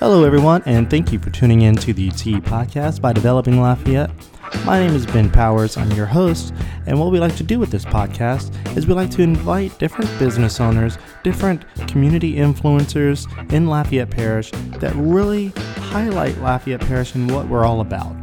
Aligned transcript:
Hello, 0.00 0.24
everyone, 0.24 0.62
and 0.64 0.88
thank 0.88 1.12
you 1.12 1.18
for 1.18 1.28
tuning 1.28 1.60
in 1.60 1.76
to 1.76 1.92
the 1.92 2.08
T 2.08 2.36
Podcast 2.36 3.02
by 3.02 3.12
Developing 3.12 3.60
Lafayette. 3.60 4.10
My 4.64 4.78
name 4.80 4.96
is 4.96 5.04
Ben 5.04 5.30
Powers. 5.30 5.76
I'm 5.76 5.90
your 5.92 6.06
host, 6.06 6.54
and 6.86 6.98
what 6.98 7.12
we 7.12 7.20
like 7.20 7.36
to 7.36 7.42
do 7.42 7.58
with 7.58 7.70
this 7.70 7.84
podcast 7.84 8.50
is 8.78 8.86
we 8.86 8.94
like 8.94 9.10
to 9.10 9.20
invite 9.20 9.78
different 9.78 10.10
business 10.18 10.58
owners, 10.58 10.96
different 11.22 11.66
community 11.86 12.36
influencers 12.36 13.26
in 13.52 13.66
Lafayette 13.66 14.08
Parish 14.08 14.50
that 14.78 14.94
really 14.94 15.48
highlight 15.76 16.38
Lafayette 16.38 16.80
Parish 16.80 17.14
and 17.14 17.30
what 17.30 17.48
we're 17.48 17.66
all 17.66 17.82
about. 17.82 18.16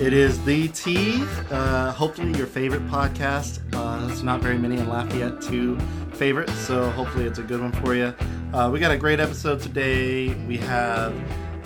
It 0.00 0.12
is 0.12 0.42
the 0.44 0.68
T, 0.68 1.24
uh, 1.50 1.90
hopefully 1.90 2.32
your 2.38 2.46
favorite 2.46 2.86
podcast. 2.86 3.58
Uh, 3.74 4.06
there's 4.06 4.22
not 4.22 4.40
very 4.40 4.56
many 4.56 4.76
in 4.76 4.88
Lafayette 4.88 5.42
to 5.42 5.76
favorite, 6.12 6.48
so 6.50 6.88
hopefully 6.90 7.24
it's 7.24 7.40
a 7.40 7.42
good 7.42 7.60
one 7.60 7.72
for 7.72 7.96
you. 7.96 8.14
Uh, 8.52 8.70
we 8.72 8.78
got 8.78 8.92
a 8.92 8.96
great 8.96 9.18
episode 9.18 9.60
today. 9.60 10.28
We 10.46 10.56
have 10.58 11.12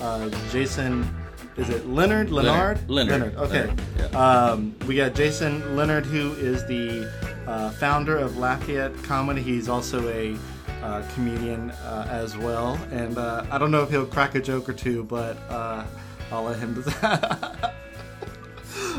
uh, 0.01 0.31
Jason. 0.51 1.15
Is 1.59 1.69
it 1.69 1.87
Leonard? 1.87 2.31
Leonard? 2.31 2.89
Leonard. 2.89 3.37
Okay. 3.37 3.67
Leonard, 3.67 3.83
yeah. 3.99 4.07
Um, 4.07 4.75
we 4.89 4.97
got 4.97 5.15
Jason 5.15 5.77
Leonard, 5.77 6.07
who 6.07 6.33
is 6.33 6.65
the 6.65 7.12
uh, 7.47 7.69
founder 7.73 8.17
of 8.17 8.39
Lafayette 8.39 8.97
Comedy. 9.03 9.43
He's 9.43 9.69
also 9.69 10.09
a 10.09 10.35
uh, 10.83 11.07
comedian 11.12 11.71
uh, 11.71 12.09
as 12.11 12.39
well, 12.39 12.81
and 12.93 13.19
uh, 13.19 13.45
I 13.51 13.59
don't 13.59 13.71
know 13.71 13.83
if 13.83 13.91
he'll 13.91 14.07
crack 14.07 14.35
a 14.37 14.41
joke 14.41 14.71
or 14.71 14.73
two, 14.73 15.05
but 15.05 15.37
uh, 15.51 15.85
I'll 16.31 16.45
let 16.45 16.59
him. 16.59 16.83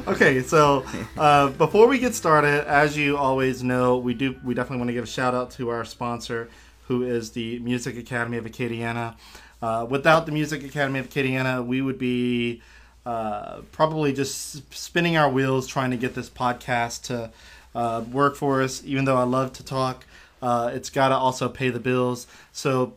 okay, 0.08 0.42
so 0.42 0.86
uh, 1.18 1.50
before 1.50 1.88
we 1.88 2.00
get 2.00 2.16
started, 2.16 2.68
as 2.68 2.98
you 2.98 3.18
always 3.18 3.64
know, 3.64 3.98
we 3.98 4.14
do 4.14 4.36
we 4.44 4.54
definitely 4.54 4.78
want 4.78 4.90
to 4.90 4.94
give 4.94 5.04
a 5.04 5.08
shout 5.08 5.34
out 5.34 5.52
to 5.52 5.70
our 5.70 5.86
sponsor, 5.86 6.50
who 6.88 7.04
is 7.04 7.32
the 7.32 7.60
Music 7.60 7.98
Academy 7.98 8.38
of 8.38 8.46
Acadiana. 8.46 9.16
Uh, 9.62 9.86
without 9.90 10.26
the 10.26 10.32
Music 10.32 10.64
Academy 10.64 11.00
of 11.00 11.10
Acadiana, 11.10 11.66
we 11.66 11.82
would 11.82 11.98
be 11.98 12.62
uh, 13.06 13.62
probably 13.72 14.14
just 14.14 14.74
spinning 14.74 15.18
our 15.18 15.30
wheels 15.30 15.68
trying 15.68 15.92
to 15.92 15.98
get 15.98 16.16
this 16.16 16.30
podcast 16.30 17.04
to 17.04 17.32
uh, 17.76 18.04
work 18.12 18.36
for 18.36 18.62
us. 18.62 18.84
Even 18.86 19.06
though 19.06 19.18
I 19.18 19.24
love 19.24 19.54
to 19.54 19.64
talk, 19.64 20.06
uh, 20.42 20.72
it's 20.74 20.90
got 20.90 21.10
to 21.10 21.16
also 21.16 21.50
pay 21.50 21.70
the 21.70 21.80
bills. 21.80 22.28
So 22.52 22.94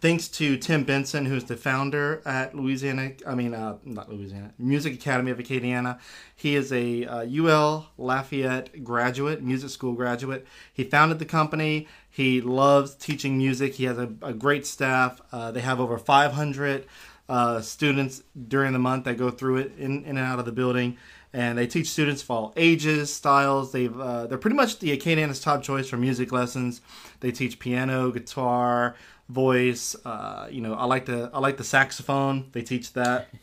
thanks 0.00 0.28
to 0.28 0.56
Tim 0.56 0.84
Benson, 0.84 1.26
who's 1.26 1.44
the 1.44 1.56
founder 1.56 2.22
at 2.24 2.54
Louisiana, 2.54 3.12
I 3.26 3.34
mean, 3.34 3.54
uh, 3.54 3.78
not 3.84 4.10
Louisiana, 4.10 4.52
Music 4.58 4.94
Academy 4.94 5.30
of 5.30 5.38
Acadiana. 5.38 5.98
He 6.34 6.54
is 6.54 6.72
a 6.72 7.04
uh, 7.04 7.26
UL 7.26 7.88
Lafayette 7.96 8.84
graduate, 8.84 9.42
music 9.42 9.70
school 9.70 9.94
graduate. 9.94 10.46
He 10.72 10.84
founded 10.84 11.18
the 11.18 11.24
company. 11.24 11.88
He 12.08 12.40
loves 12.40 12.94
teaching 12.94 13.38
music. 13.38 13.74
He 13.74 13.84
has 13.84 13.98
a, 13.98 14.12
a 14.22 14.32
great 14.32 14.66
staff. 14.66 15.20
Uh, 15.32 15.50
they 15.50 15.60
have 15.60 15.80
over 15.80 15.98
500 15.98 16.86
uh, 17.28 17.60
students 17.60 18.22
during 18.48 18.72
the 18.72 18.78
month 18.78 19.04
that 19.04 19.18
go 19.18 19.30
through 19.30 19.58
it 19.58 19.72
in, 19.78 20.04
in 20.04 20.16
and 20.16 20.18
out 20.18 20.38
of 20.38 20.44
the 20.44 20.52
building. 20.52 20.96
And 21.32 21.58
they 21.58 21.66
teach 21.66 21.90
students 21.90 22.22
of 22.22 22.30
all 22.30 22.52
ages, 22.56 23.14
styles. 23.14 23.72
They've 23.72 23.98
uh, 23.98 24.26
they're 24.26 24.38
pretty 24.38 24.56
much 24.56 24.78
the 24.78 24.96
Acadiana's 24.96 25.40
top 25.40 25.62
choice 25.62 25.88
for 25.88 25.98
music 25.98 26.32
lessons. 26.32 26.80
They 27.20 27.32
teach 27.32 27.58
piano, 27.58 28.10
guitar, 28.10 28.96
voice. 29.28 29.94
Uh, 30.04 30.48
you 30.50 30.60
know, 30.60 30.74
I 30.74 30.84
like 30.84 31.06
the 31.06 31.30
I 31.34 31.38
like 31.38 31.58
the 31.58 31.64
saxophone. 31.64 32.48
They 32.52 32.62
teach 32.62 32.92
that. 32.94 33.28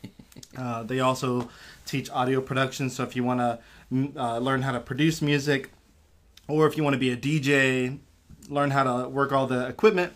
Uh, 0.56 0.82
they 0.82 1.00
also 1.00 1.48
teach 1.86 2.10
audio 2.10 2.40
production. 2.40 2.88
So 2.88 3.02
if 3.02 3.14
you 3.14 3.24
want 3.24 3.40
to 3.40 3.58
uh, 4.16 4.38
learn 4.38 4.62
how 4.62 4.72
to 4.72 4.80
produce 4.80 5.20
music, 5.20 5.70
or 6.48 6.66
if 6.66 6.76
you 6.76 6.82
want 6.82 6.94
to 6.94 6.98
be 6.98 7.10
a 7.10 7.16
DJ, 7.16 7.98
learn 8.48 8.70
how 8.70 8.84
to 8.84 9.08
work 9.08 9.32
all 9.32 9.46
the 9.46 9.66
equipment, 9.66 10.12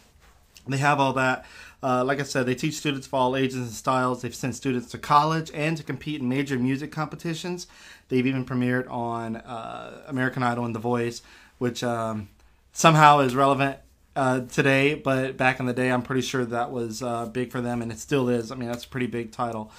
they 0.66 0.78
have 0.78 1.00
all 1.00 1.12
that. 1.14 1.44
Uh, 1.82 2.04
like 2.04 2.20
I 2.20 2.24
said, 2.24 2.46
they 2.46 2.54
teach 2.54 2.74
students 2.74 3.06
of 3.06 3.14
all 3.14 3.36
ages 3.36 3.56
and 3.56 3.70
styles. 3.70 4.22
They've 4.22 4.34
sent 4.34 4.54
students 4.54 4.90
to 4.90 4.98
college 4.98 5.50
and 5.54 5.76
to 5.76 5.82
compete 5.82 6.20
in 6.20 6.28
major 6.28 6.58
music 6.58 6.92
competitions. 6.92 7.66
They've 8.08 8.26
even 8.26 8.44
premiered 8.44 8.90
on 8.90 9.36
uh, 9.36 10.02
American 10.06 10.42
Idol 10.42 10.66
and 10.66 10.74
The 10.74 10.80
Voice, 10.80 11.22
which 11.58 11.82
um, 11.82 12.28
somehow 12.72 13.20
is 13.20 13.34
relevant 13.34 13.78
uh, 14.16 14.40
today, 14.40 14.94
but 14.94 15.36
back 15.36 15.60
in 15.60 15.66
the 15.66 15.72
day, 15.72 15.90
I'm 15.90 16.02
pretty 16.02 16.22
sure 16.22 16.44
that 16.44 16.70
was 16.70 17.02
uh, 17.02 17.26
big 17.26 17.50
for 17.50 17.60
them, 17.60 17.80
and 17.80 17.90
it 17.90 17.98
still 17.98 18.28
is. 18.28 18.50
I 18.50 18.56
mean, 18.56 18.68
that's 18.68 18.84
a 18.84 18.88
pretty 18.88 19.06
big 19.06 19.32
title. 19.32 19.72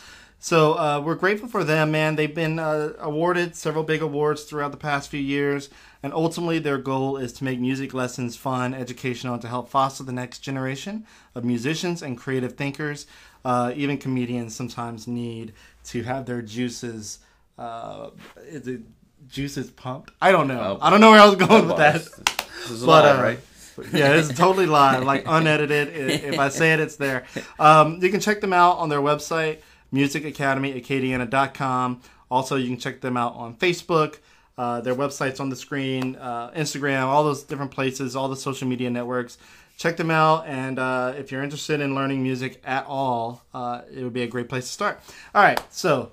So 0.43 0.73
uh, 0.73 0.99
we're 1.05 1.13
grateful 1.15 1.47
for 1.47 1.63
them, 1.63 1.91
man. 1.91 2.15
They've 2.15 2.33
been 2.33 2.57
uh, 2.57 2.93
awarded 2.97 3.55
several 3.55 3.83
big 3.83 4.01
awards 4.01 4.43
throughout 4.43 4.71
the 4.71 4.77
past 4.77 5.11
few 5.11 5.19
years, 5.19 5.69
and 6.01 6.11
ultimately 6.15 6.57
their 6.57 6.79
goal 6.79 7.15
is 7.15 7.31
to 7.33 7.43
make 7.43 7.59
music 7.59 7.93
lessons 7.93 8.35
fun, 8.35 8.73
educational, 8.73 9.33
and 9.35 9.41
to 9.43 9.47
help 9.47 9.69
foster 9.69 10.03
the 10.03 10.11
next 10.11 10.39
generation 10.39 11.05
of 11.35 11.45
musicians 11.45 12.01
and 12.01 12.17
creative 12.17 12.53
thinkers. 12.53 13.05
Uh, 13.45 13.71
even 13.75 13.99
comedians 13.99 14.55
sometimes 14.55 15.07
need 15.07 15.53
to 15.83 16.01
have 16.01 16.25
their 16.25 16.41
juices. 16.41 17.19
Uh, 17.59 18.09
juices 19.27 19.69
pumped? 19.69 20.09
I 20.19 20.31
don't 20.31 20.47
know. 20.47 20.79
I 20.81 20.89
don't 20.89 21.01
know 21.01 21.11
where 21.11 21.21
I 21.21 21.25
was 21.27 21.35
going 21.35 21.67
with 21.67 21.77
that. 21.77 21.93
This 21.93 22.71
is 22.71 22.83
But, 22.85 23.05
live, 23.05 23.19
uh, 23.19 23.21
right? 23.21 23.39
yeah, 23.93 24.13
it's 24.13 24.33
totally 24.33 24.65
live, 24.65 25.03
like 25.03 25.23
unedited. 25.27 25.89
If 26.33 26.39
I 26.39 26.49
say 26.49 26.73
it, 26.73 26.79
it's 26.79 26.95
there. 26.95 27.25
Um, 27.59 28.01
you 28.01 28.09
can 28.09 28.19
check 28.19 28.41
them 28.41 28.53
out 28.53 28.77
on 28.77 28.89
their 28.89 29.01
website, 29.01 29.59
musicacademyacadiana.com. 29.93 32.01
Also, 32.29 32.55
you 32.55 32.67
can 32.67 32.77
check 32.77 33.01
them 33.01 33.17
out 33.17 33.33
on 33.35 33.55
Facebook. 33.55 34.19
Uh, 34.57 34.81
their 34.81 34.95
website's 34.95 35.39
on 35.39 35.49
the 35.49 35.55
screen, 35.55 36.15
uh, 36.17 36.51
Instagram, 36.51 37.05
all 37.05 37.23
those 37.23 37.43
different 37.43 37.71
places, 37.71 38.15
all 38.15 38.27
the 38.27 38.35
social 38.35 38.67
media 38.67 38.89
networks. 38.89 39.37
Check 39.77 39.95
them 39.97 40.11
out, 40.11 40.45
and 40.45 40.77
uh, 40.77 41.13
if 41.17 41.31
you're 41.31 41.41
interested 41.41 41.81
in 41.81 41.95
learning 41.95 42.21
music 42.21 42.61
at 42.63 42.85
all, 42.85 43.43
uh, 43.53 43.81
it 43.91 44.03
would 44.03 44.13
be 44.13 44.21
a 44.21 44.27
great 44.27 44.49
place 44.49 44.65
to 44.65 44.71
start. 44.71 44.99
All 45.33 45.41
right, 45.41 45.59
so 45.71 46.11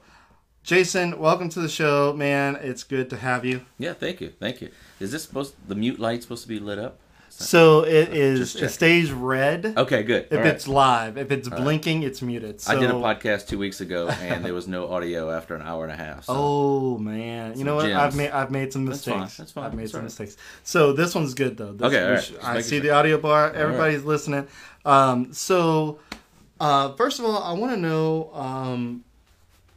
Jason, 0.62 1.18
welcome 1.18 1.50
to 1.50 1.60
the 1.60 1.68
show, 1.68 2.14
man. 2.14 2.56
It's 2.62 2.84
good 2.84 3.10
to 3.10 3.16
have 3.16 3.44
you. 3.44 3.66
Yeah, 3.78 3.92
thank 3.92 4.22
you, 4.22 4.32
thank 4.40 4.62
you. 4.62 4.70
Is 5.00 5.12
this 5.12 5.24
supposed 5.24 5.54
the 5.68 5.74
mute 5.74 5.98
light 5.98 6.22
supposed 6.22 6.42
to 6.42 6.48
be 6.48 6.58
lit 6.58 6.78
up? 6.78 6.98
So 7.40 7.84
it 7.84 8.08
is. 8.14 8.56
It 8.56 8.70
stays 8.70 9.12
red. 9.12 9.74
Okay, 9.76 10.02
good. 10.02 10.24
If 10.24 10.32
All 10.32 10.38
right. 10.38 10.46
it's 10.48 10.66
live, 10.66 11.16
if 11.16 11.30
it's 11.30 11.48
blinking, 11.48 12.02
it's 12.02 12.20
muted. 12.20 12.60
So, 12.60 12.72
I 12.72 12.80
did 12.80 12.90
a 12.90 12.94
podcast 12.94 13.46
two 13.46 13.58
weeks 13.58 13.80
ago, 13.80 14.08
and 14.08 14.44
there 14.44 14.54
was 14.54 14.66
no 14.66 14.90
audio 14.92 15.30
after 15.30 15.54
an 15.54 15.62
hour 15.62 15.84
and 15.84 15.92
a 15.92 15.96
half. 15.96 16.24
So. 16.24 16.32
Oh 16.36 16.98
man, 16.98 17.56
you 17.56 17.62
know 17.62 17.76
what? 17.76 17.84
gems. 17.86 17.96
I've 17.96 18.16
made 18.16 18.30
I've 18.32 18.50
made 18.50 18.72
some 18.72 18.86
That's 18.86 19.04
fine, 19.04 19.20
mistakes. 19.20 19.36
that's 19.36 19.52
fine, 19.52 19.64
I've 19.66 19.74
made 19.74 19.82
that's 19.84 19.92
some 19.92 19.98
all 19.98 20.02
right. 20.02 20.18
mistakes. 20.18 20.36
So 20.64 20.92
this 20.92 21.14
one's 21.14 21.34
good 21.34 21.56
though. 21.56 21.72
This, 21.74 21.86
Okay, 21.86 22.04
all 22.04 22.10
right. 22.10 22.22
sh- 22.24 22.32
I 22.42 22.60
see 22.60 22.76
sure. 22.76 22.80
the 22.80 22.90
audio 22.90 23.18
bar. 23.18 23.52
Everybody's 23.52 24.02
listening. 24.02 24.48
Um, 24.84 25.32
so 25.32 26.00
uh, 26.58 26.92
first 26.94 27.20
of 27.20 27.24
all, 27.24 27.40
I 27.40 27.52
want 27.52 27.72
to 27.72 27.78
know 27.80 28.32
um, 28.34 29.04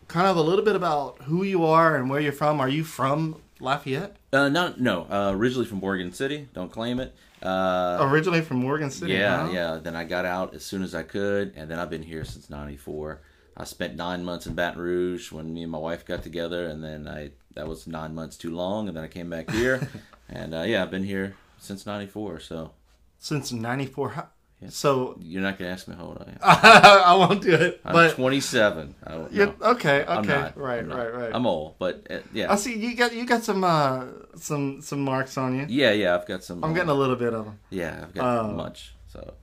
kind 0.08 0.26
of 0.26 0.36
a 0.36 0.42
little 0.42 0.66
bit 0.66 0.76
about 0.76 1.22
who 1.24 1.44
you 1.44 1.64
are 1.64 1.96
and 1.96 2.10
where 2.10 2.20
you're 2.20 2.34
from. 2.34 2.60
Are 2.60 2.70
you 2.70 2.84
from 2.84 3.36
Lafayette? 3.60 4.16
Uh, 4.34 4.50
not 4.50 4.80
no. 4.82 5.04
Uh, 5.12 5.32
originally 5.36 5.68
from 5.68 5.78
Morgan 5.78 6.12
City. 6.12 6.48
Don't 6.56 6.72
claim 6.72 7.00
it. 7.00 7.14
Uh, 7.42 7.98
Originally 8.02 8.42
from 8.42 8.58
Morgan 8.58 8.92
City. 8.92 9.14
yeah, 9.14 9.46
huh? 9.46 9.52
yeah. 9.52 9.80
Then 9.82 9.96
I 9.96 10.04
got 10.04 10.26
out 10.26 10.54
as 10.54 10.64
soon 10.64 10.84
as 10.84 10.94
I 10.94 11.04
could, 11.04 11.54
and 11.56 11.70
then 11.70 11.80
I've 11.80 11.90
been 11.90 12.04
here 12.04 12.24
since 12.24 12.50
'94. 12.50 13.22
I 13.58 13.64
spent 13.66 13.96
nine 13.96 14.24
months 14.24 14.48
in 14.48 14.54
Baton 14.54 14.80
Rouge 14.82 15.32
when 15.32 15.54
me 15.54 15.64
and 15.64 15.72
my 15.72 15.78
wife 15.78 16.06
got 16.06 16.24
together, 16.24 16.68
and 16.68 16.84
then 16.84 17.08
I 17.08 17.32
that 17.56 17.68
was 17.68 17.88
nine 17.88 18.16
months 18.16 18.38
too 18.38 18.52
long, 18.52 18.88
and 18.88 18.96
then 18.96 19.04
I 19.04 19.08
came 19.08 19.30
back 19.30 19.50
here, 19.52 19.90
and 20.30 20.54
uh, 20.54 20.62
yeah, 20.62 20.84
I've 20.84 20.92
been 20.92 21.04
here 21.04 21.36
since 21.58 21.86
'94. 21.86 22.40
So 22.40 22.72
Since 23.20 23.52
'94. 23.52 24.30
So 24.70 25.18
you're 25.20 25.42
not 25.42 25.58
gonna 25.58 25.72
ask 25.72 25.88
me 25.88 25.96
how 25.96 26.06
old 26.06 26.18
I 26.26 26.32
am. 26.32 26.38
I 26.44 27.16
won't 27.16 27.42
do 27.42 27.54
it. 27.54 27.82
I'm 27.84 27.94
But 27.94 28.16
27. 28.16 28.96
I, 29.06 29.10
no, 29.16 29.28
you're, 29.32 29.48
okay, 29.48 30.02
okay, 30.02 30.06
I'm 30.08 30.26
not. 30.28 30.58
right, 30.58 30.80
I'm 30.80 30.88
not. 30.90 30.98
right, 30.98 31.14
right. 31.14 31.32
I'm 31.34 31.46
old, 31.48 31.80
but 31.80 32.06
uh, 32.10 32.20
yeah, 32.32 32.52
I 32.52 32.56
see 32.58 32.78
you 32.78 32.96
got 32.96 33.14
you 33.14 33.26
got 33.26 33.44
some 33.44 33.64
uh 33.64 34.06
some 34.36 34.82
some 34.82 35.02
marks 35.02 35.38
on 35.38 35.58
you. 35.58 35.66
yeah, 35.68 35.92
yeah. 35.92 36.14
I've 36.16 36.28
got 36.28 36.44
some. 36.44 36.64
I'm 36.64 36.72
uh, 36.72 36.74
getting 36.74 36.90
a 36.90 36.94
little 36.94 37.16
bit 37.16 37.34
of 37.34 37.46
them. 37.46 37.60
Yeah, 37.72 38.00
I've 38.04 38.14
got 38.14 38.40
Oh. 38.46 38.48
much. 38.54 38.94
So 39.08 39.34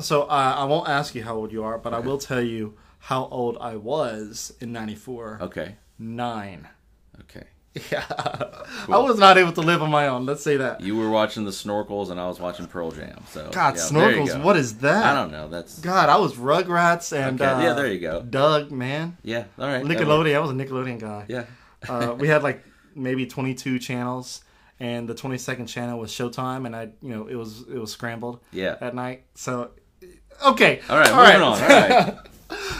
So 0.00 0.22
uh, 0.22 0.54
I 0.58 0.64
won't 0.64 0.88
ask 0.88 1.14
you 1.14 1.22
how 1.22 1.36
old 1.36 1.52
you 1.52 1.62
are, 1.62 1.78
but 1.78 1.94
I 1.94 2.00
will 2.00 2.18
tell 2.18 2.42
you 2.42 2.74
how 2.98 3.28
old 3.30 3.56
I 3.60 3.76
was 3.76 4.52
in 4.60 4.72
'94. 4.72 5.38
okay, 5.42 5.76
Nine. 5.98 6.66
okay. 7.20 7.44
Yeah, 7.90 8.04
I 8.08 8.98
was 8.98 9.18
not 9.18 9.36
able 9.36 9.50
to 9.52 9.60
live 9.60 9.82
on 9.82 9.90
my 9.90 10.06
own. 10.06 10.26
Let's 10.26 10.44
say 10.44 10.56
that. 10.58 10.80
You 10.80 10.96
were 10.96 11.10
watching 11.10 11.44
the 11.44 11.50
Snorkels, 11.50 12.10
and 12.10 12.20
I 12.20 12.28
was 12.28 12.38
watching 12.38 12.66
Pearl 12.66 12.92
Jam. 12.92 13.20
So 13.30 13.50
God, 13.50 13.74
yeah, 13.76 13.82
snorkels. 13.82 14.26
go. 14.28 14.40
What 14.42 14.56
is 14.56 14.78
that? 14.78 15.04
I 15.04 15.12
don't 15.14 15.32
know. 15.32 15.48
That's 15.48 15.80
God, 15.80 16.08
I 16.08 16.16
was 16.18 16.34
Rugrats 16.36 17.16
and 17.16 17.40
Okay, 17.40 17.50
uh, 17.50 17.60
yeah, 17.60 17.72
there 17.72 17.88
you 17.88 17.98
go. 17.98 18.22
Doug, 18.22 18.70
man, 18.70 19.16
yeah. 19.24 19.44
All 19.58 19.66
right. 19.66 19.82
Nickelodeon. 19.84 20.36
I 20.36 20.38
was 20.38 20.50
a 20.50 20.54
Nickelodeon 20.54 21.00
guy. 21.00 21.24
Yeah. 21.28 21.46
uh, 21.88 22.14
we 22.18 22.28
had 22.28 22.44
like 22.44 22.64
maybe 22.94 23.26
22 23.26 23.80
channels, 23.80 24.44
and 24.78 25.08
the 25.08 25.14
22nd 25.14 25.66
channel 25.66 25.98
was 25.98 26.12
Showtime, 26.12 26.66
and 26.66 26.76
I, 26.76 26.90
you 27.02 27.08
know, 27.08 27.26
it 27.26 27.34
was 27.34 27.62
it 27.62 27.78
was 27.78 27.90
scrambled 27.90 28.38
Yeah. 28.52 28.76
at 28.80 28.94
night. 28.94 29.24
So, 29.34 29.70
okay, 30.46 30.80
All 30.88 30.96
right. 30.96 31.12
Moving 31.12 31.42
on. 31.42 31.60
All 31.62 31.68
right. 31.68 32.14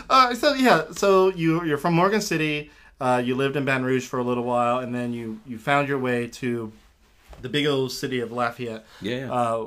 Uh, 0.09 0.35
so 0.35 0.53
yeah, 0.53 0.85
so 0.93 1.29
you 1.31 1.65
you're 1.65 1.79
from 1.79 1.95
Morgan 1.95 2.21
City. 2.21 2.71
Uh, 3.01 3.23
you 3.25 3.35
lived 3.35 3.57
in 3.57 3.65
Baton 3.65 3.85
Rouge 3.85 4.07
for 4.07 4.19
a 4.19 4.23
little 4.23 4.45
while, 4.45 4.79
and 4.79 4.95
then 4.95 5.13
you 5.13 5.41
you 5.47 5.59
found 5.59 5.89
your 5.89 5.99
way 5.99 6.29
to 6.29 6.73
the 7.43 7.49
big 7.49 7.67
old 7.67 7.93
city 7.93 8.21
of 8.21 8.33
Lafayette. 8.33 8.85
Yeah. 9.01 9.33
Uh, 9.33 9.59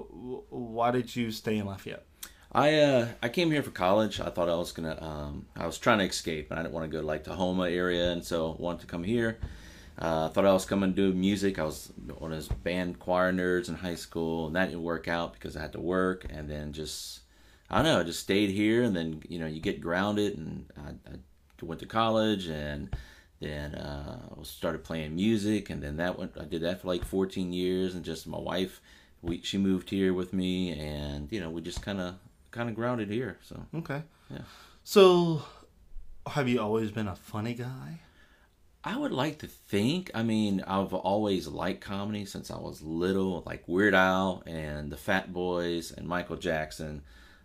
why 0.50 0.92
did 0.92 1.16
you 1.16 1.32
stay 1.32 1.58
in 1.58 1.66
Lafayette? 1.66 2.04
I 2.52 2.76
uh 2.76 3.08
I 3.22 3.30
came 3.30 3.52
here 3.52 3.62
for 3.62 3.72
college. 3.72 4.20
I 4.20 4.30
thought 4.30 4.50
I 4.50 4.56
was 4.56 4.72
gonna 4.72 4.98
um 5.02 5.46
I 5.56 5.66
was 5.66 5.78
trying 5.78 6.00
to 6.00 6.06
escape 6.06 6.50
and 6.50 6.60
I 6.60 6.64
didn't 6.64 6.74
want 6.74 6.90
to 6.90 6.96
go 6.96 7.02
to 7.02 7.06
like 7.06 7.26
Tahoma 7.26 7.72
area 7.72 8.12
and 8.12 8.24
so 8.24 8.56
wanted 8.58 8.82
to 8.82 8.88
come 8.88 9.04
here. 9.04 9.38
Uh, 10.00 10.28
I 10.28 10.34
thought 10.34 10.46
I 10.46 10.54
was 10.54 10.66
coming 10.66 10.94
to 10.94 10.96
do 10.96 11.14
music. 11.14 11.58
I 11.58 11.64
was 11.64 11.92
one 12.20 12.32
of 12.32 12.38
those 12.38 12.48
band 12.48 13.00
choir 13.00 13.34
nerds 13.34 13.68
in 13.68 13.76
high 13.76 13.96
school, 13.96 14.46
and 14.48 14.56
that 14.56 14.68
didn't 14.68 14.84
work 14.84 15.08
out 15.08 15.34
because 15.34 15.58
I 15.58 15.62
had 15.62 15.74
to 15.74 15.80
work. 15.80 16.26
And 16.30 16.50
then 16.50 16.72
just 16.72 17.22
I 17.70 17.78
don't 17.78 17.86
know, 17.86 18.00
I 18.00 18.04
just 18.04 18.20
stayed 18.20 18.52
here, 18.52 18.84
and 18.84 18.96
then 18.96 19.24
you 19.28 19.40
know 19.40 19.48
you 19.48 19.60
get 19.60 19.82
grounded, 19.82 20.38
and 20.38 20.66
I, 20.78 21.12
I 21.12 21.16
went 21.62 21.82
to 21.82 21.88
college, 21.88 22.48
and 22.48 22.96
then 23.40 23.76
uh, 23.76 24.44
started 24.44 24.84
playing 24.84 25.16
music, 25.16 25.70
and 25.70 25.82
then 25.82 25.98
that 25.98 26.18
went. 26.18 26.34
I 26.40 26.46
did 26.46 26.62
that 26.64 26.82
for 26.82 26.88
like 26.88 27.06
14 27.06 27.54
years, 27.54 27.94
and 27.94 28.04
just 28.04 28.28
my 28.28 28.40
wife, 28.40 28.82
we 29.22 29.42
she 29.42 29.58
moved 29.58 29.90
here 29.90 30.14
with 30.14 30.34
me, 30.34 30.78
and 30.78 31.32
you 31.32 31.40
know 31.40 31.50
we 31.50 31.62
just 31.62 31.82
kind 31.82 32.02
of 32.02 32.16
kind 32.52 32.70
of 32.70 32.76
grounded 32.76 33.10
here. 33.10 33.38
So 33.44 33.62
Okay. 33.76 34.02
Yeah. 34.30 34.40
So, 34.84 35.44
have 36.26 36.48
you 36.48 36.62
always 36.62 36.92
been 36.92 37.08
a 37.08 37.16
funny 37.16 37.54
guy? 37.54 38.00
I 38.84 38.96
would 38.96 39.12
like 39.12 39.40
to 39.40 39.48
think. 39.48 40.12
I 40.14 40.24
mean, 40.24 40.64
I've 40.66 40.94
always 40.94 41.48
liked 41.48 41.82
comedy 41.82 42.26
since 42.26 42.50
I 42.50 42.58
was 42.58 42.82
little, 42.82 43.44
like 43.46 43.68
Weird 43.68 43.94
Al 43.94 44.44
and 44.46 44.90
the 44.90 44.96
Fat 44.98 45.34
Boys 45.34 45.92
and 45.92 46.08
Michael 46.08 46.38
Jackson. 46.38 47.02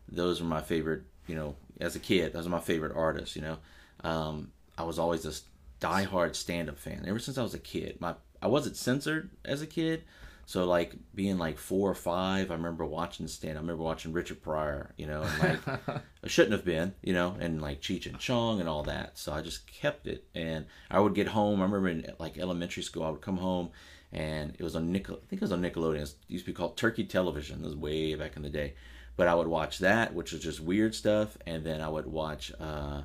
Those 0.08 0.40
were 0.40 0.46
my 0.46 0.62
favorite, 0.62 1.02
you 1.26 1.34
know, 1.34 1.56
as 1.80 1.96
a 1.96 1.98
kid. 1.98 2.32
Those 2.32 2.46
are 2.46 2.50
my 2.50 2.60
favorite 2.60 2.92
artists, 2.94 3.34
you 3.34 3.42
know. 3.42 3.58
Um, 4.04 4.52
I 4.78 4.84
was 4.84 5.00
always 5.00 5.24
this 5.24 5.42
diehard 5.82 6.36
stand-up 6.36 6.78
fan 6.78 7.04
ever 7.06 7.18
since 7.18 7.36
I 7.36 7.42
was 7.42 7.54
a 7.54 7.58
kid. 7.58 8.00
My 8.00 8.14
I 8.40 8.46
wasn't 8.46 8.76
censored 8.76 9.30
as 9.44 9.62
a 9.62 9.66
kid, 9.66 10.02
so 10.46 10.64
like 10.64 10.94
being 11.14 11.38
like 11.38 11.58
four 11.58 11.90
or 11.90 11.94
five, 11.94 12.50
I 12.50 12.54
remember 12.54 12.84
watching 12.84 13.26
stand. 13.28 13.58
I 13.58 13.60
remember 13.60 13.82
watching 13.82 14.12
Richard 14.12 14.42
Pryor, 14.42 14.92
you 14.96 15.06
know, 15.06 15.22
and 15.22 15.38
like 15.38 15.68
I 16.24 16.28
shouldn't 16.28 16.52
have 16.52 16.64
been, 16.64 16.94
you 17.02 17.12
know, 17.12 17.36
and 17.38 17.60
like 17.60 17.80
Cheech 17.80 18.06
and 18.06 18.18
Chong 18.18 18.60
and 18.60 18.68
all 18.68 18.82
that. 18.84 19.18
So 19.18 19.32
I 19.32 19.42
just 19.42 19.66
kept 19.66 20.06
it, 20.06 20.24
and 20.34 20.66
I 20.90 21.00
would 21.00 21.14
get 21.14 21.28
home. 21.28 21.60
I 21.60 21.64
remember 21.64 21.88
in 21.88 22.06
like 22.18 22.38
elementary 22.38 22.82
school, 22.82 23.04
I 23.04 23.10
would 23.10 23.20
come 23.20 23.38
home, 23.38 23.70
and 24.12 24.54
it 24.58 24.62
was 24.62 24.76
on 24.76 24.90
Nickel. 24.92 25.16
I 25.16 25.26
think 25.28 25.40
it 25.42 25.44
was 25.44 25.52
on 25.52 25.62
Nickelodeon. 25.62 26.02
It 26.02 26.14
used 26.28 26.44
to 26.44 26.50
be 26.50 26.56
called 26.56 26.76
Turkey 26.76 27.04
Television. 27.04 27.60
It 27.60 27.66
was 27.66 27.76
way 27.76 28.14
back 28.14 28.36
in 28.36 28.42
the 28.42 28.50
day, 28.50 28.74
but 29.16 29.28
I 29.28 29.34
would 29.34 29.48
watch 29.48 29.78
that, 29.78 30.14
which 30.14 30.32
was 30.32 30.42
just 30.42 30.60
weird 30.60 30.94
stuff, 30.94 31.36
and 31.46 31.64
then 31.64 31.80
I 31.80 31.88
would 31.88 32.06
watch. 32.06 32.52
uh 32.60 33.02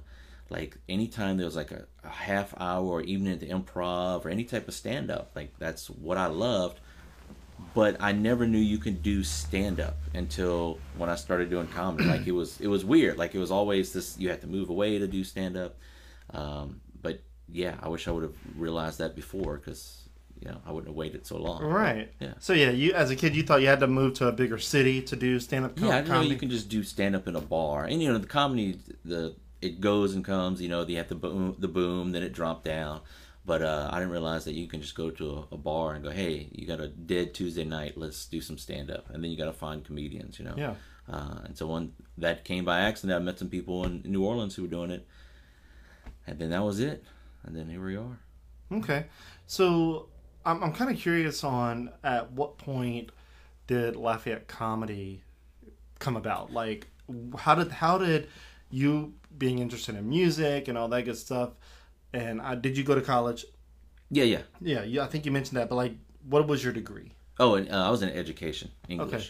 like 0.49 0.77
anytime 0.87 1.37
there 1.37 1.45
was 1.45 1.55
like 1.55 1.71
a, 1.71 1.85
a 2.03 2.09
half 2.09 2.53
hour 2.59 2.85
or 2.85 3.01
even 3.01 3.27
at 3.27 3.39
the 3.39 3.49
improv 3.49 4.25
or 4.25 4.29
any 4.29 4.43
type 4.43 4.67
of 4.67 4.73
stand 4.73 5.11
up 5.11 5.31
like 5.35 5.51
that's 5.59 5.89
what 5.89 6.17
i 6.17 6.27
loved 6.27 6.79
but 7.73 7.97
I 7.99 8.11
never 8.11 8.47
knew 8.47 8.59
you 8.59 8.77
could 8.77 9.03
do 9.03 9.23
stand 9.23 9.79
up 9.79 9.97
until 10.13 10.79
when 10.97 11.09
I 11.09 11.15
started 11.15 11.49
doing 11.49 11.67
comedy. 11.67 12.05
like 12.05 12.27
it 12.27 12.31
was 12.31 12.59
it 12.61 12.67
was 12.67 12.85
weird. 12.85 13.17
Like 13.17 13.35
it 13.35 13.39
was 13.39 13.51
always 13.51 13.93
this 13.93 14.17
you 14.17 14.29
had 14.29 14.41
to 14.41 14.47
move 14.47 14.69
away 14.69 14.99
to 14.99 15.07
do 15.07 15.23
stand 15.23 15.57
up. 15.57 15.75
Um, 16.33 16.81
but 17.01 17.21
yeah, 17.49 17.75
I 17.81 17.89
wish 17.89 18.07
I 18.07 18.11
would 18.11 18.23
have 18.23 18.35
realized 18.55 18.99
that 18.99 19.15
before 19.15 19.57
because 19.57 20.09
you 20.39 20.49
know 20.49 20.57
I 20.65 20.71
wouldn't 20.71 20.89
have 20.89 20.95
waited 20.95 21.25
so 21.25 21.37
long. 21.37 21.63
Right. 21.63 22.11
Yeah. 22.19 22.33
So 22.39 22.53
yeah, 22.53 22.69
you 22.69 22.93
as 22.93 23.09
a 23.11 23.15
kid, 23.15 23.35
you 23.35 23.43
thought 23.43 23.61
you 23.61 23.67
had 23.67 23.79
to 23.79 23.87
move 23.87 24.13
to 24.15 24.27
a 24.27 24.31
bigger 24.31 24.57
city 24.57 25.01
to 25.03 25.15
do 25.15 25.39
stand-up 25.39 25.75
com- 25.75 25.87
Yeah, 25.87 25.97
I 25.97 26.01
didn't 26.01 26.13
know 26.13 26.21
you 26.21 26.37
can 26.37 26.49
just 26.49 26.69
do 26.69 26.83
stand 26.83 27.15
up 27.15 27.27
in 27.27 27.35
a 27.35 27.41
bar. 27.41 27.85
And 27.85 28.01
you 28.01 28.11
know 28.11 28.17
the 28.17 28.27
comedy 28.27 28.79
the 29.03 29.35
it 29.61 29.81
goes 29.81 30.15
and 30.15 30.23
comes. 30.23 30.61
You 30.61 30.69
know 30.69 30.85
you 30.85 30.97
have 30.97 31.09
the 31.09 31.15
boom 31.15 31.55
the 31.59 31.67
boom, 31.67 32.11
then 32.11 32.23
it 32.23 32.33
dropped 32.33 32.65
down. 32.65 33.01
But 33.45 33.61
uh, 33.61 33.89
I 33.91 33.99
didn't 33.99 34.11
realize 34.11 34.43
that 34.43 34.55
you 34.55 34.67
can 34.67 34.81
just 34.81 34.93
go 34.93 35.09
to 35.09 35.47
a, 35.51 35.55
a 35.55 35.57
bar 35.57 35.93
and 35.93 36.03
go, 36.03 36.09
hey, 36.09 36.49
you 36.51 36.67
got 36.67 36.81
a 36.81 36.89
dead 36.89 37.33
Tuesday 37.33 37.63
night, 37.63 37.97
let's 37.97 38.25
do 38.25 38.41
some 38.41 38.57
stand 38.57 38.91
up, 38.91 39.09
and 39.09 39.23
then 39.23 39.31
you 39.31 39.37
got 39.37 39.45
to 39.45 39.53
find 39.53 39.85
comedians, 39.85 40.37
you 40.37 40.43
know. 40.43 40.53
Yeah. 40.57 40.75
Uh, 41.09 41.39
and 41.45 41.57
so 41.57 41.67
when 41.67 41.93
that 42.17 42.43
came 42.43 42.65
by 42.65 42.81
accident, 42.81 43.15
I 43.15 43.23
met 43.23 43.39
some 43.39 43.47
people 43.47 43.85
in 43.85 44.01
New 44.03 44.25
Orleans 44.25 44.53
who 44.53 44.63
were 44.63 44.67
doing 44.67 44.91
it, 44.91 45.07
and 46.27 46.37
then 46.37 46.49
that 46.49 46.61
was 46.61 46.81
it. 46.81 47.05
And 47.43 47.55
then 47.55 47.69
here 47.69 47.85
we 47.85 47.95
are. 47.95 48.19
Okay. 48.69 49.05
So 49.45 50.09
I'm, 50.45 50.61
I'm 50.61 50.73
kind 50.73 50.91
of 50.91 50.97
curious 50.97 51.45
on 51.45 51.91
at 52.03 52.33
what 52.33 52.57
point 52.57 53.11
did 53.67 53.95
Lafayette 53.95 54.47
comedy 54.47 55.23
come 55.99 56.17
about? 56.17 56.51
Like, 56.51 56.87
how 57.37 57.55
did 57.55 57.71
how 57.71 57.97
did 57.97 58.27
you 58.69 59.13
being 59.37 59.59
interested 59.59 59.95
in 59.95 60.07
music 60.09 60.67
and 60.67 60.77
all 60.77 60.87
that 60.89 61.03
good 61.05 61.17
stuff? 61.17 61.51
And 62.13 62.41
I, 62.41 62.55
did 62.55 62.77
you 62.77 62.83
go 62.83 62.95
to 62.95 63.01
college? 63.01 63.45
Yeah, 64.09 64.23
yeah. 64.23 64.41
Yeah, 64.61 64.83
yeah. 64.83 65.03
I 65.03 65.07
think 65.07 65.25
you 65.25 65.31
mentioned 65.31 65.57
that, 65.57 65.69
but 65.69 65.75
like, 65.75 65.93
what 66.27 66.47
was 66.47 66.63
your 66.63 66.73
degree? 66.73 67.11
Oh, 67.39 67.55
and 67.55 67.69
uh, 67.71 67.87
I 67.87 67.89
was 67.89 68.01
in 68.01 68.09
education, 68.09 68.71
English. 68.87 69.13
Okay. 69.13 69.25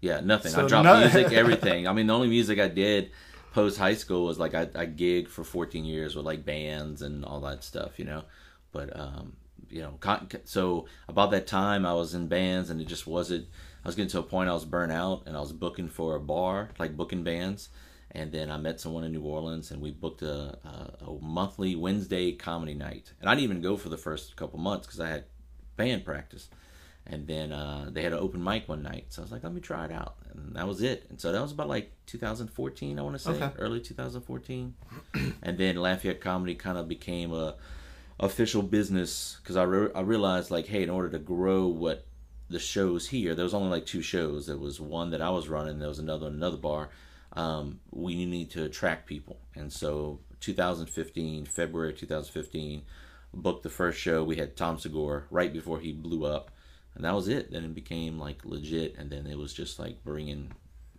Yeah, 0.00 0.20
nothing. 0.20 0.52
So 0.52 0.64
I 0.64 0.68
dropped 0.68 0.84
no- 0.84 1.00
music, 1.00 1.32
everything. 1.32 1.86
I 1.86 1.92
mean, 1.92 2.06
the 2.06 2.14
only 2.14 2.28
music 2.28 2.58
I 2.58 2.68
did 2.68 3.10
post 3.52 3.78
high 3.78 3.94
school 3.94 4.26
was 4.26 4.38
like 4.38 4.54
I, 4.54 4.62
I 4.74 4.86
gigged 4.86 5.28
for 5.28 5.44
14 5.44 5.84
years 5.84 6.16
with 6.16 6.26
like 6.26 6.44
bands 6.44 7.02
and 7.02 7.24
all 7.24 7.40
that 7.42 7.62
stuff, 7.62 7.98
you 7.98 8.04
know. 8.04 8.24
But 8.72 8.98
um, 8.98 9.36
you 9.70 9.80
know, 9.80 9.96
con- 10.00 10.28
so 10.44 10.86
about 11.08 11.30
that 11.30 11.46
time 11.46 11.86
I 11.86 11.94
was 11.94 12.14
in 12.14 12.26
bands 12.26 12.70
and 12.70 12.80
it 12.80 12.88
just 12.88 13.06
wasn't. 13.06 13.46
I 13.84 13.88
was 13.88 13.94
getting 13.94 14.10
to 14.10 14.18
a 14.18 14.22
point 14.22 14.50
I 14.50 14.54
was 14.54 14.64
burnt 14.64 14.92
out 14.92 15.22
and 15.26 15.36
I 15.36 15.40
was 15.40 15.52
booking 15.52 15.88
for 15.88 16.16
a 16.16 16.20
bar, 16.20 16.70
like 16.78 16.96
booking 16.96 17.22
bands. 17.22 17.68
And 18.16 18.30
then 18.30 18.48
I 18.50 18.56
met 18.58 18.80
someone 18.80 19.02
in 19.04 19.10
New 19.12 19.22
Orleans 19.22 19.72
and 19.72 19.82
we 19.82 19.90
booked 19.90 20.22
a, 20.22 20.56
a, 20.64 21.04
a 21.06 21.18
monthly 21.20 21.74
Wednesday 21.74 22.30
comedy 22.32 22.74
night. 22.74 23.12
And 23.20 23.28
I 23.28 23.34
didn't 23.34 23.44
even 23.44 23.60
go 23.60 23.76
for 23.76 23.88
the 23.88 23.96
first 23.96 24.36
couple 24.36 24.58
months 24.60 24.86
because 24.86 25.00
I 25.00 25.08
had 25.08 25.24
band 25.76 26.04
practice. 26.04 26.48
And 27.06 27.26
then 27.26 27.52
uh, 27.52 27.88
they 27.90 28.02
had 28.02 28.12
an 28.14 28.18
open 28.20 28.42
mic 28.42 28.66
one 28.66 28.82
night, 28.82 29.06
so 29.10 29.20
I 29.20 29.24
was 29.24 29.30
like, 29.30 29.42
"Let 29.44 29.52
me 29.52 29.60
try 29.60 29.84
it 29.84 29.92
out," 29.92 30.14
and 30.32 30.56
that 30.56 30.66
was 30.66 30.80
it. 30.80 31.04
And 31.10 31.20
so 31.20 31.32
that 31.32 31.42
was 31.42 31.52
about 31.52 31.68
like 31.68 31.92
2014, 32.06 32.98
I 32.98 33.02
want 33.02 33.14
to 33.14 33.18
say, 33.18 33.32
Okay. 33.32 33.50
early 33.58 33.78
2014. 33.80 34.74
and 35.42 35.58
then 35.58 35.76
Lafayette 35.76 36.22
Comedy 36.22 36.54
kind 36.54 36.78
of 36.78 36.88
became 36.88 37.30
a 37.34 37.56
official 38.18 38.62
business 38.62 39.36
because 39.42 39.54
I 39.56 39.64
re- 39.64 39.90
I 39.94 40.00
realized 40.00 40.50
like, 40.50 40.66
hey, 40.66 40.82
in 40.82 40.88
order 40.88 41.10
to 41.10 41.18
grow 41.18 41.66
what 41.66 42.06
the 42.48 42.58
shows 42.58 43.08
here, 43.08 43.34
there 43.34 43.44
was 43.44 43.52
only 43.52 43.68
like 43.68 43.84
two 43.84 44.00
shows. 44.00 44.46
There 44.46 44.56
was 44.56 44.80
one 44.80 45.10
that 45.10 45.20
I 45.20 45.28
was 45.28 45.46
running, 45.48 45.80
there 45.80 45.88
was 45.88 45.98
another 45.98 46.28
another 46.28 46.56
bar. 46.56 46.88
Um, 47.36 47.80
we 47.90 48.26
need 48.26 48.50
to 48.52 48.64
attract 48.64 49.06
people, 49.06 49.38
and 49.54 49.72
so 49.72 50.20
2015, 50.40 51.46
February 51.46 51.92
2015, 51.92 52.82
booked 53.32 53.62
the 53.62 53.70
first 53.70 53.98
show. 53.98 54.22
We 54.22 54.36
had 54.36 54.56
Tom 54.56 54.78
Segura 54.78 55.24
right 55.30 55.52
before 55.52 55.80
he 55.80 55.92
blew 55.92 56.24
up, 56.24 56.50
and 56.94 57.04
that 57.04 57.14
was 57.14 57.28
it. 57.28 57.50
Then 57.50 57.64
it 57.64 57.74
became 57.74 58.18
like 58.18 58.44
legit, 58.44 58.96
and 58.98 59.10
then 59.10 59.26
it 59.26 59.36
was 59.36 59.52
just 59.52 59.78
like 59.78 60.04
bringing 60.04 60.52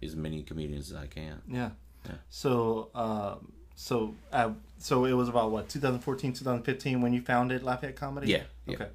as 0.03 0.15
many 0.15 0.43
comedians 0.43 0.91
as 0.91 0.97
I 0.97 1.07
can. 1.07 1.41
Yeah. 1.47 1.69
Yeah. 2.05 2.15
So, 2.29 2.89
um, 2.93 3.51
so, 3.75 4.15
uh, 4.31 4.51
so 4.77 5.05
it 5.05 5.13
was 5.13 5.29
about 5.29 5.51
what 5.51 5.69
2014, 5.69 6.33
2015 6.33 7.01
when 7.01 7.13
you 7.13 7.21
founded 7.21 7.63
Lafayette 7.63 7.95
Comedy. 7.95 8.31
Yeah, 8.31 8.43
yeah. 8.65 8.75
Okay. 8.75 8.87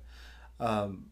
Um, 0.58 1.06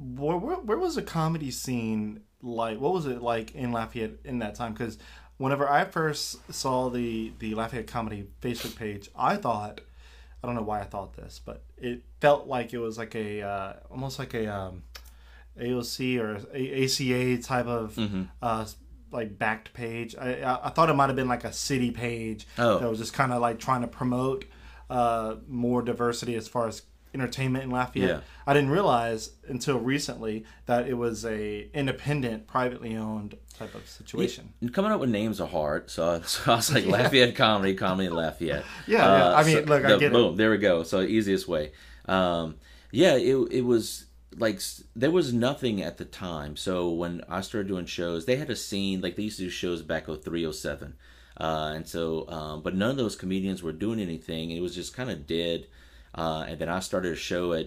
where, 0.00 0.36
where 0.36 0.56
where 0.56 0.78
was 0.78 0.94
the 0.94 1.02
comedy 1.02 1.50
scene 1.50 2.20
like? 2.42 2.80
What 2.80 2.92
was 2.94 3.06
it 3.06 3.20
like 3.22 3.54
in 3.54 3.70
Lafayette 3.72 4.18
in 4.24 4.38
that 4.40 4.54
time? 4.54 4.72
Because 4.72 4.98
whenever 5.36 5.68
I 5.68 5.84
first 5.84 6.52
saw 6.52 6.88
the 6.88 7.32
the 7.38 7.54
Lafayette 7.54 7.86
Comedy 7.86 8.26
Facebook 8.40 8.76
page, 8.76 9.10
I 9.16 9.36
thought. 9.36 9.80
I 10.42 10.46
don't 10.46 10.56
know 10.56 10.62
why 10.62 10.80
I 10.80 10.84
thought 10.84 11.12
this, 11.16 11.38
but 11.44 11.62
it 11.76 12.02
felt 12.22 12.46
like 12.46 12.72
it 12.72 12.78
was 12.78 12.96
like 12.96 13.14
a 13.14 13.42
uh, 13.42 13.72
almost 13.90 14.18
like 14.18 14.32
a 14.32 14.46
um, 14.46 14.84
AOC 15.58 16.18
or 16.18 16.40
a- 16.54 16.84
ACA 16.84 17.42
type 17.42 17.66
of 17.66 17.94
Mm-hmm. 17.96 18.22
uh, 18.40 18.66
like 19.12 19.38
backed 19.38 19.72
page. 19.74 20.14
I, 20.18 20.40
I 20.40 20.66
I 20.68 20.70
thought 20.70 20.88
it 20.88 20.94
might 20.94 21.08
have 21.08 21.16
been 21.16 21.28
like 21.28 21.44
a 21.44 21.52
city 21.52 21.90
page 21.90 22.46
Oh. 22.58 22.78
that 22.78 22.88
was 22.88 22.98
just 22.98 23.12
kind 23.12 23.32
of 23.32 23.40
like 23.42 23.58
trying 23.58 23.82
to 23.82 23.86
promote 23.88 24.44
uh, 24.88 25.34
more 25.48 25.82
diversity 25.82 26.36
as 26.36 26.48
far 26.48 26.68
as 26.68 26.82
entertainment 27.14 27.64
in 27.64 27.70
Lafayette. 27.70 28.08
Yeah. 28.08 28.20
I 28.46 28.54
didn't 28.54 28.70
realize 28.70 29.30
until 29.48 29.78
recently 29.78 30.44
that 30.66 30.88
it 30.88 30.94
was 30.94 31.24
a 31.24 31.68
independent, 31.74 32.46
privately 32.46 32.96
owned 32.96 33.36
type 33.58 33.74
of 33.74 33.88
situation. 33.88 34.52
And 34.60 34.72
coming 34.72 34.92
up 34.92 35.00
with 35.00 35.10
names 35.10 35.40
are 35.40 35.48
hard, 35.48 35.90
so, 35.90 36.20
so 36.26 36.52
I 36.52 36.56
was 36.56 36.72
like 36.72 36.86
Lafayette 36.86 37.36
Comedy, 37.36 37.74
Comedy 37.74 38.08
Lafayette. 38.08 38.64
Yeah, 38.86 38.98
yeah. 38.98 39.34
I 39.34 39.44
mean, 39.44 39.64
look, 39.66 39.84
I 39.84 39.92
the- 39.92 39.98
get 39.98 40.06
it. 40.06 40.12
boom, 40.12 40.36
there 40.36 40.50
we 40.50 40.58
go. 40.58 40.82
So 40.82 41.00
easiest 41.02 41.46
way. 41.48 41.72
Um, 42.06 42.56
yeah, 42.90 43.14
it 43.14 43.36
it 43.50 43.64
was 43.64 44.06
like 44.36 44.60
there 44.96 45.10
was 45.10 45.32
nothing 45.32 45.82
at 45.82 45.98
the 45.98 46.04
time. 46.04 46.56
So 46.56 46.90
when 46.90 47.22
I 47.28 47.40
started 47.40 47.68
doing 47.68 47.86
shows, 47.86 48.26
they 48.26 48.36
had 48.36 48.50
a 48.50 48.56
scene 48.56 49.00
like 49.00 49.16
they 49.16 49.24
used 49.24 49.38
to 49.38 49.44
do 49.44 49.50
shows 49.50 49.82
back 49.82 50.06
03, 50.06 50.52
07. 50.52 50.94
Uh, 51.36 51.72
and 51.74 51.88
so, 51.88 52.28
um, 52.28 52.62
but 52.62 52.74
none 52.74 52.90
of 52.90 52.96
those 52.96 53.16
comedians 53.16 53.62
were 53.62 53.72
doing 53.72 53.98
anything. 54.00 54.50
It 54.50 54.60
was 54.60 54.74
just 54.74 54.94
kind 54.94 55.10
of 55.10 55.26
dead. 55.26 55.66
Uh, 56.14 56.44
and 56.48 56.58
then 56.58 56.68
I 56.68 56.80
started 56.80 57.12
a 57.12 57.16
show 57.16 57.52
at 57.52 57.66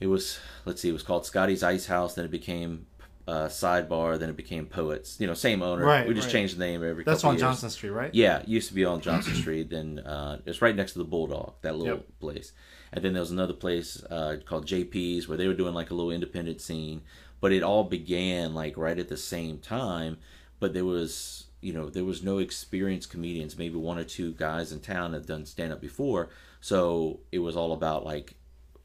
it 0.00 0.06
was 0.08 0.38
let's 0.64 0.80
see, 0.82 0.88
it 0.88 0.92
was 0.92 1.02
called 1.02 1.24
Scotty's 1.26 1.62
Ice 1.62 1.86
House. 1.86 2.14
Then 2.14 2.24
it 2.24 2.30
became 2.30 2.86
uh, 3.28 3.46
Sidebar. 3.46 4.18
Then 4.18 4.30
it 4.30 4.36
became 4.36 4.66
Poets. 4.66 5.16
You 5.20 5.26
know, 5.28 5.34
same 5.34 5.62
owner. 5.62 5.84
Right, 5.84 6.08
We 6.08 6.14
just 6.14 6.26
right. 6.26 6.32
changed 6.32 6.56
the 6.56 6.64
name 6.64 6.82
every. 6.84 7.04
That's 7.04 7.22
on. 7.24 7.38
Johnson 7.38 7.70
Street, 7.70 7.90
right? 7.90 8.12
Yeah, 8.14 8.38
it 8.40 8.48
used 8.48 8.68
to 8.68 8.74
be 8.74 8.84
on 8.84 9.00
Johnson 9.00 9.34
Street. 9.42 9.70
Then 9.70 10.00
uh, 10.00 10.38
it's 10.44 10.60
right 10.60 10.74
next 10.74 10.92
to 10.94 10.98
the 10.98 11.04
Bulldog, 11.04 11.54
that 11.62 11.76
little 11.76 11.94
Yep. 11.98 12.06
place. 12.20 12.52
And 12.92 13.04
then 13.04 13.12
there 13.14 13.20
was 13.22 13.30
another 13.30 13.54
place 13.54 14.02
uh, 14.10 14.36
called 14.44 14.66
JP's 14.66 15.28
where 15.28 15.38
they 15.38 15.46
were 15.46 15.54
doing 15.54 15.72
like 15.72 15.90
a 15.90 15.94
little 15.94 16.10
independent 16.10 16.60
scene. 16.60 17.02
But 17.40 17.52
it 17.52 17.62
all 17.62 17.84
began 17.84 18.54
like 18.54 18.76
right 18.76 18.98
at 18.98 19.08
the 19.08 19.16
same 19.16 19.58
time. 19.58 20.18
but 20.60 20.74
there 20.74 20.84
was 20.84 21.46
you 21.60 21.72
know 21.72 21.88
there 21.88 22.04
was 22.04 22.24
no 22.24 22.38
experienced 22.38 23.08
comedians. 23.10 23.56
Maybe 23.56 23.76
one 23.76 23.98
or 23.98 24.04
two 24.04 24.32
guys 24.32 24.72
in 24.72 24.80
town 24.80 25.12
had 25.12 25.26
done 25.26 25.46
stand 25.46 25.72
up 25.72 25.80
before, 25.80 26.28
so 26.62 27.20
it 27.30 27.40
was 27.40 27.56
all 27.56 27.74
about 27.74 28.06
like 28.06 28.36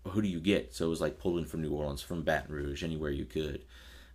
who 0.09 0.21
do 0.21 0.27
you 0.27 0.39
get? 0.39 0.73
So 0.73 0.85
it 0.85 0.89
was 0.89 1.01
like 1.01 1.19
pulling 1.19 1.45
from 1.45 1.61
New 1.61 1.71
Orleans, 1.71 2.01
from 2.01 2.23
Baton 2.23 2.53
Rouge, 2.53 2.83
anywhere 2.83 3.11
you 3.11 3.25
could. 3.25 3.63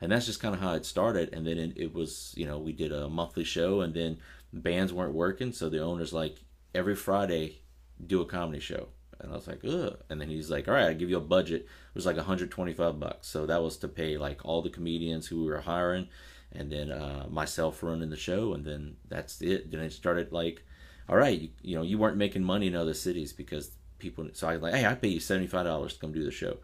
And 0.00 0.10
that's 0.10 0.26
just 0.26 0.40
kind 0.40 0.54
of 0.54 0.60
how 0.60 0.74
it 0.74 0.84
started. 0.84 1.32
And 1.32 1.46
then 1.46 1.58
it, 1.58 1.72
it 1.76 1.94
was, 1.94 2.34
you 2.36 2.46
know, 2.46 2.58
we 2.58 2.72
did 2.72 2.92
a 2.92 3.08
monthly 3.08 3.44
show, 3.44 3.80
and 3.80 3.94
then 3.94 4.18
bands 4.52 4.92
weren't 4.92 5.14
working, 5.14 5.52
so 5.52 5.68
the 5.68 5.80
owner's 5.80 6.12
like, 6.12 6.38
every 6.74 6.96
Friday, 6.96 7.60
do 8.04 8.20
a 8.20 8.26
comedy 8.26 8.60
show. 8.60 8.88
And 9.20 9.30
I 9.30 9.36
was 9.36 9.46
like, 9.46 9.60
ugh. 9.64 9.98
And 10.10 10.20
then 10.20 10.28
he's 10.28 10.50
like, 10.50 10.66
all 10.66 10.74
right, 10.74 10.86
I'll 10.86 10.94
give 10.94 11.10
you 11.10 11.18
a 11.18 11.20
budget. 11.20 11.62
It 11.62 11.94
was 11.94 12.06
like 12.06 12.16
125 12.16 12.98
bucks. 12.98 13.28
So 13.28 13.46
that 13.46 13.62
was 13.62 13.76
to 13.78 13.88
pay 13.88 14.16
like 14.16 14.44
all 14.44 14.62
the 14.62 14.70
comedians 14.70 15.28
who 15.28 15.44
we 15.44 15.50
were 15.50 15.60
hiring, 15.60 16.08
and 16.50 16.70
then 16.70 16.90
uh, 16.90 17.26
myself 17.30 17.82
running 17.82 18.10
the 18.10 18.16
show, 18.16 18.54
and 18.54 18.64
then 18.64 18.96
that's 19.08 19.40
it. 19.40 19.70
Then 19.70 19.80
it 19.80 19.92
started 19.92 20.32
like, 20.32 20.64
all 21.08 21.16
right, 21.16 21.40
you, 21.40 21.48
you 21.62 21.76
know, 21.76 21.82
you 21.82 21.98
weren't 21.98 22.16
making 22.16 22.44
money 22.44 22.66
in 22.68 22.74
other 22.74 22.94
cities 22.94 23.32
because 23.32 23.70
people. 23.98 24.28
So 24.32 24.48
I 24.48 24.54
was 24.54 24.62
like, 24.62 24.74
hey, 24.74 24.86
I 24.86 24.94
pay 24.94 25.08
you 25.08 25.20
75 25.20 25.64
dollars 25.64 25.94
to 25.94 26.00
come 26.00 26.12
do 26.12 26.24
the 26.24 26.30
show. 26.30 26.58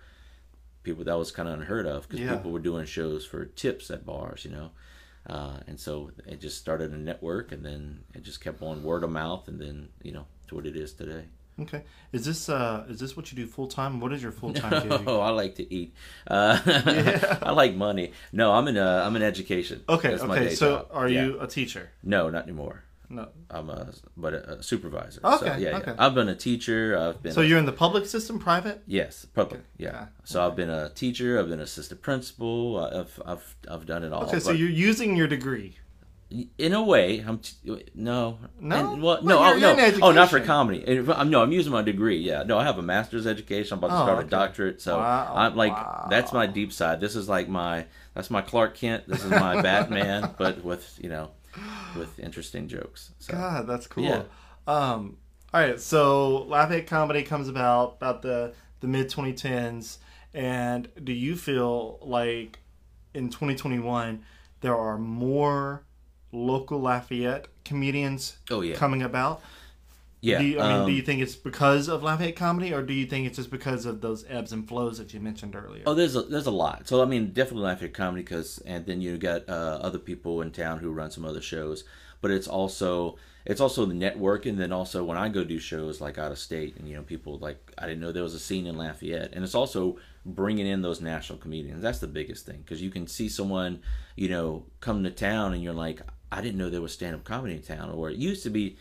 People 0.82 1.04
that 1.04 1.18
was 1.18 1.30
kind 1.30 1.48
of 1.48 1.54
unheard 1.60 1.86
of 1.86 2.08
because 2.08 2.20
Yeah. 2.20 2.36
people 2.36 2.50
were 2.52 2.60
doing 2.60 2.86
shows 2.86 3.26
for 3.26 3.44
tips 3.44 3.90
at 3.90 4.06
bars, 4.06 4.44
you 4.44 4.50
know. 4.50 4.70
Uh, 5.26 5.58
and 5.66 5.78
so 5.78 6.10
it 6.26 6.40
just 6.40 6.56
started 6.58 6.92
a 6.92 6.96
network, 6.96 7.52
and 7.52 7.62
then 7.64 8.00
it 8.14 8.22
just 8.22 8.40
kept 8.40 8.62
on 8.62 8.82
word 8.82 9.04
of 9.04 9.10
mouth, 9.10 9.46
and 9.48 9.60
then 9.60 9.88
you 10.02 10.12
know 10.12 10.24
to 10.46 10.54
what 10.54 10.64
it 10.66 10.76
is 10.76 10.92
today. 10.94 11.24
Okay. 11.60 11.82
Is 12.12 12.24
this 12.24 12.48
uh 12.48 12.86
is 12.88 13.00
this 13.00 13.16
what 13.16 13.30
you 13.32 13.36
do 13.36 13.46
full 13.46 13.66
time? 13.66 13.98
What 14.00 14.12
is 14.12 14.22
your 14.22 14.30
full 14.32 14.54
time 14.54 14.88
gig? 14.88 15.02
Oh, 15.06 15.20
I 15.20 15.30
like 15.30 15.56
to 15.56 15.74
eat. 15.74 15.92
Uh, 16.26 16.58
I 17.42 17.50
like 17.50 17.74
money. 17.74 18.12
No, 18.32 18.52
I'm 18.52 18.68
in. 18.68 18.78
Uh, 18.78 19.02
I'm 19.04 19.16
in 19.16 19.22
education. 19.22 19.82
Okay. 19.88 20.10
That's 20.10 20.22
my 20.22 20.36
Okay. 20.38 20.54
So 20.54 20.76
job. 20.76 20.88
are 20.92 21.08
Yeah. 21.08 21.24
you 21.24 21.40
a 21.40 21.46
teacher? 21.48 21.90
No, 22.02 22.30
not 22.30 22.44
anymore. 22.44 22.84
No. 23.10 23.28
I'm 23.50 23.70
a 23.70 23.88
but 24.16 24.34
a, 24.34 24.58
a 24.58 24.62
supervisor. 24.62 25.20
Okay, 25.24 25.38
So, 25.38 25.56
yeah, 25.56 25.76
okay. 25.78 25.92
yeah. 25.92 25.94
I've 25.98 26.14
been 26.14 26.28
a 26.28 26.34
teacher. 26.34 26.96
I've 26.98 27.22
been. 27.22 27.32
So 27.32 27.40
a- 27.40 27.44
you're 27.44 27.58
in 27.58 27.66
the 27.66 27.72
public 27.72 28.04
system, 28.06 28.38
private? 28.38 28.82
yes, 28.86 29.24
public. 29.24 29.62
Yeah. 29.78 29.88
Yeah, 29.92 30.06
So 30.24 30.46
I've 30.46 30.54
been 30.56 30.70
a 30.70 30.90
teacher. 30.90 31.38
I've 31.38 31.48
been 31.48 31.60
assistant 31.60 32.02
principal. 32.02 32.76
Uh, 32.78 33.00
I've 33.00 33.22
I've 33.24 33.56
I've 33.70 33.86
done 33.86 34.04
it 34.04 34.12
all. 34.12 34.24
Okay. 34.24 34.40
So 34.40 34.50
you're 34.52 34.68
using 34.68 35.16
your 35.16 35.26
degree. 35.26 35.78
in 36.58 36.74
a 36.74 36.82
way, 36.82 37.24
I'm 37.26 37.38
t- 37.38 37.56
no, 37.94 38.38
No? 38.60 38.92
And- 38.92 39.02
well, 39.02 39.22
no, 39.22 39.38
you're- 39.38 39.64
oh, 39.64 39.74
you're 39.74 39.98
no, 39.98 40.06
oh, 40.08 40.12
not 40.12 40.28
for 40.28 40.40
comedy. 40.40 40.84
And 40.86 41.08
I'm, 41.10 41.30
no, 41.30 41.40
I'm 41.42 41.52
using 41.52 41.72
my 41.72 41.80
degree. 41.80 42.18
Yeah, 42.18 42.42
no, 42.42 42.58
I 42.58 42.64
have 42.64 42.76
a 42.76 42.82
master's 42.82 43.26
education. 43.26 43.72
I'm 43.72 43.78
about 43.78 43.88
to 43.88 43.94
Oh, 44.02 44.04
start 44.04 44.18
okay. 44.18 44.26
a 44.26 44.30
doctorate. 44.30 44.82
So 44.82 44.98
Wow, 44.98 45.32
I'm 45.34 45.56
like, 45.56 45.72
wow. 45.72 46.06
that's 46.10 46.34
my 46.34 46.46
deep 46.46 46.70
side. 46.74 47.00
This 47.00 47.16
is 47.16 47.30
like 47.30 47.48
my, 47.48 47.86
that's 48.12 48.28
my 48.30 48.42
Clark 48.42 48.74
Kent. 48.76 49.04
This 49.08 49.24
is 49.24 49.30
my 49.30 49.62
Batman, 49.68 50.34
but 50.36 50.62
with 50.62 50.98
you 51.02 51.08
know, 51.08 51.30
with 51.96 52.18
interesting 52.18 52.68
jokes. 52.68 53.12
So 53.18 53.32
God, 53.32 53.66
that's 53.66 53.86
cool. 53.86 54.04
Yeah. 54.04 54.22
Um, 54.66 55.16
all 55.52 55.60
right, 55.60 55.80
so 55.80 56.42
Lafayette 56.44 56.86
Comedy 56.86 57.22
comes 57.22 57.48
about 57.48 57.96
about 57.96 58.22
the 58.22 58.52
the 58.80 58.86
mid 58.86 59.08
2010s, 59.10 59.98
and 60.34 60.88
do 61.02 61.12
you 61.12 61.36
feel 61.36 61.98
like 62.02 62.58
in 63.14 63.30
2021 63.30 64.22
there 64.60 64.76
are 64.76 64.98
more 64.98 65.84
local 66.32 66.80
Lafayette 66.80 67.48
comedians 67.64 68.36
oh 68.50 68.60
yeah, 68.60 68.76
coming 68.76 69.02
about? 69.02 69.40
Yeah. 70.20 70.38
Do 70.38 70.44
you, 70.44 70.60
I 70.60 70.72
mean, 70.72 70.80
um, 70.80 70.86
do 70.86 70.92
you 70.92 71.02
think 71.02 71.22
it's 71.22 71.36
because 71.36 71.88
of 71.88 72.02
Lafayette 72.02 72.36
Comedy, 72.36 72.72
or 72.74 72.82
do 72.82 72.92
you 72.92 73.06
think 73.06 73.26
it's 73.26 73.36
just 73.36 73.50
because 73.50 73.86
of 73.86 74.00
those 74.00 74.24
ebbs 74.28 74.52
and 74.52 74.66
flows 74.66 74.98
that 74.98 75.14
you 75.14 75.20
mentioned 75.20 75.54
earlier? 75.54 75.82
Oh, 75.86 75.94
there's 75.94 76.16
a, 76.16 76.22
there's 76.22 76.46
a 76.46 76.52
lot. 76.52 76.88
So 76.88 77.02
I 77.02 77.04
mean, 77.04 77.32
definitely 77.32 77.64
Lafayette 77.64 77.94
Comedy, 77.94 78.22
because 78.22 78.58
and 78.58 78.84
then 78.86 79.00
you 79.00 79.16
got 79.16 79.48
uh, 79.48 79.78
other 79.80 79.98
people 79.98 80.42
in 80.42 80.50
town 80.50 80.78
who 80.78 80.90
run 80.90 81.10
some 81.10 81.24
other 81.24 81.40
shows. 81.40 81.84
But 82.20 82.32
it's 82.32 82.48
also 82.48 83.16
it's 83.44 83.60
also 83.60 83.86
the 83.86 83.94
network, 83.94 84.44
and 84.44 84.58
then 84.58 84.72
also 84.72 85.04
when 85.04 85.16
I 85.16 85.28
go 85.28 85.44
do 85.44 85.58
shows 85.60 86.00
like 86.00 86.18
out 86.18 86.32
of 86.32 86.38
state, 86.38 86.76
and 86.76 86.88
you 86.88 86.96
know 86.96 87.02
people 87.02 87.38
like 87.38 87.72
I 87.78 87.86
didn't 87.86 88.00
know 88.00 88.10
there 88.10 88.24
was 88.24 88.34
a 88.34 88.40
scene 88.40 88.66
in 88.66 88.76
Lafayette, 88.76 89.32
and 89.32 89.44
it's 89.44 89.54
also 89.54 89.98
bringing 90.26 90.66
in 90.66 90.82
those 90.82 91.00
national 91.00 91.38
comedians. 91.38 91.80
That's 91.80 92.00
the 92.00 92.08
biggest 92.08 92.44
thing 92.44 92.58
because 92.58 92.82
you 92.82 92.90
can 92.90 93.06
see 93.06 93.28
someone 93.28 93.82
you 94.16 94.28
know 94.28 94.64
come 94.80 95.04
to 95.04 95.10
town, 95.12 95.54
and 95.54 95.62
you're 95.62 95.72
like, 95.72 96.02
I 96.32 96.40
didn't 96.40 96.58
know 96.58 96.70
there 96.70 96.82
was 96.82 96.92
stand 96.92 97.14
up 97.14 97.22
comedy 97.22 97.54
in 97.54 97.62
town, 97.62 97.90
or 97.90 98.10
it 98.10 98.16
used 98.16 98.42
to 98.42 98.50
be 98.50 98.76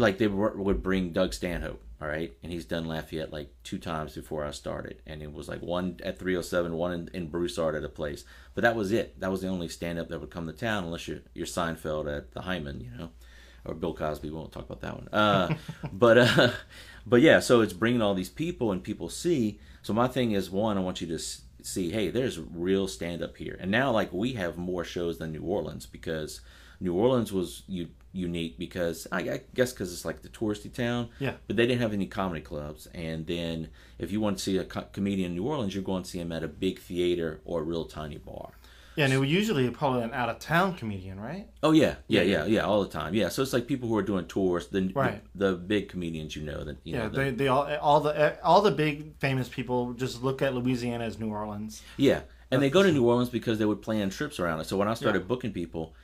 like 0.00 0.18
they 0.18 0.26
were, 0.26 0.56
would 0.56 0.82
bring 0.82 1.12
Doug 1.12 1.32
Stanhope, 1.34 1.82
all 2.00 2.08
right, 2.08 2.32
and 2.42 2.50
he's 2.50 2.64
done 2.64 2.86
Lafayette 2.86 3.32
like 3.32 3.52
two 3.62 3.78
times 3.78 4.14
before 4.14 4.44
I 4.44 4.50
started, 4.50 5.02
and 5.06 5.22
it 5.22 5.32
was 5.32 5.48
like 5.48 5.60
one 5.60 6.00
at 6.02 6.18
307, 6.18 6.72
one 6.72 6.92
in, 6.92 7.10
in 7.12 7.28
Broussard 7.28 7.74
at 7.74 7.84
a 7.84 7.88
place, 7.88 8.24
but 8.54 8.62
that 8.62 8.74
was 8.74 8.90
it. 8.92 9.20
That 9.20 9.30
was 9.30 9.42
the 9.42 9.48
only 9.48 9.68
stand 9.68 9.98
up 9.98 10.08
that 10.08 10.20
would 10.20 10.30
come 10.30 10.46
to 10.46 10.52
town, 10.52 10.84
unless 10.84 11.06
you're 11.06 11.20
you're 11.34 11.46
Seinfeld 11.46 12.14
at 12.14 12.32
the 12.32 12.40
Heymann, 12.40 12.80
you 12.82 12.90
know, 12.96 13.10
or 13.64 13.74
Bill 13.74 13.94
Cosby. 13.94 14.30
We 14.30 14.36
won't 14.36 14.52
talk 14.52 14.64
about 14.64 14.80
that 14.80 14.94
one. 14.96 15.08
Uh, 15.08 15.54
but 15.92 16.18
uh, 16.18 16.52
but 17.06 17.20
yeah, 17.20 17.40
so 17.40 17.60
it's 17.60 17.74
bringing 17.74 18.02
all 18.02 18.14
these 18.14 18.30
people, 18.30 18.72
and 18.72 18.82
people 18.82 19.08
see. 19.08 19.60
So 19.82 19.92
my 19.92 20.08
thing 20.08 20.32
is, 20.32 20.50
one, 20.50 20.76
I 20.76 20.80
want 20.80 21.00
you 21.00 21.06
to 21.08 21.18
see, 21.62 21.90
hey, 21.90 22.10
there's 22.10 22.38
real 22.38 22.88
stand 22.88 23.22
up 23.22 23.36
here, 23.36 23.56
and 23.60 23.70
now 23.70 23.90
like 23.90 24.12
we 24.12 24.32
have 24.34 24.56
more 24.56 24.84
shows 24.84 25.18
than 25.18 25.32
New 25.32 25.42
Orleans 25.42 25.86
because 25.86 26.40
New 26.80 26.94
Orleans 26.94 27.32
was 27.32 27.62
u- 27.66 27.90
unique 28.12 28.58
because 28.58 29.06
I, 29.12 29.18
I 29.20 29.40
guess 29.54 29.72
because 29.72 29.92
it's 29.92 30.04
like 30.04 30.22
the 30.22 30.28
touristy 30.28 30.72
town. 30.72 31.08
Yeah. 31.18 31.34
But 31.46 31.56
they 31.56 31.66
didn't 31.66 31.80
have 31.82 31.92
any 31.92 32.06
comedy 32.06 32.40
clubs, 32.40 32.86
and 32.94 33.26
then 33.26 33.68
if 33.98 34.10
you 34.12 34.20
want 34.20 34.38
to 34.38 34.42
see 34.42 34.58
a 34.58 34.64
co- 34.64 34.86
comedian 34.92 35.30
in 35.30 35.36
New 35.36 35.46
Orleans, 35.46 35.74
you're 35.74 35.84
going 35.84 36.02
to 36.02 36.08
see 36.10 36.18
him 36.18 36.32
at 36.32 36.42
a 36.42 36.48
big 36.48 36.78
theater 36.80 37.40
or 37.44 37.60
a 37.60 37.62
real 37.62 37.84
tiny 37.84 38.18
bar. 38.18 38.50
yeah, 38.96 39.04
and 39.04 39.14
it 39.14 39.18
was 39.18 39.30
usually 39.30 39.70
probably 39.70 40.02
an 40.02 40.12
out 40.12 40.28
of 40.28 40.38
town 40.40 40.74
comedian, 40.74 41.20
right? 41.20 41.46
Oh 41.62 41.70
yeah, 41.72 41.94
yeah, 42.08 42.22
yeah, 42.22 42.44
yeah, 42.46 42.62
all 42.62 42.82
the 42.82 42.88
time. 42.90 43.14
Yeah, 43.14 43.28
so 43.28 43.42
it's 43.42 43.52
like 43.52 43.66
people 43.68 43.88
who 43.88 43.96
are 43.96 44.02
doing 44.02 44.26
tours, 44.26 44.66
the 44.68 44.90
Right. 44.94 45.22
the, 45.34 45.52
big 45.54 45.88
comedians 45.88 46.34
you 46.34 46.42
know 46.42 46.64
that 46.64 46.78
you 46.84 46.94
Yeah, 46.94 47.04
know. 47.04 47.08
the- 47.10 47.16
they, 47.16 47.30
they 47.30 47.48
all 47.48 47.72
all 47.80 48.00
the 48.00 48.42
all 48.44 48.60
the 48.62 48.72
big 48.72 49.16
famous 49.18 49.48
people 49.48 49.92
just 49.92 50.22
look 50.22 50.42
at 50.42 50.54
Louisiana 50.54 51.04
as 51.04 51.18
New 51.20 51.30
Orleans. 51.30 51.82
Yeah, 51.96 52.22
and 52.50 52.60
they 52.60 52.68
go 52.70 52.82
to 52.82 52.90
New 52.90 53.06
Orleans 53.06 53.30
because 53.30 53.58
they 53.60 53.64
would 53.64 53.80
plan 53.82 54.10
trips 54.10 54.40
around 54.40 54.60
it. 54.60 54.66
So 54.66 54.76
when 54.76 54.88
I 54.88 54.94
started 54.94 55.20
Yeah. 55.20 55.26
booking 55.26 55.52
people, 55.52 55.94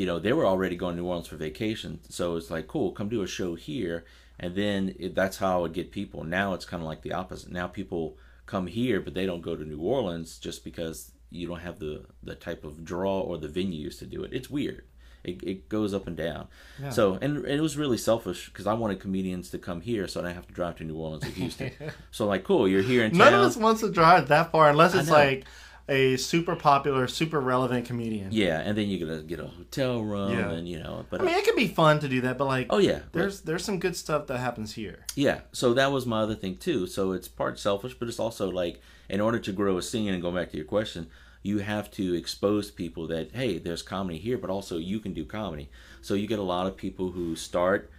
you 0.00 0.06
know, 0.06 0.18
they 0.18 0.32
were 0.32 0.46
already 0.46 0.76
going 0.76 0.96
to 0.96 1.02
New 1.02 1.08
Orleans 1.08 1.26
for 1.26 1.36
vacation. 1.36 2.00
So 2.08 2.36
it's 2.36 2.50
like, 2.50 2.66
cool, 2.66 2.90
come 2.92 3.10
do 3.10 3.20
a 3.20 3.26
show 3.26 3.54
here, 3.54 4.06
and 4.38 4.54
then 4.54 4.94
it, 4.98 5.14
that's 5.14 5.36
how 5.36 5.58
I 5.58 5.60
would 5.60 5.74
get 5.74 5.92
people. 5.92 6.24
Now 6.24 6.54
it's 6.54 6.64
kind 6.64 6.82
of 6.82 6.86
like 6.88 7.02
the 7.02 7.12
opposite. 7.12 7.52
Now 7.52 7.66
people 7.66 8.16
come 8.46 8.66
here, 8.66 8.98
but 9.02 9.12
they 9.12 9.26
don't 9.26 9.42
go 9.42 9.56
to 9.56 9.62
New 9.62 9.80
Orleans 9.80 10.38
just 10.38 10.64
because 10.64 11.12
you 11.30 11.46
don't 11.46 11.60
have 11.60 11.80
the 11.80 12.06
the 12.22 12.34
type 12.34 12.64
of 12.64 12.82
draw 12.82 13.20
or 13.20 13.36
the 13.36 13.46
venues 13.46 13.98
to 13.98 14.06
do 14.06 14.24
it. 14.24 14.32
It's 14.32 14.48
weird. 14.48 14.84
It, 15.22 15.42
it 15.42 15.68
goes 15.68 15.92
up 15.92 16.06
and 16.06 16.16
down. 16.16 16.48
Yeah. 16.82 16.88
So 16.88 17.18
and 17.20 17.44
it 17.44 17.60
was 17.60 17.76
really 17.76 17.98
selfish 17.98 18.46
because 18.46 18.66
I 18.66 18.72
wanted 18.72 19.00
comedians 19.00 19.50
to 19.50 19.58
come 19.58 19.82
here, 19.82 20.08
so 20.08 20.20
I 20.20 20.22
didn't 20.22 20.36
have 20.36 20.46
to 20.46 20.54
drive 20.54 20.76
to 20.76 20.84
New 20.84 20.96
Orleans 20.96 21.26
or 21.26 21.32
Houston. 21.32 21.72
so 22.10 22.24
like, 22.26 22.44
cool, 22.44 22.66
you're 22.66 22.80
here 22.80 23.04
in 23.04 23.12
None 23.18 23.32
town. 23.32 23.40
of 23.40 23.46
us 23.46 23.58
wants 23.58 23.82
to 23.82 23.90
drive 23.90 24.28
that 24.28 24.50
far 24.50 24.70
unless 24.70 24.94
it's 24.94 25.10
like 25.10 25.44
a 25.90 26.16
super 26.16 26.54
popular, 26.56 27.06
super 27.08 27.40
relevant 27.40 27.84
comedian. 27.84 28.28
Yeah, 28.30 28.60
and 28.60 28.78
then 28.78 28.88
you 28.88 29.04
gotta 29.04 29.22
get 29.22 29.40
a 29.40 29.46
hotel 29.48 30.00
room, 30.02 30.30
Yeah. 30.32 30.50
and 30.52 30.66
you 30.68 30.78
know, 30.78 31.04
but 31.10 31.20
I 31.20 31.24
mean, 31.24 31.34
it 31.36 31.44
can 31.44 31.56
be 31.56 31.66
fun 31.68 31.98
to 32.00 32.08
do 32.08 32.20
that, 32.22 32.38
but 32.38 32.46
like, 32.46 32.68
oh 32.70 32.78
yeah, 32.78 33.00
but- 33.12 33.18
there's 33.18 33.40
there's 33.42 33.64
some 33.64 33.78
good 33.78 33.96
stuff 33.96 34.26
that 34.28 34.38
happens 34.38 34.74
here. 34.74 35.04
yeah. 35.16 35.40
So 35.52 35.74
that 35.74 35.92
was 35.92 36.06
my 36.06 36.20
other 36.20 36.34
thing 36.36 36.56
too. 36.56 36.86
So 36.86 37.12
it's 37.12 37.28
part 37.28 37.58
selfish, 37.58 37.94
but 37.98 38.08
it's 38.08 38.20
also 38.20 38.50
like 38.50 38.80
in 39.08 39.20
order 39.20 39.38
to 39.40 39.52
grow 39.52 39.76
a 39.76 39.82
scene 39.82 40.12
and 40.14 40.22
go 40.22 40.30
back 40.30 40.50
to 40.52 40.56
your 40.56 40.66
question, 40.66 41.08
you 41.42 41.58
have 41.58 41.90
to 41.92 42.14
expose 42.14 42.70
people 42.70 43.06
that 43.08 43.32
hey, 43.32 43.58
there's 43.58 43.82
comedy 43.82 44.18
here, 44.18 44.38
but 44.38 44.50
also 44.50 44.78
you 44.78 45.00
can 45.00 45.12
do 45.12 45.24
comedy. 45.24 45.68
So 46.02 46.14
you 46.14 46.26
get 46.26 46.38
a 46.38 46.42
lot 46.54 46.66
of 46.66 46.76
people 46.76 47.10
who 47.10 47.34
start. 47.36 47.90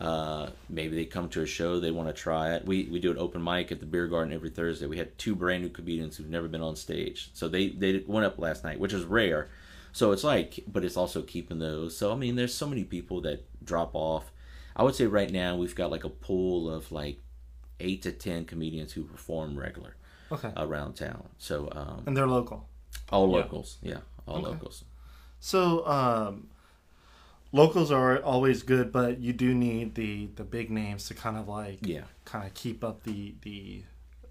Uh, 0.00 0.48
maybe 0.70 0.96
they 0.96 1.04
come 1.04 1.28
to 1.28 1.42
a 1.42 1.46
show, 1.46 1.78
they 1.78 1.90
want 1.90 2.08
to 2.08 2.14
try 2.14 2.54
it. 2.54 2.64
We 2.64 2.84
we 2.90 2.98
do 3.00 3.10
an 3.10 3.18
open 3.18 3.44
mic 3.44 3.70
at 3.70 3.80
the 3.80 3.86
beer 3.86 4.06
garden 4.06 4.32
every 4.32 4.48
Thursday. 4.50 4.86
We 4.86 4.96
had 4.96 5.16
two 5.18 5.34
brand 5.36 5.62
new 5.62 5.68
comedians 5.68 6.16
who've 6.16 6.30
never 6.30 6.48
been 6.48 6.62
on 6.62 6.74
stage, 6.76 7.30
so 7.34 7.48
they 7.48 7.68
they 7.68 8.02
went 8.06 8.24
up 8.24 8.38
last 8.38 8.64
night, 8.64 8.80
which 8.80 8.94
is 8.94 9.04
rare. 9.04 9.48
So 9.92 10.12
it's 10.12 10.24
like, 10.24 10.60
but 10.66 10.84
it's 10.84 10.96
also 10.96 11.20
keeping 11.20 11.58
those. 11.58 11.96
So 11.96 12.12
I 12.12 12.16
mean, 12.16 12.36
there's 12.36 12.54
so 12.54 12.66
many 12.66 12.84
people 12.84 13.20
that 13.22 13.44
drop 13.64 13.90
off. 13.94 14.32
I 14.74 14.84
would 14.84 14.94
say 14.94 15.06
right 15.06 15.30
now 15.30 15.56
we've 15.56 15.74
got 15.74 15.90
like 15.90 16.04
a 16.04 16.08
pool 16.08 16.70
of 16.70 16.90
like 16.92 17.18
eight 17.80 18.00
to 18.02 18.12
ten 18.12 18.46
comedians 18.46 18.92
who 18.92 19.02
perform 19.04 19.58
regular 19.58 19.96
Okay, 20.32 20.50
around 20.56 20.94
town. 20.94 21.28
So 21.38 21.68
um, 21.72 22.04
and 22.06 22.16
they're 22.16 22.26
local. 22.26 22.66
all 23.10 23.28
Yeah. 23.28 23.36
locals, 23.36 23.76
yeah, 23.82 23.98
all 24.26 24.38
Okay. 24.38 24.46
locals. 24.52 24.84
So 25.40 25.86
um, 25.86 26.48
locals 27.52 27.90
are 27.90 28.18
always 28.22 28.62
good, 28.62 28.92
but 28.92 29.18
you 29.20 29.32
do 29.32 29.54
need 29.54 29.94
the 29.94 30.28
the 30.36 30.44
big 30.44 30.70
names 30.70 31.06
to 31.08 31.14
kind 31.14 31.36
of 31.36 31.48
like 31.48 31.78
Yeah, 31.86 32.02
kind 32.24 32.46
of 32.46 32.54
keep 32.54 32.82
up 32.84 33.02
the 33.04 33.34
the 33.42 33.82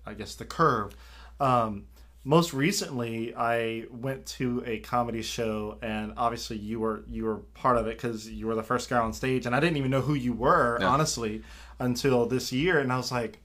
I 0.06 0.14
guess 0.14 0.36
the 0.36 0.46
curve. 0.46 0.96
Um, 1.40 1.86
most 2.26 2.54
recently, 2.54 3.34
I 3.34 3.86
went 3.92 4.26
to 4.38 4.62
a 4.66 4.80
comedy 4.80 5.22
show, 5.22 5.78
and 5.82 6.14
obviously 6.18 6.58
you 6.58 6.80
were 6.80 7.04
you 7.08 7.24
were 7.26 7.38
part 7.54 7.78
of 7.78 7.88
it 7.88 7.98
because 7.98 8.30
you 8.30 8.46
were 8.48 8.56
the 8.56 8.64
first 8.64 8.90
guy 8.90 8.98
on 9.00 9.14
stage, 9.14 9.46
and 9.46 9.56
I 9.56 9.60
didn't 9.60 9.78
even 9.78 9.92
know 9.92 10.02
who 10.02 10.14
you 10.16 10.34
were 10.34 10.78
Yeah. 10.82 10.88
honestly 10.88 11.44
until 11.80 12.26
this 12.26 12.52
year, 12.52 12.80
and 12.80 12.92
I 12.92 12.98
was 12.98 13.12
like. 13.12 13.40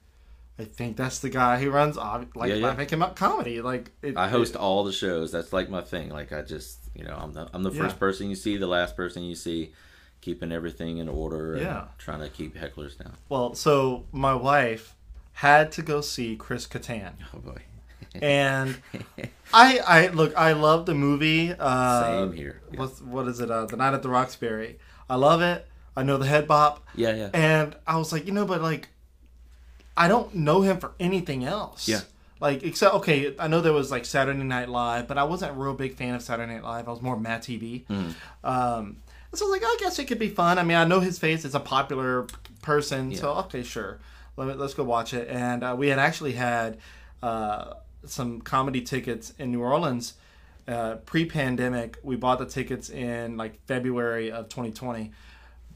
I 0.57 0.63
think 0.63 0.97
that's 0.97 1.19
the 1.19 1.31
guy 1.31 1.59
who 1.61 1.69
runs 1.73 1.97
like 1.97 2.29
Yeah, 2.37 2.45
yeah. 2.55 2.67
Laughing 2.69 2.89
Him 2.89 3.03
Up 3.03 3.17
Comedy. 3.17 3.61
Like 3.61 3.91
it, 4.03 4.17
I 4.17 4.29
host 4.29 4.55
it- 4.55 4.61
all 4.61 4.85
the 4.85 4.93
shows. 4.93 5.33
That's 5.33 5.53
like 5.53 5.69
my 5.69 5.81
thing. 5.81 6.11
Like 6.11 6.33
I 6.33 6.43
just 6.43 6.79
You 6.95 7.05
know, 7.05 7.17
I'm 7.21 7.33
the 7.33 7.49
I'm 7.53 7.63
the 7.63 7.71
Yeah. 7.73 7.83
first 7.83 7.99
person 7.99 8.29
you 8.31 8.37
see, 8.37 8.57
the 8.57 8.67
last 8.67 8.97
person 8.97 9.23
you 9.25 9.35
see, 9.35 9.73
keeping 10.21 10.53
everything 10.53 10.99
in 10.99 11.09
order. 11.09 11.55
And 11.55 11.63
Yeah. 11.63 11.85
trying 11.99 12.21
to 12.21 12.29
keep 12.29 12.57
hecklers 12.57 12.97
down. 12.99 13.15
Well, 13.29 13.55
so 13.55 14.05
my 14.13 14.35
wife 14.35 14.95
had 15.35 15.73
to 15.73 15.83
go 15.83 16.01
see 16.01 16.37
Chris 16.37 16.67
Kattan. 16.67 17.13
Oh 17.35 17.39
boy. 17.39 17.63
and 18.23 18.77
I, 19.53 19.79
I 19.79 20.07
look, 20.09 20.37
I 20.37 20.53
love 20.53 20.87
the 20.87 20.95
movie. 20.95 21.53
Uh, 21.59 22.03
Same 22.03 22.33
here. 22.33 22.61
Yeah. 22.71 22.79
What's 22.81 23.01
what 23.03 23.27
is 23.29 23.41
it? 23.41 23.51
Uh, 23.51 23.67
the 23.67 23.77
Night 23.77 23.95
at 23.95 24.03
the 24.03 24.09
Roxbury. 24.09 24.79
I 25.11 25.17
love 25.17 25.43
it. 25.43 25.67
I 25.97 26.03
know 26.03 26.17
the 26.17 26.27
head 26.27 26.49
bop, 26.49 26.85
Yeah, 26.97 27.15
yeah. 27.15 27.31
and 27.35 27.77
I 27.87 27.97
was 27.99 28.13
like, 28.13 28.27
you 28.27 28.33
know, 28.33 28.45
but 28.47 28.61
like, 28.61 28.89
I 29.97 30.09
don't 30.09 30.35
know 30.35 30.63
him 30.63 30.79
for 30.79 30.91
anything 30.99 31.45
else. 31.45 31.87
Yeah. 31.89 32.01
Like 32.41 32.63
except 32.63 32.95
okay, 32.97 33.35
I 33.39 33.49
know 33.49 33.61
there 33.61 33.73
was 33.73 33.91
like 33.91 34.05
Saturday 34.05 34.43
Night 34.43 34.69
Live, 34.69 35.07
but 35.09 35.19
I 35.19 35.25
wasn't 35.25 35.53
a 35.53 35.55
real 35.55 35.75
big 35.75 35.95
fan 35.95 36.15
of 36.15 36.23
Saturday 36.23 36.53
Night 36.55 36.65
Live. 36.65 36.89
I 36.89 36.91
was 36.91 37.01
more 37.01 37.17
MadTV. 37.17 37.87
Mm. 37.87 38.15
Um, 38.45 38.97
so 39.33 39.47
I 39.47 39.51
was 39.51 39.61
like, 39.61 39.65
I 39.65 39.77
guess 39.81 39.99
it 39.99 40.05
could 40.07 40.19
be 40.19 40.29
fun. 40.29 40.59
I 40.59 40.63
mean, 40.63 40.77
I 40.77 40.85
know 40.85 41.01
his 41.01 41.19
face 41.19 41.45
is 41.45 41.55
a 41.55 41.61
popular 41.61 42.27
person, 42.63 43.15
so 43.15 43.33
okay, 43.35 43.63
sure. 43.63 43.99
Let 44.37 44.49
me, 44.49 44.55
let's 44.55 44.75
go 44.75 44.85
watch 44.85 45.15
it. 45.15 45.29
And 45.29 45.63
uh, 45.63 45.75
we 45.79 45.89
had 45.89 45.99
actually 45.99 46.33
had 46.33 46.79
uh, 47.23 47.75
some 48.05 48.41
comedy 48.41 48.81
tickets 48.83 49.33
in 49.39 49.51
New 49.53 49.63
Orleans 49.63 50.15
uh, 50.67 50.97
pre-pandemic. 51.07 51.99
We 52.03 52.17
bought 52.17 52.39
the 52.39 52.47
tickets 52.47 52.91
in 52.91 53.37
like 53.37 53.65
February 53.67 54.31
of 54.31 54.49
2020. 54.49 55.13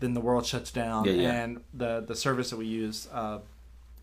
Then 0.01 0.15
the 0.15 0.21
world 0.21 0.47
shuts 0.47 0.71
down, 0.71 1.05
Yeah, 1.07 1.13
yeah. 1.13 1.43
and 1.43 1.61
the 1.75 2.01
the 2.07 2.15
service 2.15 2.51
that 2.51 2.57
we 2.57 2.67
use 2.67 3.09
uh, 3.13 3.39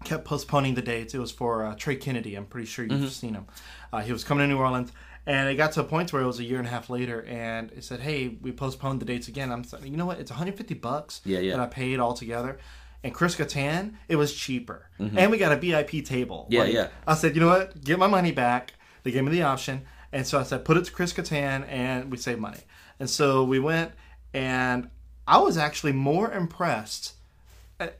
kept 0.03 0.25
postponing 0.25 0.75
the 0.75 0.81
dates. 0.81 1.13
It 1.13 1.19
was 1.19 1.31
for 1.31 1.65
uh, 1.65 1.75
Trey 1.75 1.95
Kennedy. 1.95 2.35
I'm 2.35 2.45
pretty 2.45 2.67
sure 2.67 2.85
you've 2.85 2.93
Mm-hmm. 2.93 3.07
seen 3.07 3.33
him. 3.33 3.45
Uh, 3.93 4.01
he 4.01 4.11
was 4.11 4.23
coming 4.23 4.47
to 4.47 4.53
New 4.53 4.59
Orleans, 4.59 4.91
and 5.25 5.49
it 5.49 5.55
got 5.55 5.71
to 5.73 5.81
a 5.81 5.83
point 5.83 6.11
where 6.13 6.21
it 6.21 6.27
was 6.27 6.39
a 6.39 6.43
year 6.43 6.59
and 6.59 6.67
a 6.67 6.71
half 6.71 6.89
later, 6.89 7.23
and 7.23 7.71
it 7.71 7.83
said, 7.83 8.01
"Hey, 8.01 8.37
we 8.41 8.51
postponed 8.51 8.99
the 9.01 9.05
dates 9.05 9.27
again." 9.27 9.51
I'm 9.51 9.63
saying, 9.63 9.85
you 9.87 9.97
know 9.97 10.05
what? 10.05 10.19
It's 10.19 10.31
150 10.31 10.73
bucks 10.75 11.21
Yeah, 11.25 11.39
yeah. 11.39 11.51
that 11.55 11.59
I 11.61 11.65
paid 11.67 11.99
all 11.99 12.13
together. 12.13 12.57
And 13.03 13.13
Chris 13.13 13.35
Kattan, 13.35 13.93
it 14.07 14.15
was 14.15 14.33
cheaper, 14.33 14.89
and 14.99 15.29
we 15.29 15.37
got 15.37 15.51
a 15.51 15.55
VIP 15.57 16.03
table. 16.03 16.43
Mm-hmm. 16.49 16.53
Yeah, 16.53 16.63
yeah. 16.63 16.87
I 17.05 17.13
said, 17.13 17.35
you 17.35 17.41
know 17.41 17.47
what? 17.49 17.83
Get 17.83 17.99
my 17.99 18.07
money 18.07 18.31
back. 18.31 18.73
They 19.03 19.11
gave 19.11 19.23
me 19.23 19.31
the 19.31 19.43
option, 19.43 19.83
and 20.11 20.25
so 20.25 20.39
I 20.39 20.43
said, 20.43 20.65
put 20.65 20.75
it 20.77 20.85
to 20.85 20.91
Chris 20.91 21.13
Kattan, 21.13 21.67
and 21.69 22.09
we 22.09 22.17
save 22.17 22.39
money. 22.39 22.61
And 22.99 23.07
so 23.07 23.43
we 23.43 23.59
went, 23.59 23.91
and 24.33 24.89
I 25.27 25.37
was 25.37 25.55
actually 25.55 25.91
more 25.91 26.31
impressed. 26.31 27.13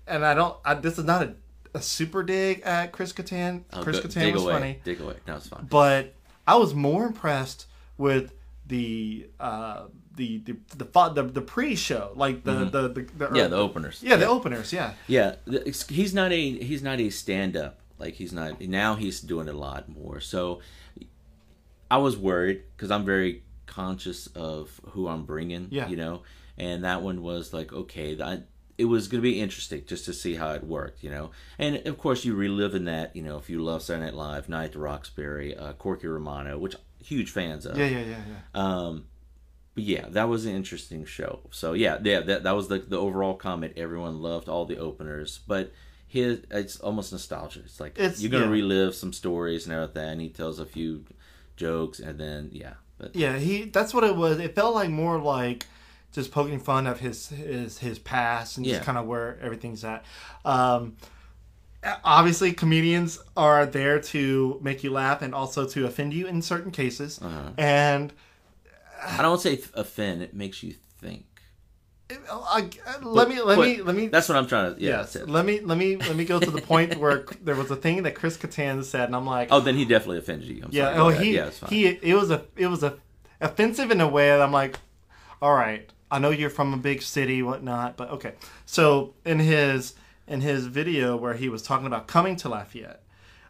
And 0.07 0.25
I 0.25 0.33
don't. 0.33 0.55
I, 0.65 0.73
this 0.75 0.97
is 0.97 1.05
not 1.05 1.21
a, 1.21 1.35
a 1.75 1.81
super 1.81 2.23
dig 2.23 2.61
at 2.61 2.91
Chris 2.91 3.13
Kattan. 3.13 3.63
Oh, 3.73 3.83
Chris 3.83 3.99
go- 3.99 4.07
Kattan 4.09 4.33
was 4.33 4.43
away. 4.43 4.53
funny, 4.53 4.79
Dig 4.83 5.01
away. 5.01 5.15
No, 5.27 5.35
it's 5.35 5.47
fine. 5.47 5.65
but 5.69 6.13
I 6.47 6.55
was 6.55 6.73
more 6.73 7.05
impressed 7.05 7.67
with 7.97 8.33
the 8.67 9.27
uh, 9.39 9.85
the 10.15 10.39
the 10.39 10.55
the 10.77 11.09
the, 11.13 11.23
the 11.23 11.41
pre-show, 11.41 12.11
like 12.15 12.43
the, 12.43 12.53
the, 12.65 12.65
the, 12.65 12.87
the 12.89 13.01
Mm-hmm. 13.25 13.35
Yeah, 13.35 13.47
the 13.47 13.57
openers. 13.57 14.01
yeah 14.03 14.15
the 14.15 14.27
openers, 14.27 14.73
yeah. 14.73 14.93
Yeah, 15.07 15.35
he's 15.89 16.13
not 16.13 16.31
a 16.31 16.51
he's 16.59 16.81
not 16.81 16.99
a 16.99 17.09
stand 17.09 17.55
up. 17.57 17.79
Like 17.99 18.15
he's 18.15 18.33
not 18.33 18.59
now. 18.61 18.95
He's 18.95 19.21
doing 19.21 19.47
a 19.47 19.53
lot 19.53 19.87
more. 19.87 20.19
So 20.19 20.61
I 21.89 21.97
was 21.97 22.17
worried 22.17 22.63
because 22.75 22.91
I'm 22.91 23.05
very 23.05 23.43
conscious 23.67 24.27
of 24.27 24.79
who 24.89 25.07
I'm 25.07 25.23
bringing. 25.25 25.67
Yeah. 25.71 25.87
you 25.87 25.95
know, 25.97 26.23
and 26.57 26.83
that 26.83 27.01
one 27.01 27.21
was 27.21 27.53
like 27.53 27.71
okay. 27.71 28.15
That 28.15 28.47
it 28.77 28.85
was 28.85 29.07
going 29.07 29.21
to 29.21 29.29
be 29.29 29.39
interesting 29.39 29.83
just 29.87 30.05
to 30.05 30.13
see 30.13 30.35
how 30.35 30.51
it 30.51 30.63
worked. 30.63 31.03
You 31.03 31.09
know, 31.11 31.31
and 31.57 31.77
of 31.87 31.97
course 31.97 32.25
you 32.25 32.35
relive 32.35 32.75
in 32.75 32.85
that. 32.85 33.15
You 33.15 33.21
know, 33.23 33.37
if 33.37 33.49
you 33.49 33.63
love 33.63 33.81
Saturday 33.81 34.05
Night 34.05 34.13
Live, 34.15 34.49
Night 34.49 34.73
the 34.73 34.79
Roxbury, 34.79 35.55
uh, 35.55 35.73
Corky 35.73 36.07
Romano, 36.07 36.57
which 36.57 36.75
huge 37.03 37.31
fans 37.31 37.65
of. 37.65 37.77
Yeah, 37.77 37.87
yeah, 37.87 37.99
yeah, 38.01 38.17
yeah. 38.27 38.35
Um, 38.53 39.05
but 39.75 39.83
yeah, 39.83 40.05
that 40.09 40.29
was 40.29 40.45
an 40.45 40.55
interesting 40.55 41.05
show. 41.05 41.41
So 41.51 41.73
yeah, 41.73 41.99
yeah, 42.03 42.21
that 42.21 42.43
that 42.43 42.55
was 42.55 42.67
the 42.67 42.79
the 42.79 42.97
overall 42.99 43.35
comment. 43.35 43.73
Everyone 43.77 44.21
loved 44.21 44.47
all 44.49 44.65
the 44.65 44.77
openers, 44.77 45.39
but 45.47 45.71
his 46.07 46.41
it's 46.51 46.79
almost 46.79 47.11
nostalgia. 47.11 47.59
It's 47.65 47.79
like 47.79 47.97
It's- 47.97 48.21
you're 48.21 48.31
gonna 48.31 48.45
yeah. 48.45 48.51
relive 48.51 48.95
some 48.95 49.11
stories 49.13 49.65
and 49.65 49.73
everything. 49.73 50.09
And 50.09 50.21
he 50.21 50.29
tells 50.29 50.59
a 50.59 50.65
few 50.65 51.03
jokes, 51.57 51.99
and 51.99 52.17
then 52.19 52.49
yeah, 52.53 52.75
but 52.97 53.15
Yeah, 53.15 53.37
he. 53.37 53.65
That's 53.65 53.93
what 53.93 54.03
it 54.05 54.15
was. 54.15 54.39
It 54.39 54.55
felt 54.55 54.75
like 54.75 54.89
more 54.89 55.19
like 55.19 55.65
just 56.15 56.31
poking 56.31 56.59
fun 56.59 56.87
of 56.87 56.99
his 56.99 57.27
his 57.29 57.77
his 57.77 57.99
past 57.99 58.57
and 58.57 58.65
just 58.65 58.81
kind 58.83 58.97
of 58.97 59.05
where 59.05 59.37
everything's 59.41 59.83
at. 59.83 60.03
Um, 60.43 60.95
obviously, 62.03 62.53
comedians 62.53 63.19
are 63.37 63.65
there 63.65 63.99
to 63.99 64.59
make 64.63 64.83
you 64.83 64.91
laugh 64.91 65.21
and 65.21 65.35
also 65.35 65.67
to 65.67 65.85
offend 65.85 66.13
you 66.13 66.27
in 66.27 66.41
certain 66.41 66.71
cases. 66.71 67.19
Uh-huh. 67.21 67.51
And 67.57 68.13
I 69.05 69.21
don't 69.21 69.39
say 69.39 69.59
offend. 69.73 70.21
It 70.23 70.33
makes 70.33 70.63
you 70.63 70.73
think. 70.99 71.25
I, 72.31 72.69
let 73.01 73.27
me 73.29 73.41
let 73.41 73.57
But 73.57 73.65
me 73.67 73.81
let 73.81 73.95
me. 73.95 74.07
That's 74.07 74.29
what 74.29 74.37
I'm 74.37 74.45
trying 74.47 74.75
to. 74.75 74.81
Yeah. 74.81 74.97
yes. 74.99 75.15
Let 75.25 75.43
me 75.43 75.59
let 75.61 75.77
me 75.77 75.95
let 75.97 76.15
me 76.15 76.23
go 76.23 76.39
to 76.39 76.51
the 76.51 76.61
point 76.73 76.97
where 76.97 77.25
there 77.41 77.55
was 77.55 77.71
a 77.71 77.75
thing 77.75 78.03
that 78.03 78.13
Chris 78.15 78.37
Kattan 78.37 78.83
said, 78.83 79.05
and 79.05 79.15
I'm 79.15 79.25
like, 79.25 79.49
Oh, 79.51 79.59
then 79.59 79.75
he 79.75 79.85
definitely 79.85 80.19
offended 80.19 80.47
you. 80.47 80.63
I'm 80.63 80.69
Yeah. 80.71 80.95
sorry. 80.95 80.97
Oh, 80.97 81.09
he 81.19 81.35
yeah, 81.35 81.47
it's 81.47 81.57
fine. 81.59 81.69
he. 81.71 81.87
It 81.87 82.13
was 82.13 82.29
a 82.29 82.45
it 82.55 82.67
was 82.67 82.83
a 82.83 82.97
offensive 83.41 83.89
in 83.91 84.01
a 84.01 84.07
way 84.07 84.27
that 84.29 84.41
I'm 84.41 84.51
like, 84.51 84.77
all 85.41 85.53
right. 85.53 85.89
I 86.11 86.19
know 86.19 86.29
you're 86.29 86.49
from 86.49 86.73
a 86.73 86.77
big 86.77 87.01
city, 87.01 87.41
whatnot, 87.41 87.97
but 87.97 88.09
okay. 88.11 88.33
So 88.65 89.13
in 89.25 89.39
his 89.39 89.93
in 90.27 90.41
his 90.41 90.67
video 90.67 91.15
where 91.17 91.33
he 91.33 91.49
was 91.49 91.61
talking 91.61 91.87
about 91.87 92.07
coming 92.07 92.35
to 92.37 92.49
Lafayette, 92.49 93.01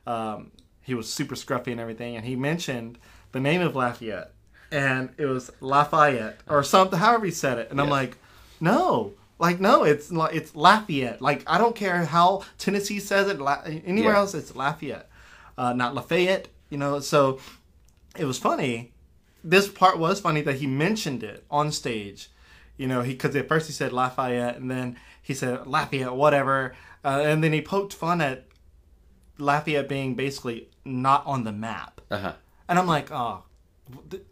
um, 0.07 0.51
he 0.81 0.93
was 0.93 1.11
super 1.11 1.35
scruffy 1.35 1.71
and 1.71 1.79
everything, 1.79 2.15
and 2.15 2.25
he 2.25 2.35
mentioned 2.35 2.97
the 3.31 3.39
name 3.39 3.61
of 3.61 3.75
Lafayette, 3.75 4.31
and 4.71 5.09
it 5.17 5.25
was 5.25 5.51
Lafayette 5.61 6.39
or 6.47 6.63
something. 6.63 6.97
However 6.99 7.25
he 7.25 7.31
said 7.31 7.57
it, 7.59 7.71
and 7.71 7.79
I'm 7.81 7.89
like, 7.89 8.17
no. 8.59 9.13
Like 9.37 9.59
no, 9.59 9.83
it's 9.83 10.09
it's 10.11 10.55
Lafayette. 10.55 11.21
Like 11.21 11.43
I 11.45 11.57
don't 11.57 11.75
care 11.75 12.05
how 12.05 12.43
Tennessee 12.57 13.01
says 13.01 13.27
it. 13.27 13.37
La- 13.37 13.63
anywhere 13.65 14.13
Yeah. 14.13 14.19
else, 14.19 14.33
it's 14.33 14.55
Lafayette, 14.55 15.09
uh, 15.57 15.73
not 15.73 15.93
Lafayette. 15.93 16.47
You 16.69 16.77
know, 16.77 17.01
so 17.01 17.39
it 18.17 18.23
was 18.23 18.39
funny. 18.39 18.93
This 19.43 19.67
part 19.67 19.99
was 19.99 20.21
funny 20.21 20.39
that 20.43 20.55
he 20.55 20.67
mentioned 20.67 21.21
it 21.21 21.43
on 21.51 21.73
stage. 21.73 22.29
You 22.77 22.87
know, 22.87 23.01
he 23.01 23.13
because 23.13 23.35
at 23.35 23.47
first 23.47 23.67
he 23.67 23.73
said 23.73 23.93
Lafayette 23.93 24.57
and 24.57 24.69
then 24.69 24.97
he 25.21 25.33
said 25.33 25.65
Lafayette, 25.67 26.13
whatever, 26.15 26.75
uh, 27.03 27.21
and 27.23 27.43
then 27.43 27.53
he 27.53 27.61
poked 27.61 27.93
fun 27.93 28.21
at 28.21 28.45
Lafayette 29.37 29.89
being 29.89 30.15
basically 30.15 30.69
not 30.83 31.25
on 31.25 31.43
the 31.43 31.51
map. 31.51 32.01
Uh-huh. 32.11 32.33
And 32.67 32.79
I'm 32.79 32.87
like, 32.87 33.11
oh, 33.11 33.43
th- 34.09 34.23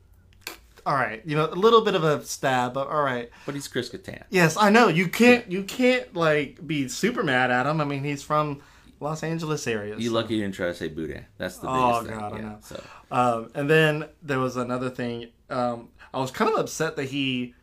all 0.85 0.95
right, 0.95 1.21
you 1.25 1.35
know, 1.35 1.45
a 1.45 1.55
little 1.55 1.81
bit 1.81 1.95
of 1.95 2.03
a 2.03 2.23
stab, 2.25 2.73
but 2.73 2.87
all 2.89 3.01
right. 3.03 3.29
But 3.45 3.55
he's 3.55 3.67
Chris 3.67 3.89
Kattan. 3.89 4.23
Yes, 4.29 4.57
I 4.57 4.69
know 4.69 4.87
you 4.89 5.07
can't 5.07 5.49
you 5.49 5.63
can't 5.63 6.13
like 6.15 6.65
be 6.65 6.87
super 6.89 7.23
mad 7.23 7.51
at 7.51 7.65
him. 7.65 7.79
I 7.79 7.85
mean, 7.85 8.03
he's 8.03 8.21
from 8.23 8.61
Los 8.99 9.23
Angeles 9.23 9.65
area. 9.67 9.95
You 9.97 10.09
so- 10.09 10.15
lucky 10.15 10.35
you 10.35 10.41
didn't 10.41 10.55
try 10.55 10.67
to 10.67 10.73
say 10.75 10.89
Boudin. 10.89 11.25
That's 11.37 11.57
the 11.59 11.67
Oh, 11.69 12.01
biggest 12.03 12.07
thing. 12.09 12.17
Oh 12.17 12.29
god, 12.29 12.33
I 12.33 12.35
yeah, 12.37 12.41
know. 12.43 12.57
So 12.61 12.83
Um, 13.11 13.49
and 13.55 13.69
then 13.69 14.09
there 14.21 14.39
was 14.39 14.57
another 14.57 14.89
thing. 14.89 15.27
Um, 15.49 15.89
I 16.13 16.19
was 16.19 16.31
kind 16.31 16.51
of 16.51 16.59
upset 16.59 16.95
that 16.97 17.05
he 17.05 17.53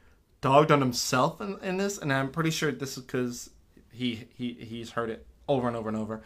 dogged 0.40 0.70
on 0.70 0.80
himself 0.80 1.40
in, 1.40 1.58
in 1.62 1.76
this, 1.76 1.98
and 1.98 2.12
I'm 2.12 2.30
pretty 2.30 2.50
sure 2.50 2.72
this 2.72 2.96
is 2.96 3.02
because 3.04 3.50
he, 3.92 4.26
he 4.34 4.52
he's 4.54 4.90
heard 4.92 5.10
it 5.10 5.26
over 5.48 5.68
and 5.68 5.76
over 5.76 5.88
and 5.88 5.98
over. 5.98 6.22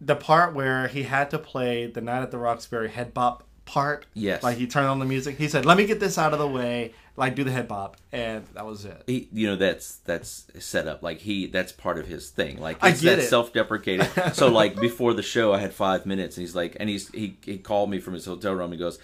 The 0.00 0.16
part 0.16 0.54
where 0.54 0.88
he 0.88 1.02
had 1.02 1.30
to 1.30 1.38
play 1.38 1.86
the 1.86 2.00
Night 2.00 2.22
at 2.22 2.30
the 2.30 2.38
Roxbury 2.38 2.88
head 2.90 3.12
bop 3.12 3.44
part. 3.66 4.06
Yes. 4.14 4.42
Like 4.42 4.56
he 4.56 4.66
turned 4.66 4.88
on 4.88 4.98
the 4.98 5.04
music. 5.04 5.36
He 5.36 5.48
said, 5.48 5.66
"Let 5.66 5.76
me 5.76 5.86
get 5.86 6.00
this 6.00 6.18
out 6.18 6.32
of 6.32 6.38
the 6.38 6.48
way." 6.48 6.94
Like 7.16 7.34
do 7.34 7.44
the 7.44 7.50
head 7.50 7.68
bop, 7.68 7.98
and 8.12 8.46
that 8.54 8.64
was 8.64 8.86
it. 8.86 9.02
he 9.06 9.28
you 9.30 9.46
know 9.46 9.56
that's 9.56 9.96
that's 10.06 10.46
set 10.58 10.88
up 10.88 11.02
like 11.02 11.18
he 11.18 11.48
that's 11.48 11.70
part 11.70 11.98
of 11.98 12.06
his 12.06 12.30
thing 12.30 12.58
like 12.58 12.82
I 12.82 12.90
it's 12.90 13.02
that 13.02 13.18
it. 13.18 13.28
self-deprecating 13.28 14.06
so 14.32 14.48
like 14.48 14.76
before 14.80 15.12
the 15.12 15.22
show 15.22 15.52
i 15.52 15.58
had 15.58 15.74
five 15.74 16.06
minutes 16.06 16.38
and 16.38 16.46
he's 16.46 16.54
like 16.54 16.78
and 16.80 16.88
he's 16.88 17.08
he, 17.10 17.36
he 17.44 17.58
called 17.58 17.90
me 17.90 17.98
from 17.98 18.14
his 18.14 18.24
hotel 18.24 18.54
room 18.54 18.72
he 18.72 18.78
goes 18.78 18.98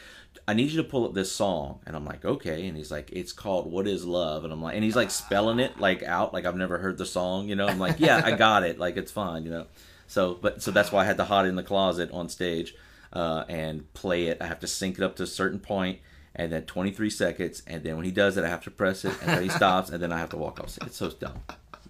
i 0.48 0.54
need 0.54 0.70
you 0.70 0.76
to 0.76 0.88
pull 0.88 1.04
up 1.04 1.14
this 1.14 1.30
song 1.32 1.80
and 1.86 1.96
i'm 1.96 2.04
like 2.04 2.24
okay 2.24 2.66
and 2.66 2.76
he's 2.76 2.90
like 2.90 3.10
it's 3.12 3.32
called 3.32 3.70
what 3.70 3.86
is 3.86 4.04
love 4.04 4.44
and 4.44 4.52
i'm 4.52 4.62
like 4.62 4.74
and 4.74 4.84
he's 4.84 4.96
like 4.96 5.10
spelling 5.10 5.58
it 5.58 5.78
like 5.78 6.02
out 6.02 6.32
like 6.32 6.44
i've 6.44 6.56
never 6.56 6.78
heard 6.78 6.98
the 6.98 7.06
song 7.06 7.48
you 7.48 7.54
know 7.56 7.66
i'm 7.66 7.78
like 7.78 7.98
yeah 7.98 8.22
i 8.24 8.32
got 8.32 8.62
it 8.62 8.78
like 8.78 8.96
it's 8.96 9.12
fine 9.12 9.44
you 9.44 9.50
know 9.50 9.66
so 10.06 10.34
but 10.40 10.62
so 10.62 10.70
that's 10.70 10.92
why 10.92 11.02
i 11.02 11.04
had 11.04 11.16
to 11.16 11.24
hide 11.24 11.46
in 11.46 11.56
the 11.56 11.62
closet 11.62 12.10
on 12.12 12.28
stage 12.28 12.74
uh, 13.12 13.44
and 13.48 13.92
play 13.94 14.26
it 14.26 14.38
i 14.40 14.46
have 14.46 14.60
to 14.60 14.66
sync 14.66 14.98
it 14.98 15.02
up 15.02 15.16
to 15.16 15.22
a 15.22 15.26
certain 15.26 15.58
point 15.58 15.98
and 16.38 16.52
then 16.52 16.64
23 16.64 17.08
seconds, 17.08 17.62
and 17.66 17.82
then 17.82 17.96
when 17.96 18.04
he 18.04 18.10
does 18.10 18.36
it, 18.36 18.44
I 18.44 18.48
have 18.48 18.62
to 18.64 18.70
press 18.70 19.06
it, 19.06 19.14
and 19.22 19.30
then 19.30 19.42
he 19.42 19.48
stops, 19.48 19.88
and 19.88 20.02
then 20.02 20.12
I 20.12 20.18
have 20.18 20.28
to 20.30 20.36
walk 20.36 20.60
off. 20.60 20.76
It's 20.82 20.98
so 20.98 21.08
dumb. 21.08 21.40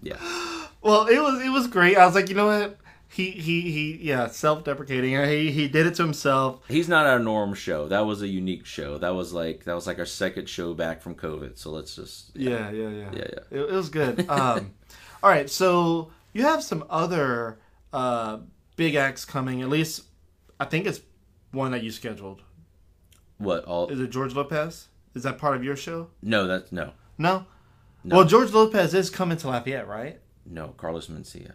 Yeah, 0.01 0.15
Well, 0.81 1.07
it 1.07 1.19
was 1.19 1.41
it 1.41 1.49
was 1.49 1.67
great. 1.67 1.97
I 1.97 2.05
was 2.05 2.15
like, 2.15 2.29
you 2.29 2.35
know 2.35 2.45
what? 2.45 2.77
He 3.09 3.31
he 3.31 3.61
he 3.61 3.99
yeah, 4.01 4.27
self-deprecating. 4.27 5.11
He 5.29 5.51
he 5.51 5.67
did 5.67 5.85
it 5.87 5.95
to 5.95 6.03
himself. 6.03 6.61
he's 6.67 6.89
not 6.89 7.05
our 7.05 7.19
norm 7.19 7.53
show. 7.53 7.87
That 7.87 8.05
was 8.05 8.21
a 8.21 8.27
unique 8.27 8.65
show. 8.65 8.97
That 8.97 9.15
was 9.15 9.33
like 9.33 9.63
that 9.63 9.73
was 9.73 9.87
like 9.87 9.97
our 9.99 10.05
second 10.05 10.49
show 10.49 10.73
back 10.73 11.01
from 11.01 11.15
COVID. 11.15 11.57
So 11.57 11.71
let's 11.71 11.95
just 11.95 12.35
Yeah, 12.35 12.69
yeah, 12.69 12.89
yeah. 12.89 13.09
Yeah, 13.13 13.27
yeah. 13.33 13.39
It, 13.51 13.59
it 13.61 13.71
was 13.71 13.89
good. 13.89 14.27
Um, 14.37 14.73
all 15.23 15.29
right, 15.31 15.49
so 15.49 16.11
you 16.33 16.43
have 16.43 16.61
some 16.61 16.83
other 16.89 17.57
uh, 17.91 18.39
big 18.75 18.95
acts 18.95 19.25
coming. 19.25 19.61
At 19.61 19.69
least 19.69 20.03
I 20.59 20.65
think 20.65 20.85
it's 20.85 21.01
one 21.51 21.71
that 21.71 21.83
you 21.83 21.91
scheduled. 21.91 22.43
What 23.37 23.65
all? 23.65 23.87
Is 23.87 23.99
it 23.99 24.09
George 24.09 24.33
Lopez? 24.35 24.89
Is 25.15 25.23
that 25.23 25.37
part 25.37 25.55
of 25.55 25.63
your 25.63 25.75
show? 25.75 26.09
No, 26.21 26.45
that's 26.45 26.71
no, 26.71 26.91
No. 27.17 27.45
No. 28.03 28.17
Well, 28.17 28.25
George 28.25 28.51
Lopez 28.51 28.93
is 28.93 29.09
coming 29.09 29.37
to 29.39 29.47
Lafayette, 29.47 29.87
right? 29.87 30.19
no. 30.45 30.69
Carlos 30.77 31.07
Mencia. 31.07 31.53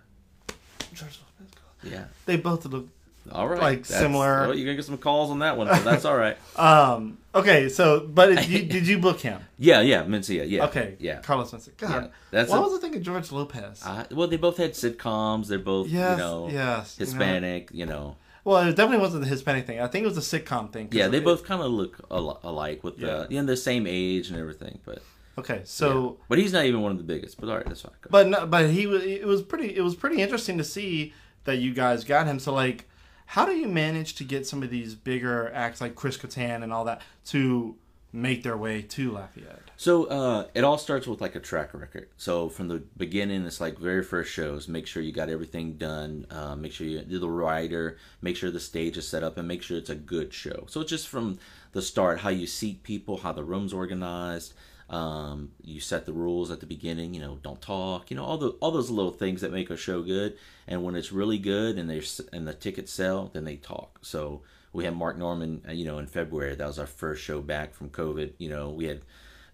George 0.94 1.18
Lopez. 1.40 1.92
Yeah. 1.92 2.04
They 2.26 2.36
both 2.36 2.64
look. 2.66 2.88
All 3.30 3.46
right. 3.48 3.60
Like, 3.60 3.78
That's- 3.86 4.00
similar- 4.00 4.52
you're 4.52 4.64
gonna 4.64 4.74
get 4.76 4.84
some 4.84 4.98
calls 4.98 5.30
on 5.30 5.38
that 5.40 5.56
one, 5.56 5.68
but 5.68 5.84
that's 5.84 6.04
all 6.04 6.16
right. 6.16 6.36
Um. 6.58 7.18
Okay. 7.34 7.68
So, 7.68 8.00
but 8.00 8.30
it, 8.32 8.48
you, 8.48 8.62
did 8.64 8.86
you 8.86 8.98
book 8.98 9.20
him? 9.20 9.40
Yeah, 9.58 9.80
yeah. 9.80 10.02
Mencia. 10.02 10.48
Yeah. 10.48 10.64
Okay. 10.66 10.96
Yeah. 10.98 11.20
Carlos 11.20 11.50
Mencia. 11.52 11.76
God. 11.76 12.04
Yeah, 12.04 12.08
that's 12.32 12.50
why 12.50 12.58
a- 12.58 12.60
was 12.60 12.74
I 12.74 12.78
thinking 12.78 13.02
George 13.02 13.30
Lopez? 13.30 13.82
I, 13.84 14.06
well, 14.10 14.26
they 14.28 14.36
both 14.36 14.56
had 14.56 14.72
sitcoms. 14.72 15.46
They're 15.46 15.58
both, 15.60 15.86
yes. 15.88 16.18
you 16.18 16.24
know, 16.24 16.48
yes. 16.50 16.96
you 16.98 17.04
know. 17.06 17.10
Hispanic. 17.10 17.70
You 17.72 17.86
know, 17.86 18.16
Well, 18.44 18.62
it 18.68 18.74
definitely 18.76 18.98
wasn't 18.98 19.22
the 19.22 19.28
Hispanic 19.28 19.66
thing. 19.68 19.80
I 19.80 19.86
think 19.86 20.04
it 20.04 20.12
was 20.12 20.28
the 20.28 20.38
sitcom 20.40 20.72
thing. 20.72 20.88
yeah, 20.90 21.06
they 21.08 21.20
both 21.20 21.44
kind 21.44 21.62
of 21.62 21.70
look 21.70 22.00
al- 22.10 22.40
alike 22.42 22.82
with 22.82 22.98
Yeah. 22.98 23.06
the, 23.06 23.26
you 23.30 23.40
know, 23.40 23.46
the 23.46 23.56
same 23.56 23.86
age 23.86 24.28
and 24.30 24.38
everything. 24.38 24.80
But 24.84 25.00
Okay. 25.38 25.62
So. 25.64 26.02
yeah. 26.18 26.24
but 26.28 26.38
he's 26.38 26.52
not 26.52 26.64
even 26.64 26.82
one 26.82 26.92
of 26.92 26.98
the 26.98 27.04
biggest. 27.04 27.40
But 27.40 27.48
all 27.48 27.56
right, 27.56 27.66
that's 27.66 27.82
fine. 27.82 27.92
But 28.10 28.28
no, 28.28 28.46
but 28.46 28.70
he 28.70 28.86
was. 28.86 29.02
It 29.02 29.26
was 29.26 29.42
pretty. 29.42 29.74
It 29.76 29.82
was 29.82 29.94
pretty 29.94 30.20
interesting 30.20 30.58
to 30.58 30.64
see 30.64 31.12
that 31.44 31.56
you 31.56 31.74
guys 31.74 32.04
got 32.04 32.26
him. 32.26 32.38
So 32.38 32.52
like, 32.52 32.88
how 33.26 33.46
do 33.46 33.52
you 33.52 33.68
manage 33.68 34.14
to 34.16 34.24
get 34.24 34.46
some 34.46 34.62
of 34.62 34.70
these 34.70 34.94
bigger 34.94 35.50
acts 35.54 35.80
like 35.80 35.94
Chris 35.94 36.16
Kattan 36.16 36.62
and 36.62 36.72
all 36.72 36.84
that 36.84 37.02
to 37.26 37.76
make 38.12 38.42
their 38.42 38.56
way 38.56 38.82
to 38.82 39.12
Lafayette? 39.12 39.70
So 39.76 40.04
uh, 40.04 40.46
it 40.54 40.64
all 40.64 40.78
starts 40.78 41.06
with 41.06 41.20
like 41.20 41.34
a 41.34 41.40
track 41.40 41.74
record. 41.74 42.08
So 42.16 42.48
from 42.48 42.68
the 42.68 42.82
beginning, 42.96 43.44
it's 43.46 43.60
like 43.60 43.78
very 43.78 44.04
first 44.04 44.30
shows. 44.30 44.68
Make 44.68 44.86
sure 44.86 45.02
you 45.02 45.12
got 45.12 45.28
everything 45.28 45.74
done. 45.74 46.26
Uh, 46.30 46.54
make 46.54 46.72
sure 46.72 46.86
you 46.86 47.00
do 47.00 47.18
the 47.18 47.28
writer. 47.28 47.98
Make 48.20 48.36
sure 48.36 48.50
the 48.50 48.60
stage 48.60 48.96
is 48.96 49.08
set 49.08 49.22
up, 49.22 49.38
and 49.38 49.48
make 49.48 49.62
sure 49.62 49.78
it's 49.78 49.90
a 49.90 49.96
good 49.96 50.32
show. 50.32 50.66
So 50.68 50.82
it's 50.82 50.90
just 50.90 51.08
from 51.08 51.38
the 51.72 51.82
start, 51.82 52.20
how 52.20 52.28
you 52.28 52.46
seat 52.46 52.82
people, 52.82 53.16
how 53.18 53.32
the 53.32 53.44
room's 53.44 53.72
organized. 53.72 54.52
Um, 54.92 55.52
you 55.62 55.80
set 55.80 56.06
the 56.06 56.12
rules 56.12 56.50
at 56.50 56.60
the 56.60 56.66
beginning. 56.66 57.14
You 57.14 57.20
know, 57.20 57.38
don't 57.42 57.60
talk. 57.60 58.10
You 58.10 58.16
know, 58.16 58.24
all 58.24 58.38
the 58.38 58.50
all 58.60 58.70
those 58.70 58.90
little 58.90 59.12
things 59.12 59.40
that 59.40 59.52
make 59.52 59.70
a 59.70 59.76
show 59.76 60.02
good. 60.02 60.36
And 60.68 60.84
when 60.84 60.96
it's 60.96 61.12
really 61.12 61.38
good 61.38 61.78
and 61.78 61.88
they 61.90 62.02
and 62.32 62.46
the 62.46 62.54
tickets 62.54 62.92
sell, 62.92 63.30
then 63.32 63.44
they 63.44 63.56
talk. 63.56 63.98
So 64.02 64.42
we 64.72 64.84
had 64.84 64.94
Mark 64.96 65.18
Normand. 65.18 65.62
uh, 65.68 65.72
You 65.72 65.86
know, 65.86 65.98
in 65.98 66.06
February, 66.06 66.54
that 66.54 66.66
was 66.66 66.78
our 66.78 66.86
first 66.86 67.22
show 67.22 67.40
back 67.40 67.74
from 67.74 67.90
COVID. 67.90 68.32
You 68.38 68.50
know, 68.50 68.70
we 68.70 68.84
had 68.86 69.00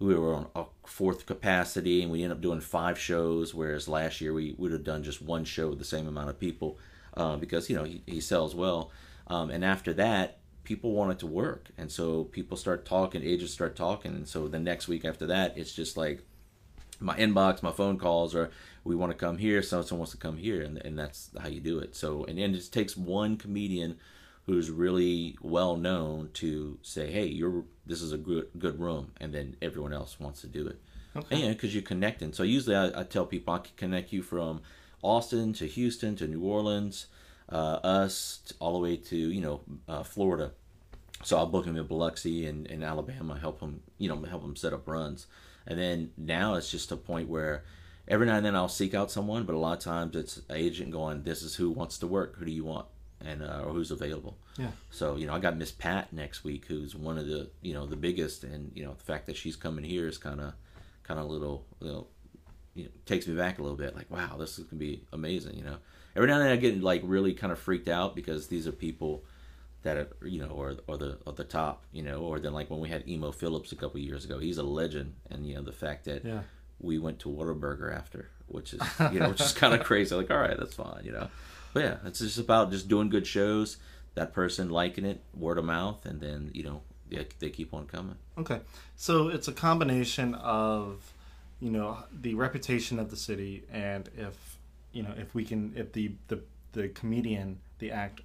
we 0.00 0.14
were 0.14 0.34
on 0.34 0.46
a 0.54 0.64
fourth 0.86 1.26
capacity 1.26 2.02
and 2.02 2.10
we 2.10 2.22
ended 2.22 2.36
up 2.38 2.42
doing 2.42 2.60
five 2.60 2.98
shows 2.98 3.54
whereas 3.54 3.88
last 3.88 4.20
year 4.20 4.32
we 4.32 4.54
would 4.58 4.72
have 4.72 4.84
done 4.84 5.02
just 5.02 5.20
one 5.20 5.44
show 5.44 5.68
with 5.70 5.78
the 5.78 5.84
same 5.84 6.06
amount 6.06 6.30
of 6.30 6.38
people 6.38 6.78
uh, 7.16 7.36
because 7.36 7.68
you 7.68 7.76
know 7.76 7.84
he, 7.84 8.02
he 8.06 8.20
sells 8.20 8.54
well 8.54 8.90
um, 9.26 9.50
and 9.50 9.64
after 9.64 9.92
that 9.92 10.38
people 10.68 10.92
want 10.92 11.10
it 11.10 11.18
to 11.18 11.26
work 11.26 11.70
and 11.78 11.90
so 11.90 12.24
people 12.24 12.54
start 12.54 12.84
talking 12.84 13.22
agents 13.22 13.54
start 13.54 13.74
talking 13.74 14.12
and 14.12 14.28
so 14.28 14.46
the 14.48 14.58
next 14.58 14.86
week 14.86 15.02
after 15.02 15.26
that 15.26 15.56
it's 15.56 15.72
just 15.72 15.96
like 15.96 16.20
my 17.00 17.16
inbox 17.16 17.62
my 17.62 17.72
phone 17.72 17.96
calls 17.96 18.34
or 18.34 18.50
we 18.84 18.94
want 18.94 19.10
to 19.10 19.16
come 19.16 19.38
here 19.38 19.62
so 19.62 19.80
someone 19.80 20.00
wants 20.00 20.12
to 20.12 20.18
come 20.18 20.36
here 20.36 20.60
and, 20.60 20.76
and 20.84 20.98
that's 20.98 21.30
how 21.40 21.48
you 21.48 21.58
do 21.58 21.78
it 21.78 21.96
so 21.96 22.22
and 22.24 22.36
then 22.36 22.50
it 22.50 22.58
just 22.58 22.72
takes 22.72 22.98
one 22.98 23.38
comedian 23.38 23.96
who's 24.48 24.70
really 24.70 25.36
well 25.42 25.76
known 25.76 26.30
to 26.32 26.78
say, 26.80 27.10
"Hey, 27.12 27.26
you're 27.26 27.64
this 27.84 28.00
is 28.00 28.12
a 28.12 28.16
good 28.16 28.48
good 28.58 28.80
room," 28.80 29.12
and 29.20 29.34
then 29.34 29.56
everyone 29.60 29.92
else 29.92 30.18
wants 30.18 30.40
to 30.40 30.46
do 30.46 30.66
it. 30.66 30.80
Okay. 31.14 31.42
And 31.42 31.54
because 31.54 31.74
you're 31.74 31.82
connecting. 31.82 32.32
So 32.32 32.44
usually 32.44 32.74
I, 32.74 33.00
I 33.00 33.02
tell 33.02 33.26
people 33.26 33.52
I 33.52 33.58
can 33.58 33.74
connect 33.76 34.10
you 34.10 34.22
from 34.22 34.62
Austin 35.02 35.52
to 35.54 35.66
Houston 35.66 36.16
to 36.16 36.26
New 36.26 36.42
Orleans, 36.42 37.08
us 37.56 38.52
all 38.58 38.72
the 38.72 38.78
way 38.78 38.96
to 38.96 39.16
you 39.16 39.40
know 39.40 39.60
uh, 39.88 40.02
Florida. 40.02 40.52
So 41.24 41.36
I'll 41.36 41.46
book 41.46 41.64
him 41.64 41.76
in 41.76 41.84
Biloxi 41.86 42.46
and, 42.46 42.68
and 42.68 42.84
Alabama, 42.84 43.38
help 43.38 43.60
him 43.60 43.82
you 43.98 44.08
know 44.08 44.22
help 44.22 44.44
him 44.44 44.56
set 44.56 44.72
up 44.72 44.86
runs, 44.86 45.26
and 45.66 45.78
then 45.78 46.10
now 46.16 46.54
it's 46.54 46.70
just 46.70 46.92
a 46.92 46.96
point 46.96 47.28
where 47.28 47.64
every 48.06 48.26
now 48.26 48.36
and 48.36 48.46
then 48.46 48.56
I'll 48.56 48.68
seek 48.68 48.94
out 48.94 49.10
someone, 49.10 49.44
but 49.44 49.54
a 49.54 49.58
lot 49.58 49.78
of 49.78 49.84
times 49.84 50.16
it's 50.16 50.36
an 50.36 50.56
agent 50.56 50.90
going, 50.90 51.22
"This 51.22 51.42
is 51.42 51.56
who 51.56 51.70
wants 51.70 51.98
to 51.98 52.06
work. 52.06 52.36
Who 52.36 52.44
do 52.44 52.52
you 52.52 52.64
want?" 52.64 52.86
and 53.24 53.42
uh, 53.42 53.62
or 53.64 53.72
who's 53.72 53.90
available. 53.90 54.36
Yeah. 54.56 54.70
So 54.90 55.16
you 55.16 55.26
know, 55.26 55.34
I 55.34 55.38
got 55.38 55.56
Miss 55.56 55.72
Pat 55.72 56.12
next 56.12 56.44
week, 56.44 56.66
who's 56.66 56.94
one 56.94 57.18
of 57.18 57.26
the 57.26 57.50
you 57.62 57.74
know 57.74 57.86
the 57.86 57.96
biggest, 57.96 58.44
and 58.44 58.72
you 58.74 58.84
know 58.84 58.94
the 58.94 59.04
fact 59.04 59.26
that 59.26 59.36
she's 59.36 59.56
coming 59.56 59.84
here 59.84 60.06
is 60.08 60.18
kind 60.18 60.40
of 60.40 60.54
kind 61.02 61.18
of 61.18 61.26
little 61.26 61.64
you 61.80 61.88
know, 61.88 62.06
you 62.74 62.84
know 62.84 62.90
takes 63.06 63.26
me 63.26 63.34
back 63.34 63.58
a 63.58 63.62
little 63.62 63.76
bit. 63.76 63.96
Like 63.96 64.10
wow, 64.10 64.36
this 64.38 64.58
is 64.58 64.64
gonna 64.64 64.80
be 64.80 65.04
amazing. 65.12 65.56
You 65.56 65.64
know, 65.64 65.76
every 66.18 66.28
now 66.28 66.34
and 66.34 66.44
then 66.44 66.52
I 66.52 66.56
get 66.56 66.82
like 66.82 67.00
really 67.04 67.32
kind 67.32 67.52
of 67.52 67.58
freaked 67.58 67.88
out 67.88 68.14
because 68.14 68.48
these 68.48 68.66
are 68.66 68.72
people 68.72 69.24
that 69.82 69.96
are 69.96 70.08
you 70.26 70.40
know 70.40 70.48
or 70.48 70.74
or 70.86 70.96
the 70.98 71.18
or 71.24 71.32
the 71.32 71.44
top 71.44 71.84
you 71.92 72.02
know 72.02 72.18
or 72.20 72.40
then 72.40 72.52
like 72.52 72.68
when 72.68 72.80
we 72.80 72.88
had 72.88 73.08
Emo 73.08 73.32
Philips 73.32 73.72
a 73.72 73.76
couple 73.76 74.00
years 74.00 74.24
ago, 74.24 74.38
he's 74.38 74.58
a 74.58 74.62
legend, 74.62 75.14
and 75.30 75.46
you 75.46 75.54
know 75.54 75.62
the 75.62 75.72
fact 75.72 76.04
that 76.04 76.24
Yeah. 76.24 76.40
we 76.80 76.98
went 76.98 77.20
to 77.20 77.28
Whataburger 77.28 77.94
after, 77.96 78.28
which 78.48 78.74
is 78.74 78.80
you 79.12 79.20
know 79.20 79.30
which 79.30 79.40
is 79.40 79.52
kind 79.52 79.72
of 79.74 79.82
crazy. 79.84 80.14
Like 80.14 80.30
all 80.30 80.38
right, 80.38 80.58
that's 80.58 80.74
fine, 80.74 81.02
you 81.04 81.12
know. 81.12 81.28
But 81.72 81.84
yeah, 81.84 81.96
it's 82.04 82.18
just 82.18 82.38
about 82.38 82.70
just 82.70 82.88
doing 82.88 83.08
good 83.08 83.26
shows. 83.26 83.76
That 84.14 84.32
person 84.32 84.68
liking 84.70 85.04
it, 85.04 85.20
word 85.32 85.58
of 85.58 85.64
mouth, 85.64 86.04
and 86.04 86.20
then 86.20 86.50
you 86.52 86.64
know 86.64 86.82
they, 87.08 87.26
they 87.38 87.50
keep 87.50 87.72
on 87.72 87.86
coming. 87.86 88.16
Okay. 88.36 88.60
So 88.96 89.28
it's 89.28 89.48
a 89.48 89.52
combination 89.52 90.34
of, 90.34 91.12
you 91.60 91.70
know, 91.70 91.98
the 92.12 92.34
reputation 92.34 92.98
of 92.98 93.10
the 93.10 93.16
city 93.16 93.62
and 93.72 94.10
if, 94.16 94.57
you 94.92 95.02
know, 95.02 95.12
if 95.16 95.34
we 95.34 95.44
can, 95.44 95.72
if 95.76 95.92
the, 95.92 96.12
the, 96.28 96.40
the 96.72 96.88
comedian, 96.88 97.60
the 97.78 97.90
act 97.90 98.22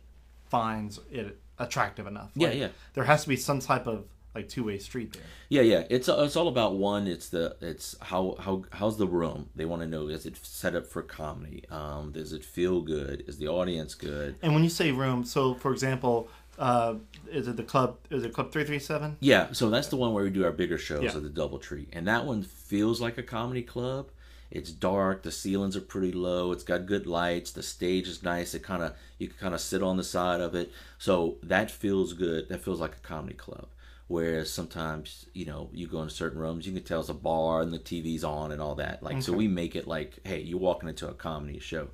finds 0.49 0.99
it 1.11 1.39
attractive 1.59 2.07
enough. 2.07 2.31
Yeah, 2.35 2.47
Like, 2.49 2.57
yeah. 2.57 2.67
There 2.93 3.03
has 3.03 3.23
to 3.23 3.29
be 3.29 3.35
some 3.35 3.59
type 3.59 3.87
of 3.87 4.05
like 4.35 4.49
two 4.49 4.63
way 4.63 4.79
street 4.79 5.13
there. 5.13 5.21
Yeah, 5.49 5.61
yeah. 5.61 5.83
It's 5.91 6.07
it's 6.07 6.35
all 6.35 6.47
about 6.47 6.75
one. 6.75 7.05
It's 7.07 7.29
the 7.29 7.55
it's 7.61 7.95
how 8.01 8.35
how 8.39 8.63
how's 8.71 8.97
the 8.97 9.05
room? 9.05 9.49
They 9.55 9.65
want 9.65 9.83
to 9.83 9.87
know 9.87 10.07
is 10.07 10.25
it 10.25 10.37
set 10.43 10.75
up 10.75 10.87
for 10.87 11.03
comedy? 11.03 11.63
Um, 11.69 12.11
does 12.11 12.33
it 12.33 12.43
feel 12.43 12.81
good? 12.81 13.23
Is 13.27 13.37
the 13.37 13.47
audience 13.47 13.93
good? 13.93 14.35
And 14.41 14.53
when 14.55 14.63
you 14.63 14.69
say 14.71 14.91
room, 14.91 15.23
so 15.23 15.53
for 15.53 15.71
example, 15.71 16.29
uh, 16.57 16.95
is 17.31 17.47
it 17.47 17.57
the 17.57 17.63
club? 17.63 17.97
Is 18.09 18.23
it 18.23 18.33
Club 18.33 18.51
Three 18.51 18.63
Three 18.63 18.79
Seven? 18.79 19.17
Yeah, 19.19 19.51
so 19.51 19.69
that's 19.69 19.87
the 19.89 19.97
one 19.97 20.13
where 20.13 20.23
we 20.23 20.31
do 20.31 20.43
our 20.45 20.51
bigger 20.51 20.79
shows 20.79 21.03
Yeah. 21.03 21.15
at 21.15 21.21
the 21.23 21.29
DoubleTree, 21.29 21.87
and 21.93 22.07
that 22.07 22.25
one 22.25 22.41
feels 22.41 22.99
like 23.01 23.19
a 23.19 23.23
comedy 23.23 23.61
club. 23.61 24.09
It's 24.53 24.71
dark, 24.71 25.23
the 25.23 25.31
ceilings 25.31 25.75
are 25.75 25.81
pretty 25.81 26.11
low, 26.11 26.51
it's 26.51 26.63
got 26.63 26.85
good 26.85 27.07
lights, 27.07 27.49
the 27.51 27.63
stage 27.63 28.07
is 28.07 28.21
nice. 28.21 28.53
It 28.53 28.61
kind 28.61 28.83
of 28.83 28.93
you 29.17 29.27
can 29.27 29.37
kind 29.39 29.55
of 29.55 29.59
sit 29.59 29.81
on 29.81 29.97
the 29.97 30.03
side 30.03 30.41
of 30.41 30.53
it, 30.53 30.71
so 30.99 31.37
that 31.41 31.71
feels 31.71 32.13
good. 32.13 32.49
That 32.49 32.63
feels 32.63 32.79
like 32.79 32.95
a 32.95 33.07
comedy 33.07 33.33
club. 33.33 33.65
Whereas 34.07 34.51
sometimes 34.51 35.25
you 35.33 35.45
know 35.45 35.69
you 35.73 35.87
go 35.87 36.03
into 36.03 36.13
certain 36.13 36.39
rooms, 36.39 36.67
you 36.67 36.73
can 36.73 36.83
tell 36.83 36.99
it's 36.99 37.09
a 37.09 37.15
bar 37.15 37.61
and 37.61 37.73
the 37.73 37.79
TV's 37.79 38.23
on 38.23 38.51
and 38.51 38.61
all 38.61 38.75
that. 38.75 39.01
Like 39.01 39.23
so, 39.23 39.33
we 39.33 39.47
make 39.47 39.75
it 39.75 39.87
like, 39.87 40.19
hey, 40.23 40.41
you're 40.41 40.59
walking 40.59 40.87
into 40.87 41.09
a 41.09 41.13
comedy 41.15 41.57
show. 41.57 41.87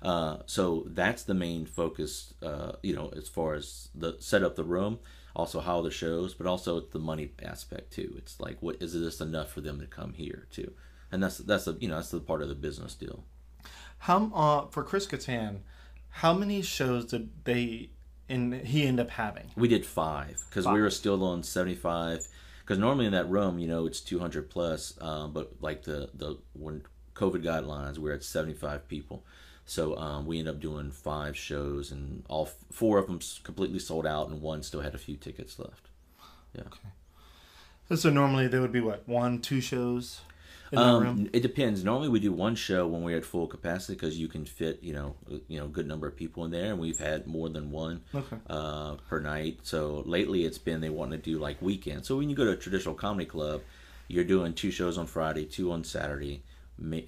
Uh, 0.00 0.36
so 0.46 0.84
that's 0.86 1.24
the 1.24 1.34
main 1.34 1.66
focus, 1.66 2.32
uh, 2.42 2.72
you 2.84 2.94
know, 2.94 3.12
as 3.16 3.28
far 3.28 3.54
as 3.54 3.88
the 3.92 4.14
set 4.20 4.44
up 4.44 4.54
the 4.54 4.62
room, 4.62 5.00
also 5.34 5.58
how 5.58 5.82
the 5.82 5.90
shows, 5.90 6.32
but 6.32 6.46
also 6.46 6.78
the 6.78 7.00
money 7.00 7.32
aspect 7.42 7.92
too. 7.92 8.14
It's 8.18 8.38
like, 8.38 8.58
what 8.60 8.76
is 8.80 8.92
this 8.92 9.20
enough 9.20 9.50
for 9.50 9.62
them 9.62 9.80
to 9.80 9.86
come 9.86 10.12
here 10.12 10.46
too? 10.52 10.70
And 11.14 11.22
that's 11.22 11.38
that's 11.38 11.66
the 11.66 11.78
you 11.80 11.88
know 11.88 11.94
that's 11.94 12.10
the 12.10 12.18
part 12.18 12.42
of 12.42 12.48
the 12.48 12.56
business 12.56 12.94
deal. 12.94 13.24
How 13.98 14.30
uh, 14.34 14.66
for 14.70 14.82
Chris 14.82 15.06
Kattan, 15.06 15.60
how 16.10 16.34
many 16.34 16.60
shows 16.60 17.06
did 17.06 17.30
they 17.44 17.90
in 18.28 18.64
he 18.64 18.84
end 18.84 18.98
up 18.98 19.10
having? 19.10 19.50
We 19.56 19.68
did 19.68 19.86
five 19.86 20.42
because 20.48 20.66
we 20.66 20.80
were 20.80 20.90
still 20.90 21.22
on 21.24 21.44
seventy 21.44 21.76
five. 21.76 22.26
Because 22.62 22.78
normally 22.78 23.06
in 23.06 23.12
that 23.12 23.28
room, 23.28 23.58
you 23.58 23.68
know, 23.68 23.86
it's 23.86 24.00
two 24.00 24.18
hundred 24.18 24.50
plus, 24.50 24.94
um, 25.00 25.32
but 25.32 25.52
like 25.60 25.84
the 25.84 26.10
the 26.14 26.38
when 26.54 26.82
COVID 27.14 27.44
guidelines, 27.44 27.98
we're 27.98 28.14
at 28.14 28.24
seventy 28.24 28.54
five 28.54 28.88
people. 28.88 29.24
So 29.66 29.96
um, 29.96 30.26
we 30.26 30.38
ended 30.38 30.54
up 30.54 30.60
doing 30.60 30.90
five 30.90 31.36
shows, 31.36 31.92
and 31.92 32.24
all 32.28 32.46
f- 32.46 32.56
four 32.72 32.98
of 32.98 33.06
them 33.06 33.20
completely 33.44 33.78
sold 33.78 34.06
out, 34.06 34.28
and 34.28 34.40
one 34.40 34.62
still 34.62 34.80
had 34.80 34.94
a 34.94 34.98
few 34.98 35.16
tickets 35.16 35.58
left. 35.58 35.90
Yeah. 36.54 36.62
Okay. 36.66 36.88
So 37.94 38.10
normally 38.10 38.48
there 38.48 38.60
would 38.60 38.72
be 38.72 38.80
what 38.80 39.06
one, 39.06 39.40
two 39.40 39.60
shows 39.60 40.00
in 40.00 40.02
the 40.08 40.22
room. 40.22 40.33
Um, 40.78 41.28
it 41.32 41.40
depends. 41.40 41.84
Normally 41.84 42.08
we 42.08 42.20
do 42.20 42.32
one 42.32 42.54
show 42.54 42.86
when 42.86 43.02
we're 43.02 43.16
at 43.18 43.24
full 43.24 43.46
capacity 43.46 43.94
because 43.94 44.18
you 44.18 44.28
can 44.28 44.44
fit, 44.44 44.82
you 44.82 44.92
know, 44.92 45.14
a- 45.30 45.40
you 45.48 45.58
know, 45.58 45.66
a 45.66 45.68
good 45.68 45.86
number 45.86 46.06
of 46.06 46.16
people 46.16 46.44
in 46.44 46.50
there, 46.50 46.70
and 46.72 46.78
we've 46.78 46.98
had 46.98 47.26
more 47.26 47.48
than 47.48 47.70
one 47.70 48.02
Okay. 48.14 48.36
uh, 48.48 48.94
per 49.08 49.20
night. 49.20 49.60
So 49.62 50.02
lately 50.06 50.44
it's 50.44 50.58
been 50.58 50.80
they 50.80 50.90
want 50.90 51.12
to 51.12 51.18
do 51.18 51.38
like 51.38 51.60
weekends. 51.62 52.08
So 52.08 52.16
when 52.16 52.28
you 52.30 52.36
go 52.36 52.44
to 52.44 52.52
a 52.52 52.56
traditional 52.56 52.94
comedy 52.94 53.26
club, 53.26 53.62
you're 54.08 54.24
doing 54.24 54.52
two 54.52 54.70
shows 54.70 54.98
on 54.98 55.06
Friday, 55.06 55.44
two 55.44 55.72
on 55.72 55.84
Saturday. 55.84 56.42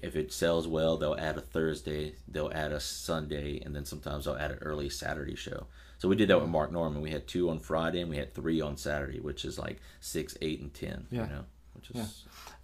If 0.01 0.15
it 0.15 0.31
sells 0.31 0.65
well, 0.67 0.95
they'll 0.97 1.15
add 1.19 1.37
a 1.37 1.41
Thursday, 1.41 2.15
they'll 2.27 2.51
add 2.53 2.71
a 2.71 2.79
Sunday, 2.79 3.59
and 3.65 3.75
then 3.75 3.83
sometimes 3.83 4.25
they'll 4.25 4.37
add 4.37 4.51
an 4.51 4.59
early 4.59 4.89
Saturday 4.89 5.35
show. 5.35 5.67
So 5.99 6.07
we 6.07 6.15
did 6.15 6.29
that 6.29 6.39
with 6.39 6.49
Mark 6.49 6.71
Normand. 6.71 7.01
We 7.03 7.11
had 7.11 7.27
two 7.27 7.49
on 7.49 7.59
Friday 7.59 7.99
and 8.01 8.09
we 8.09 8.17
had 8.17 8.33
three 8.33 8.61
on 8.61 8.77
Saturday, 8.77 9.19
which 9.19 9.43
is 9.43 9.57
like 9.59 9.81
six, 9.99 10.37
eight, 10.41 10.61
and 10.61 10.73
ten. 10.73 11.07
Yeah. 11.11 11.23
You 11.23 11.29
know, 11.33 11.45
which 11.73 11.89
is 11.89 11.95
Yeah. 11.97 12.05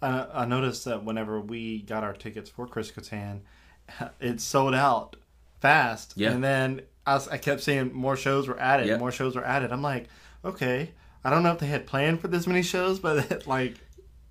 I, 0.04 0.42
I 0.42 0.44
noticed 0.44 0.84
that 0.84 1.04
whenever 1.04 1.40
we 1.40 1.82
got 1.82 2.04
our 2.04 2.12
tickets 2.12 2.50
for 2.50 2.66
Chris 2.66 2.90
Kattan, 2.90 3.40
it 4.20 4.40
sold 4.40 4.74
out 4.74 5.16
fast. 5.60 6.14
Yeah. 6.16 6.32
And 6.32 6.42
then 6.44 6.82
I, 7.06 7.14
was- 7.14 7.28
I 7.28 7.38
kept 7.38 7.62
seeing 7.62 7.92
more 7.92 8.16
shows 8.16 8.48
were 8.48 8.58
added, 8.60 8.86
Yeah. 8.86 8.98
more 8.98 9.12
shows 9.12 9.34
were 9.36 9.44
added. 9.44 9.72
I'm 9.72 9.82
like, 9.82 10.08
okay, 10.44 10.90
I 11.24 11.30
don't 11.30 11.42
know 11.42 11.52
if 11.52 11.58
they 11.58 11.66
had 11.66 11.86
planned 11.86 12.20
for 12.20 12.28
this 12.28 12.46
many 12.46 12.62
shows, 12.62 12.98
but 12.98 13.46
like 13.46 13.74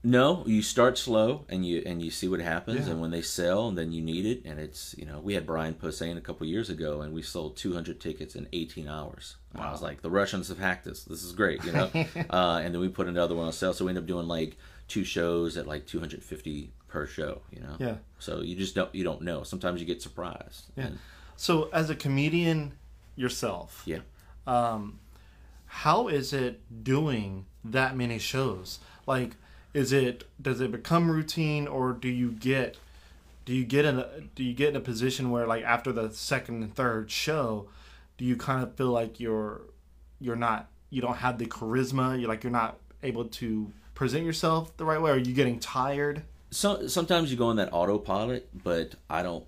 No, 0.04 0.44
you 0.46 0.62
start 0.62 0.98
slow 0.98 1.46
and 1.50 1.66
you 1.66 1.82
and 1.86 2.02
you 2.04 2.12
see 2.12 2.28
what 2.28 2.40
happens, 2.42 2.86
Yeah. 2.86 2.92
and 2.92 3.02
when 3.02 3.10
they 3.12 3.22
sell, 3.22 3.68
and 3.70 3.78
then 3.78 3.92
you 3.92 4.02
need 4.02 4.26
it, 4.26 4.42
and 4.46 4.60
it's 4.60 4.94
you 4.98 5.06
know 5.06 5.20
we 5.22 5.34
had 5.34 5.48
Brian 5.48 5.74
Posehn 5.74 6.18
a 6.18 6.22
couple 6.22 6.46
years 6.46 6.70
ago, 6.70 7.02
and 7.02 7.14
we 7.14 7.22
sold 7.24 7.56
200 7.58 8.00
tickets 8.00 8.36
in 8.36 8.48
18 8.54 8.88
hours. 8.88 9.38
And 9.54 9.64
I 9.64 9.72
was 9.72 9.82
like, 9.82 10.02
the 10.02 10.10
Russians 10.12 10.50
have 10.50 10.60
hacked 10.60 10.86
us. 10.88 11.04
This 11.04 11.24
is 11.24 11.32
great, 11.32 11.64
you 11.64 11.72
know. 11.72 11.90
uh, 12.30 12.60
and 12.64 12.74
then 12.76 12.82
we 12.82 12.90
put 12.90 13.08
another 13.08 13.34
one 13.36 13.48
on 13.48 13.54
sale, 13.54 13.74
so 13.74 13.86
we 13.86 13.90
end 13.90 13.98
up 13.98 14.06
doing 14.06 14.28
like 14.28 14.58
two 14.88 15.04
shows 15.04 15.58
at 15.58 15.68
like 15.68 15.86
250 15.86 16.72
per 16.88 17.08
show, 17.08 17.42
you 17.52 17.62
know. 17.62 17.76
Yeah. 17.80 17.96
So 18.20 18.42
you 18.42 18.56
just 18.56 18.76
don't 18.76 18.94
you 18.94 19.04
don't 19.04 19.22
know. 19.22 19.44
Sometimes 19.44 19.82
you 19.82 19.88
get 19.88 20.02
surprised. 20.02 20.66
Yeah. 20.76 20.86
And, 20.86 21.00
so 21.36 21.70
as 21.74 21.90
a 21.90 21.96
comedian 21.96 22.74
yourself, 23.16 23.82
yeah. 23.86 24.00
um, 24.46 25.00
how 25.66 26.08
is 26.08 26.32
it 26.32 26.62
doing 26.84 27.46
that 27.66 27.98
many 27.98 28.20
shows? 28.20 28.80
Like, 29.08 29.32
is 29.74 29.92
it 29.92 30.26
does 30.42 30.62
it 30.62 30.72
become 30.72 31.10
routine, 31.10 31.68
or 31.68 31.94
do 31.94 32.08
you 32.08 32.32
get 32.32 32.78
do 33.46 33.54
you 33.54 33.66
get 33.66 33.86
in 33.86 34.00
a 34.00 34.22
do 34.36 34.44
you 34.44 34.54
get 34.54 34.70
in 34.70 34.76
a 34.76 34.82
position 34.82 35.32
where 35.32 35.48
like 35.48 35.64
after 35.64 35.92
the 35.92 36.12
second 36.12 36.62
and 36.62 36.76
third 36.76 37.10
show, 37.10 37.68
do 38.18 38.26
you 38.26 38.36
kind 38.36 38.64
of 38.64 38.76
feel 38.76 38.92
like 38.92 39.20
you're 39.20 39.62
you're 40.20 40.36
not 40.36 40.70
you 40.92 41.02
don't 41.02 41.18
have 41.18 41.40
the 41.40 41.46
charisma, 41.46 42.20
you're 42.20 42.30
like 42.30 42.44
you're 42.44 42.52
not 42.52 42.78
able 43.02 43.26
to 43.26 43.72
present 43.94 44.26
yourself 44.26 44.76
the 44.78 44.86
right 44.86 45.02
way? 45.02 45.12
Are 45.12 45.18
you 45.18 45.34
getting 45.34 45.60
tired? 45.60 46.24
So 46.52 46.88
sometimes 46.88 47.32
you 47.32 47.38
go 47.38 47.48
on 47.48 47.56
that 47.58 47.70
autopilot, 47.72 48.50
but 48.64 48.96
I 49.10 49.24
don't. 49.24 49.46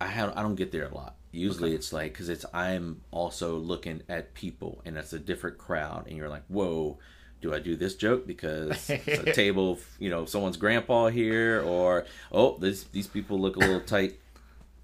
I 0.00 0.06
have. 0.06 0.36
I 0.36 0.42
don't 0.42 0.54
get 0.54 0.72
there 0.72 0.86
a 0.86 0.94
lot. 0.94 1.16
Usually 1.32 1.74
it's 1.74 1.92
like 1.92 2.12
because 2.12 2.28
it's 2.28 2.46
I'm 2.54 3.02
also 3.10 3.56
looking 3.56 4.02
at 4.08 4.32
people 4.34 4.80
and 4.84 4.96
it's 4.96 5.12
a 5.12 5.18
different 5.18 5.58
crowd, 5.58 6.06
and 6.08 6.16
you're 6.16 6.28
like, 6.28 6.44
whoa. 6.48 6.98
Do 7.42 7.52
I 7.52 7.58
do 7.58 7.76
this 7.76 7.94
joke 7.94 8.26
because 8.26 8.88
it's 8.90 9.20
a 9.20 9.32
table, 9.34 9.78
you 9.98 10.08
know, 10.08 10.24
someone's 10.24 10.56
grandpa 10.56 11.08
here, 11.08 11.60
or 11.60 12.06
oh, 12.32 12.56
this 12.58 12.84
these 12.84 13.06
people 13.06 13.38
look 13.38 13.56
a 13.56 13.58
little 13.58 13.82
tight, 13.82 14.18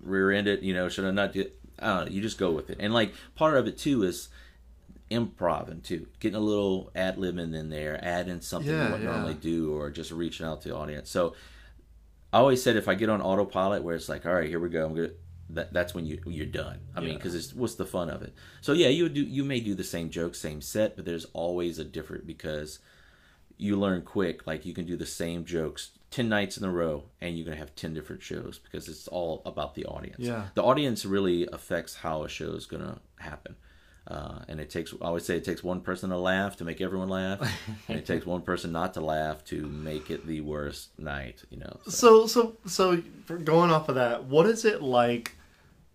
rear-ended, 0.03 0.63
you 0.63 0.75
know, 0.75 0.91
should 0.91 1.07
I 1.07 1.13
not 1.13 1.33
do? 1.33 1.51
I 1.79 1.87
don't 1.87 2.07
know. 2.07 2.13
You 2.13 2.21
just 2.21 2.37
go 2.37 2.51
with 2.53 2.69
it, 2.69 2.77
and 2.79 2.93
like 2.93 3.15
part 3.37 3.57
of 3.57 3.67
it 3.67 3.79
too 3.79 4.03
is 4.03 4.29
improv 5.13 5.83
too, 5.83 6.07
getting 6.21 6.37
a 6.37 6.41
little 6.41 6.91
ad 6.95 7.17
libbing 7.17 7.55
in 7.55 7.71
there, 7.71 8.03
adding 8.05 8.41
something 8.41 8.71
Yeah, 8.71 8.87
you 8.87 8.93
wouldn't 8.93 9.05
yeah. 9.05 9.13
normally 9.13 9.35
do, 9.35 9.75
or 9.77 9.91
just 9.91 10.11
reaching 10.11 10.47
out 10.47 10.63
to 10.63 10.69
the 10.69 10.77
audience. 10.77 11.11
So 11.11 11.35
I 12.33 12.39
always 12.39 12.63
said 12.63 12.77
if 12.77 12.89
I 12.89 12.95
get 12.95 13.09
on 13.09 13.21
autopilot 13.21 13.83
where 13.83 13.95
it's 13.95 14.09
like, 14.09 14.25
all 14.27 14.35
right, 14.35 14.49
here 14.49 14.61
we 14.61 14.69
go, 14.69 14.87
I'm 14.87 14.95
good. 14.95 15.17
That, 15.51 15.73
that's 15.73 15.95
when 15.95 16.07
you 16.07 16.19
you're 16.27 16.47
done. 16.47 16.79
I 16.97 17.01
mean, 17.01 17.15
because 17.17 17.35
it's 17.35 17.53
what's 17.53 17.75
the 17.75 17.85
fun 17.85 18.09
of 18.09 18.23
it? 18.23 18.33
So 18.63 18.73
yeah, 18.73 18.89
you 18.89 19.03
would 19.03 19.15
do 19.15 19.23
you 19.23 19.45
may 19.45 19.61
do 19.61 19.75
the 19.75 19.85
same 19.85 20.09
joke, 20.09 20.35
same 20.35 20.63
set, 20.63 20.97
but 20.97 21.05
there's 21.05 21.27
always 21.35 21.79
a 21.79 21.85
different 21.85 22.27
because 22.27 22.79
you 23.59 23.77
learn 23.77 24.01
quick. 24.03 24.47
Like 24.47 24.65
you 24.65 24.73
can 24.73 24.87
do 24.87 24.97
the 24.97 25.05
same 25.07 25.45
jokes 25.45 25.91
ten 26.11 26.29
nights 26.29 26.57
in 26.57 26.65
a 26.65 26.71
row, 26.71 27.05
and 27.21 27.37
you're 27.37 27.45
gonna 27.45 27.57
have 27.57 27.75
ten 27.75 27.93
different 27.93 28.23
shows 28.23 28.59
because 28.59 28.89
it's 28.89 29.09
all 29.09 29.43
about 29.45 29.75
the 29.75 29.85
audience. 29.85 30.21
Yeah. 30.21 30.45
the 30.55 30.63
audience 30.63 31.05
really 31.05 31.47
affects 31.53 31.97
how 31.97 32.23
a 32.23 32.29
show 32.29 32.53
is 32.53 32.65
gonna 32.67 33.01
happen. 33.19 33.57
Uh, 34.09 34.41
and 34.49 34.59
it 34.61 34.69
takes, 34.69 34.93
I 35.01 35.07
always 35.07 35.25
say, 35.25 35.37
it 35.37 35.45
takes 35.45 35.63
one 35.63 35.81
person 35.81 36.11
to 36.11 36.17
laugh 36.17 36.57
to 36.57 36.65
make 36.65 36.81
everyone 36.81 37.09
laugh, 37.09 37.41
and 37.89 37.99
it 37.99 38.05
takes 38.05 38.27
one 38.27 38.43
person 38.43 38.73
not 38.73 38.95
to 38.95 39.01
laugh 39.01 39.45
to 39.47 39.65
make 39.69 40.11
it 40.11 40.27
the 40.27 40.41
worst 40.41 40.99
night. 40.99 41.43
You 41.51 41.59
know. 41.59 41.77
So- 41.89 42.27
So 42.27 42.27
so 42.27 42.57
so 42.67 43.03
for 43.27 43.37
going 43.39 43.71
off 43.71 43.89
of 43.89 43.95
that, 43.95 44.25
what 44.25 44.47
is 44.47 44.65
it 44.65 44.83
like? 44.83 45.37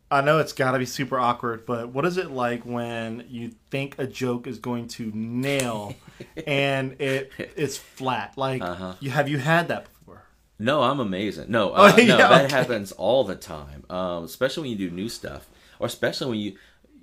I 0.10 0.22
know 0.22 0.40
it's 0.40 0.54
got 0.54 0.72
to 0.72 0.80
be 0.80 0.86
super 0.86 1.20
awkward, 1.20 1.66
but 1.66 1.90
what 1.90 2.06
is 2.06 2.16
it 2.16 2.32
like 2.32 2.64
when 2.66 3.26
you 3.28 3.52
think 3.70 3.96
a 4.00 4.08
joke 4.08 4.48
is 4.48 4.58
going 4.58 4.88
to 4.90 5.12
nail 5.14 5.94
and 6.48 6.96
it 7.02 7.34
it's 7.58 7.76
flat? 7.78 8.38
Like 8.38 8.62
Uh-huh. 8.62 8.94
you 9.02 9.10
have 9.10 9.28
you 9.28 9.38
had 9.38 9.68
that 9.68 9.84
before? 9.84 10.24
No, 10.60 10.82
I'm 10.82 11.02
amazing. 11.02 11.52
No, 11.52 11.72
uh, 11.72 11.92
Oh, 11.94 11.98
yeah, 12.02 12.08
no, 12.08 12.18
that 12.30 12.46
okay. 12.46 12.56
happens 12.56 12.94
all 12.94 13.26
the 13.26 13.36
time. 13.36 13.84
Um, 13.90 14.24
especially 14.24 14.62
when 14.70 14.72
you 14.80 14.90
do 14.90 14.96
new 14.96 15.10
stuff, 15.10 15.46
or 15.78 15.88
especially 15.88 16.30
when 16.30 16.40
you 16.40 16.58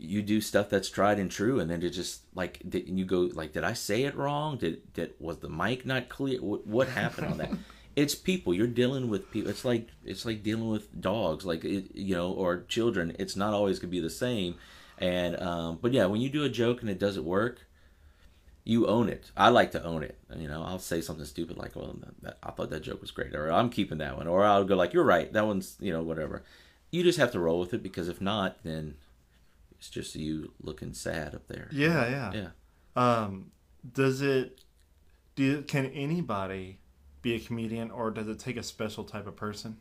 you 0.05 0.23
do 0.23 0.41
stuff 0.41 0.69
that's 0.69 0.89
tried 0.89 1.19
and 1.19 1.31
true, 1.31 1.61
and 1.61 1.71
then 1.71 1.83
it 1.83 1.91
just 1.91 2.23
like 2.35 2.61
did, 2.69 2.89
and 2.89 2.99
you 2.99 3.05
go 3.05 3.31
like, 3.33 3.53
did 3.53 3.65
I 3.65 3.73
say 3.73 4.05
it 4.05 4.15
wrong? 4.15 4.59
Did 4.59 4.93
did 4.95 5.15
was 5.19 5.39
the 5.39 5.49
mic 5.49 5.87
not 5.87 6.09
clear? 6.09 6.41
What, 6.41 6.67
what 6.67 6.89
happened 6.89 7.27
on 7.29 7.39
that? 7.39 7.53
it's 7.97 8.15
people. 8.15 8.55
You're 8.55 8.67
dealing 8.67 9.09
with 9.09 9.31
people. 9.31 9.51
It's 9.51 9.65
like 9.65 9.89
it's 10.05 10.25
like 10.25 10.43
dealing 10.43 10.69
with 10.69 11.01
dogs, 11.01 11.45
like 11.45 11.65
it, 11.65 11.95
you 11.95 12.15
know, 12.15 12.33
or 12.33 12.65
children. 12.69 13.15
It's 13.19 13.37
not 13.37 13.55
always 13.55 13.79
gonna 13.79 13.91
be 13.91 14.01
the 14.01 14.11
same. 14.11 14.57
And 14.99 15.41
um, 15.41 15.79
but 15.81 15.93
yeah, 15.93 16.07
when 16.07 16.21
you 16.21 16.29
do 16.29 16.45
a 16.45 16.49
joke 16.49 16.81
and 16.81 16.91
it 16.91 16.99
doesn't 16.99 17.25
work, 17.25 17.61
you 18.65 18.87
own 18.87 19.09
it. 19.09 19.31
I 19.37 19.51
like 19.51 19.73
to 19.73 19.85
own 19.85 20.03
it. 20.03 20.19
You 20.37 20.49
know, 20.49 20.63
I'll 20.63 20.79
say 20.79 21.01
something 21.01 21.25
stupid 21.25 21.57
like, 21.57 21.77
"Well, 21.77 21.97
that, 22.23 22.39
I 22.43 22.51
thought 22.51 22.71
that 22.71 22.83
joke 22.83 23.01
was 23.01 23.11
great," 23.11 23.35
or 23.35 23.51
"I'm 23.53 23.71
keeping 23.71 23.99
that 23.99 24.17
one," 24.17 24.27
or 24.27 24.45
I'll 24.45 24.65
go 24.65 24.77
like, 24.77 24.93
"You're 24.93 25.05
right. 25.05 25.33
That 25.33 25.47
one's 25.47 25.77
you 25.81 25.93
know 25.93 26.03
whatever." 26.03 26.43
You 26.91 27.03
just 27.03 27.19
have 27.19 27.33
to 27.33 27.41
roll 27.41 27.59
with 27.61 27.75
it 27.75 27.83
because 27.83 28.09
if 28.09 28.21
not, 28.21 28.63
then 28.63 28.95
it's 29.85 29.91
just 29.91 30.17
you 30.17 30.53
looking 30.63 30.95
sad 30.95 31.35
up 31.35 31.47
there. 31.47 31.69
Yeah, 31.71 32.09
yeah. 32.09 32.33
Yeah. 32.33 32.49
Um, 32.97 33.51
does 33.93 34.23
it? 34.23 34.61
Do 35.35 35.63
can 35.63 35.87
anybody 35.87 36.79
be 37.21 37.35
a 37.35 37.41
comedian, 37.41 37.91
or 37.91 38.11
does 38.11 38.29
it 38.29 38.39
take 38.39 38.57
a 38.57 38.63
special 38.63 39.05
type 39.05 39.27
of 39.27 39.37
person? 39.37 39.77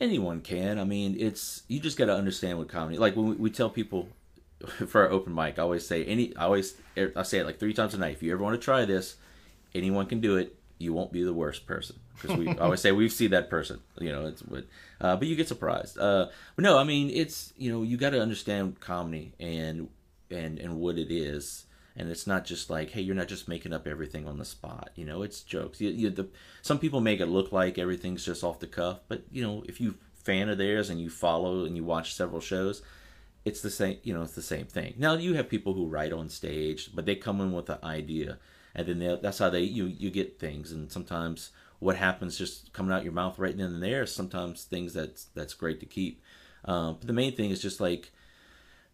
anyone 0.00 0.40
can. 0.40 0.78
I 0.78 0.84
mean, 0.84 1.16
it's 1.18 1.62
you 1.68 1.80
just 1.80 1.96
got 1.96 2.06
to 2.06 2.14
understand 2.14 2.58
what 2.58 2.68
comedy. 2.68 2.98
Like 2.98 3.16
when 3.16 3.30
we, 3.30 3.34
we 3.36 3.50
tell 3.50 3.70
people 3.70 4.08
for 4.86 5.02
our 5.02 5.10
open 5.10 5.34
mic, 5.34 5.58
I 5.58 5.62
always 5.62 5.86
say 5.86 6.04
any. 6.04 6.36
I 6.36 6.44
always 6.44 6.74
I 6.96 7.22
say 7.22 7.38
it 7.38 7.46
like 7.46 7.58
three 7.58 7.72
times 7.72 7.94
a 7.94 7.98
night. 7.98 8.14
If 8.14 8.22
you 8.22 8.32
ever 8.32 8.42
want 8.42 8.60
to 8.60 8.64
try 8.64 8.84
this, 8.84 9.16
anyone 9.74 10.06
can 10.06 10.20
do 10.20 10.36
it. 10.36 10.56
You 10.82 10.92
won't 10.92 11.12
be 11.12 11.22
the 11.22 11.32
worst 11.32 11.66
person 11.66 11.96
because 12.14 12.36
we 12.36 12.48
always 12.58 12.80
say 12.80 12.92
we've 12.92 13.12
seen 13.12 13.30
that 13.30 13.48
person. 13.48 13.80
You 13.98 14.12
know, 14.12 14.26
it's 14.26 14.42
but 14.42 14.64
uh, 15.00 15.16
but 15.16 15.28
you 15.28 15.36
get 15.36 15.48
surprised. 15.48 15.98
Uh, 15.98 16.26
but 16.56 16.62
no, 16.62 16.78
I 16.78 16.84
mean 16.84 17.10
it's 17.10 17.52
you 17.56 17.72
know 17.72 17.82
you 17.82 17.96
got 17.96 18.10
to 18.10 18.20
understand 18.20 18.80
comedy 18.80 19.32
and 19.38 19.88
and 20.30 20.58
and 20.58 20.76
what 20.76 20.98
it 20.98 21.12
is. 21.12 21.66
And 21.94 22.10
it's 22.10 22.26
not 22.26 22.46
just 22.46 22.70
like, 22.70 22.90
hey, 22.92 23.02
you're 23.02 23.14
not 23.14 23.28
just 23.28 23.48
making 23.48 23.74
up 23.74 23.86
everything 23.86 24.26
on 24.26 24.38
the 24.38 24.46
spot. 24.46 24.88
You 24.94 25.04
know, 25.04 25.20
it's 25.20 25.42
jokes. 25.42 25.78
You, 25.78 25.90
you, 25.90 26.08
the, 26.08 26.26
some 26.62 26.78
people 26.78 27.02
make 27.02 27.20
it 27.20 27.26
look 27.26 27.52
like 27.52 27.76
everything's 27.76 28.24
just 28.24 28.42
off 28.42 28.60
the 28.60 28.66
cuff, 28.66 29.00
but 29.08 29.24
you 29.30 29.42
know, 29.42 29.62
if 29.68 29.78
you 29.78 29.96
fan 30.14 30.48
of 30.48 30.56
theirs 30.56 30.88
and 30.88 31.00
you 31.00 31.10
follow 31.10 31.64
and 31.64 31.76
you 31.76 31.84
watch 31.84 32.14
several 32.14 32.40
shows, 32.40 32.80
it's 33.44 33.60
the 33.60 33.70
same. 33.70 33.98
You 34.02 34.14
know, 34.14 34.22
it's 34.22 34.34
the 34.34 34.42
same 34.42 34.66
thing. 34.66 34.94
Now 34.96 35.14
you 35.14 35.34
have 35.34 35.48
people 35.48 35.74
who 35.74 35.86
write 35.86 36.12
on 36.12 36.28
stage, 36.28 36.90
but 36.94 37.06
they 37.06 37.14
come 37.14 37.40
in 37.40 37.52
with 37.52 37.68
an 37.68 37.78
idea, 37.82 38.38
and 38.74 38.86
then 38.86 39.18
that's 39.22 39.38
how 39.38 39.50
they 39.50 39.62
you 39.62 39.86
you 39.86 40.10
get 40.10 40.38
things. 40.38 40.72
And 40.72 40.90
sometimes 40.90 41.50
what 41.78 41.96
happens 41.96 42.38
just 42.38 42.72
coming 42.72 42.92
out 42.92 43.04
your 43.04 43.12
mouth 43.12 43.38
right 43.38 43.56
then 43.56 43.66
and 43.66 43.82
there. 43.82 44.06
Sometimes 44.06 44.64
things 44.64 44.94
that's 44.94 45.24
that's 45.34 45.54
great 45.54 45.80
to 45.80 45.86
keep. 45.86 46.22
Um, 46.64 46.96
but 46.98 47.06
the 47.06 47.12
main 47.12 47.34
thing 47.34 47.50
is 47.50 47.60
just 47.60 47.80
like 47.80 48.12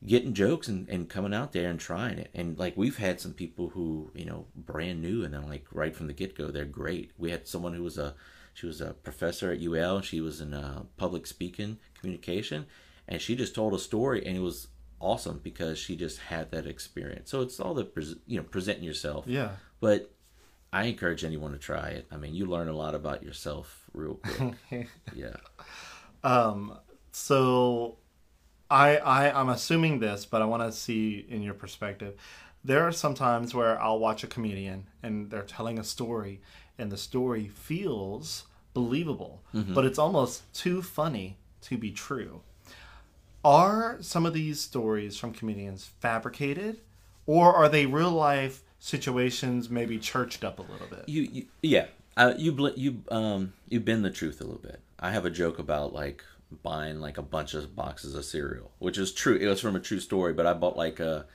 getting 0.06 0.32
jokes 0.32 0.68
and, 0.68 0.88
and 0.88 1.08
coming 1.08 1.34
out 1.34 1.52
there 1.52 1.68
and 1.68 1.78
trying 1.78 2.18
it. 2.18 2.30
And 2.34 2.58
like 2.58 2.76
we've 2.76 2.98
had 2.98 3.20
some 3.20 3.34
people 3.34 3.70
who, 3.70 4.10
you 4.14 4.24
know, 4.24 4.46
brand 4.56 5.02
new 5.02 5.24
and 5.24 5.34
then 5.34 5.46
like 5.48 5.66
right 5.72 5.94
from 5.94 6.06
the 6.06 6.12
get 6.12 6.36
go, 6.36 6.48
they're 6.48 6.64
great. 6.64 7.12
We 7.18 7.30
had 7.30 7.46
someone 7.46 7.74
who 7.74 7.82
was 7.82 7.98
a 7.98 8.14
she 8.54 8.66
was 8.66 8.80
a 8.80 8.92
professor 8.92 9.52
at 9.52 9.62
UL. 9.62 10.00
She 10.00 10.20
was 10.20 10.40
in 10.40 10.52
uh, 10.52 10.82
public 10.96 11.28
speaking 11.28 11.78
communication, 11.94 12.66
and 13.06 13.20
she 13.20 13.36
just 13.36 13.54
told 13.54 13.72
a 13.72 13.78
story, 13.78 14.26
and 14.26 14.36
it 14.36 14.40
was 14.40 14.66
awesome 15.00 15.40
because 15.44 15.78
she 15.78 15.94
just 15.94 16.18
had 16.18 16.50
that 16.50 16.66
experience. 16.66 17.30
So 17.30 17.40
it's 17.42 17.60
all 17.60 17.74
the 17.74 17.86
you 18.26 18.36
know 18.36 18.42
presenting 18.42 18.82
yourself. 18.82 19.26
Yeah. 19.28 19.50
But 19.80 20.10
I 20.72 20.84
encourage 20.84 21.24
anyone 21.24 21.52
to 21.52 21.58
try 21.58 21.88
it. 21.88 22.06
I 22.10 22.16
mean, 22.16 22.34
you 22.34 22.46
learn 22.46 22.68
a 22.68 22.76
lot 22.76 22.94
about 22.94 23.22
yourself 23.22 23.84
real 23.92 24.14
quick. 24.68 24.88
yeah. 25.14 25.36
Um, 26.22 26.78
so 27.12 27.96
I, 28.70 28.98
I 28.98 29.40
I'm 29.40 29.48
assuming 29.48 29.98
this, 30.00 30.26
but 30.26 30.42
I 30.42 30.44
want 30.44 30.62
to 30.62 30.72
see 30.72 31.24
in 31.28 31.42
your 31.42 31.54
perspective. 31.54 32.14
There 32.64 32.86
are 32.86 32.92
some 32.92 33.14
times 33.14 33.54
where 33.54 33.80
I'll 33.80 33.98
watch 33.98 34.24
a 34.24 34.26
comedian 34.26 34.88
and 35.02 35.30
they're 35.30 35.42
telling 35.42 35.78
a 35.78 35.84
story, 35.84 36.40
and 36.76 36.90
the 36.92 36.96
story 36.96 37.48
feels 37.48 38.44
believable, 38.74 39.42
but 39.52 39.84
it's 39.84 39.98
almost 39.98 40.52
too 40.52 40.82
funny 40.82 41.38
to 41.62 41.78
be 41.78 41.90
true. 41.90 42.42
Are 43.44 43.96
some 44.00 44.26
of 44.26 44.34
these 44.34 44.60
stories 44.60 45.16
from 45.16 45.32
comedians 45.32 45.90
fabricated, 46.00 46.80
or 47.26 47.54
are 47.54 47.68
they 47.68 47.86
real 47.86 48.10
life 48.10 48.62
situations, 48.78 49.68
maybe 49.68 49.98
churched 49.98 50.44
up 50.44 50.58
a 50.58 50.62
little 50.62 50.86
bit? 50.88 51.08
You, 51.08 51.22
you 51.22 51.46
yeah. 51.62 51.86
Uh, 52.16 52.34
you 52.36 52.52
bl- 52.52 52.68
you 52.76 53.02
um 53.10 53.52
you 53.68 53.80
bend 53.80 54.04
the 54.04 54.10
truth 54.10 54.40
a 54.40 54.44
little 54.44 54.60
bit. 54.60 54.80
I 54.98 55.12
have 55.12 55.24
a 55.24 55.30
joke 55.30 55.58
about 55.58 55.92
like 55.92 56.24
buying 56.62 57.00
like 57.00 57.18
a 57.18 57.22
bunch 57.22 57.54
of 57.54 57.76
boxes 57.76 58.14
of 58.14 58.24
cereal, 58.24 58.70
which 58.78 58.98
is 58.98 59.12
true. 59.12 59.36
It 59.36 59.46
was 59.46 59.60
from 59.60 59.76
a 59.76 59.80
true 59.80 60.00
story, 60.00 60.32
but 60.32 60.46
I 60.46 60.54
bought 60.54 60.76
like 60.76 61.00
a 61.00 61.26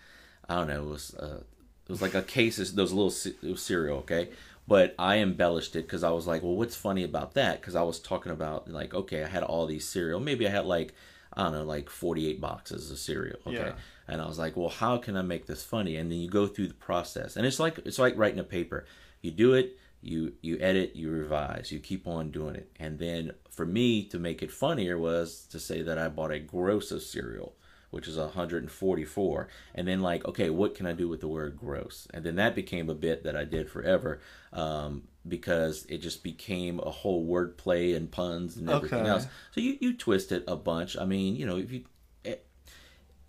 I 0.50 0.56
don't 0.56 0.68
know, 0.68 0.84
it 0.84 0.90
was 0.90 1.16
uh 1.16 1.42
it 1.86 1.92
was 1.92 2.02
like 2.02 2.16
a 2.16 2.22
case 2.22 2.60
of 2.60 2.76
those 2.76 2.92
little 2.92 3.14
was 3.50 3.62
cereal, 3.62 4.00
okay? 4.00 4.30
But 4.68 4.96
I 4.98 5.18
embellished 5.18 5.76
it 5.76 5.84
because 5.84 6.04
I 6.04 6.12
was 6.12 6.26
like, 6.26 6.42
well, 6.42 6.56
what's 6.56 6.76
funny 6.76 7.04
about 7.04 7.34
that? 7.34 7.60
Because 7.60 7.76
I 7.76 7.82
was 7.82 8.00
talking 8.00 8.32
about 8.32 8.70
like, 8.70 8.94
okay, 8.94 9.24
I 9.24 9.28
had 9.28 9.44
all 9.44 9.66
these 9.66 9.88
cereal. 9.88 10.22
Maybe 10.22 10.48
I 10.48 10.52
had 10.52 10.66
like 10.66 10.94
I 11.36 11.44
don't 11.44 11.54
know, 11.54 11.64
like 11.64 11.90
48 11.90 12.40
boxes 12.40 12.92
of 12.92 13.00
cereal. 13.00 13.40
Okay. 13.48 13.56
Yeah. 13.56 13.74
And 14.08 14.22
I 14.22 14.28
was 14.28 14.38
like, 14.38 14.56
well, 14.56 14.70
how 14.70 14.98
can 14.98 15.16
I 15.16 15.22
make 15.22 15.46
this 15.46 15.64
funny? 15.64 15.96
And 15.96 16.12
then 16.12 16.20
you 16.20 16.30
go 16.30 16.48
through 16.48 16.68
the 16.68 16.74
process. 16.74 17.36
And 17.36 17.46
it's 17.46 17.60
like 17.60 17.80
it's 17.86 18.00
like 18.00 18.18
writing 18.18 18.40
a 18.40 18.44
paper. 18.44 18.86
You 19.22 19.32
do 19.32 19.54
it, 19.54 19.78
you 20.02 20.34
you 20.42 20.58
edit, 20.60 20.96
you 20.96 21.10
revise, 21.10 21.72
you 21.72 21.80
keep 21.80 22.08
on 22.08 22.30
doing 22.30 22.56
it. 22.56 22.70
And 22.80 23.00
then 23.00 23.32
for 23.50 23.66
me 23.66 24.04
to 24.06 24.20
make 24.20 24.44
it 24.44 24.52
funnier 24.52 24.98
was 24.98 25.46
to 25.52 25.60
say 25.60 25.82
that 25.82 25.98
I 25.98 26.10
bought 26.10 26.32
a 26.32 26.40
gross 26.40 26.92
of 26.92 27.02
cereal, 27.02 27.56
which 27.90 28.08
is 28.08 28.18
144. 28.18 29.48
And 29.74 29.88
then 29.88 30.02
like, 30.02 30.26
okay, 30.26 30.50
what 30.50 30.76
can 30.76 30.86
I 30.86 30.94
do 30.94 31.08
with 31.08 31.22
the 31.22 31.28
word 31.28 31.58
gross? 31.58 32.08
And 32.14 32.24
then 32.24 32.36
that 32.36 32.56
became 32.56 32.90
a 32.90 32.96
bit 32.96 33.24
that 33.24 33.36
I 33.36 33.46
did 33.46 33.70
forever. 33.70 34.20
Um, 34.52 35.04
because 35.28 35.86
it 35.90 36.00
just 36.00 36.24
became 36.24 36.80
a 36.80 36.90
whole 36.92 37.26
wordplay 37.26 37.96
and 37.96 38.12
puns 38.12 38.58
and 38.58 38.70
everything 38.70 39.00
Okay. 39.00 39.10
else. 39.10 39.28
So 39.52 39.62
you, 39.62 39.78
you 39.80 39.94
twist 39.94 40.32
it 40.32 40.44
a 40.48 40.56
bunch. 40.56 40.98
I 40.98 41.06
mean, 41.06 41.36
you 41.36 41.46
know, 41.46 41.58
if 41.58 41.72
you 41.72 41.84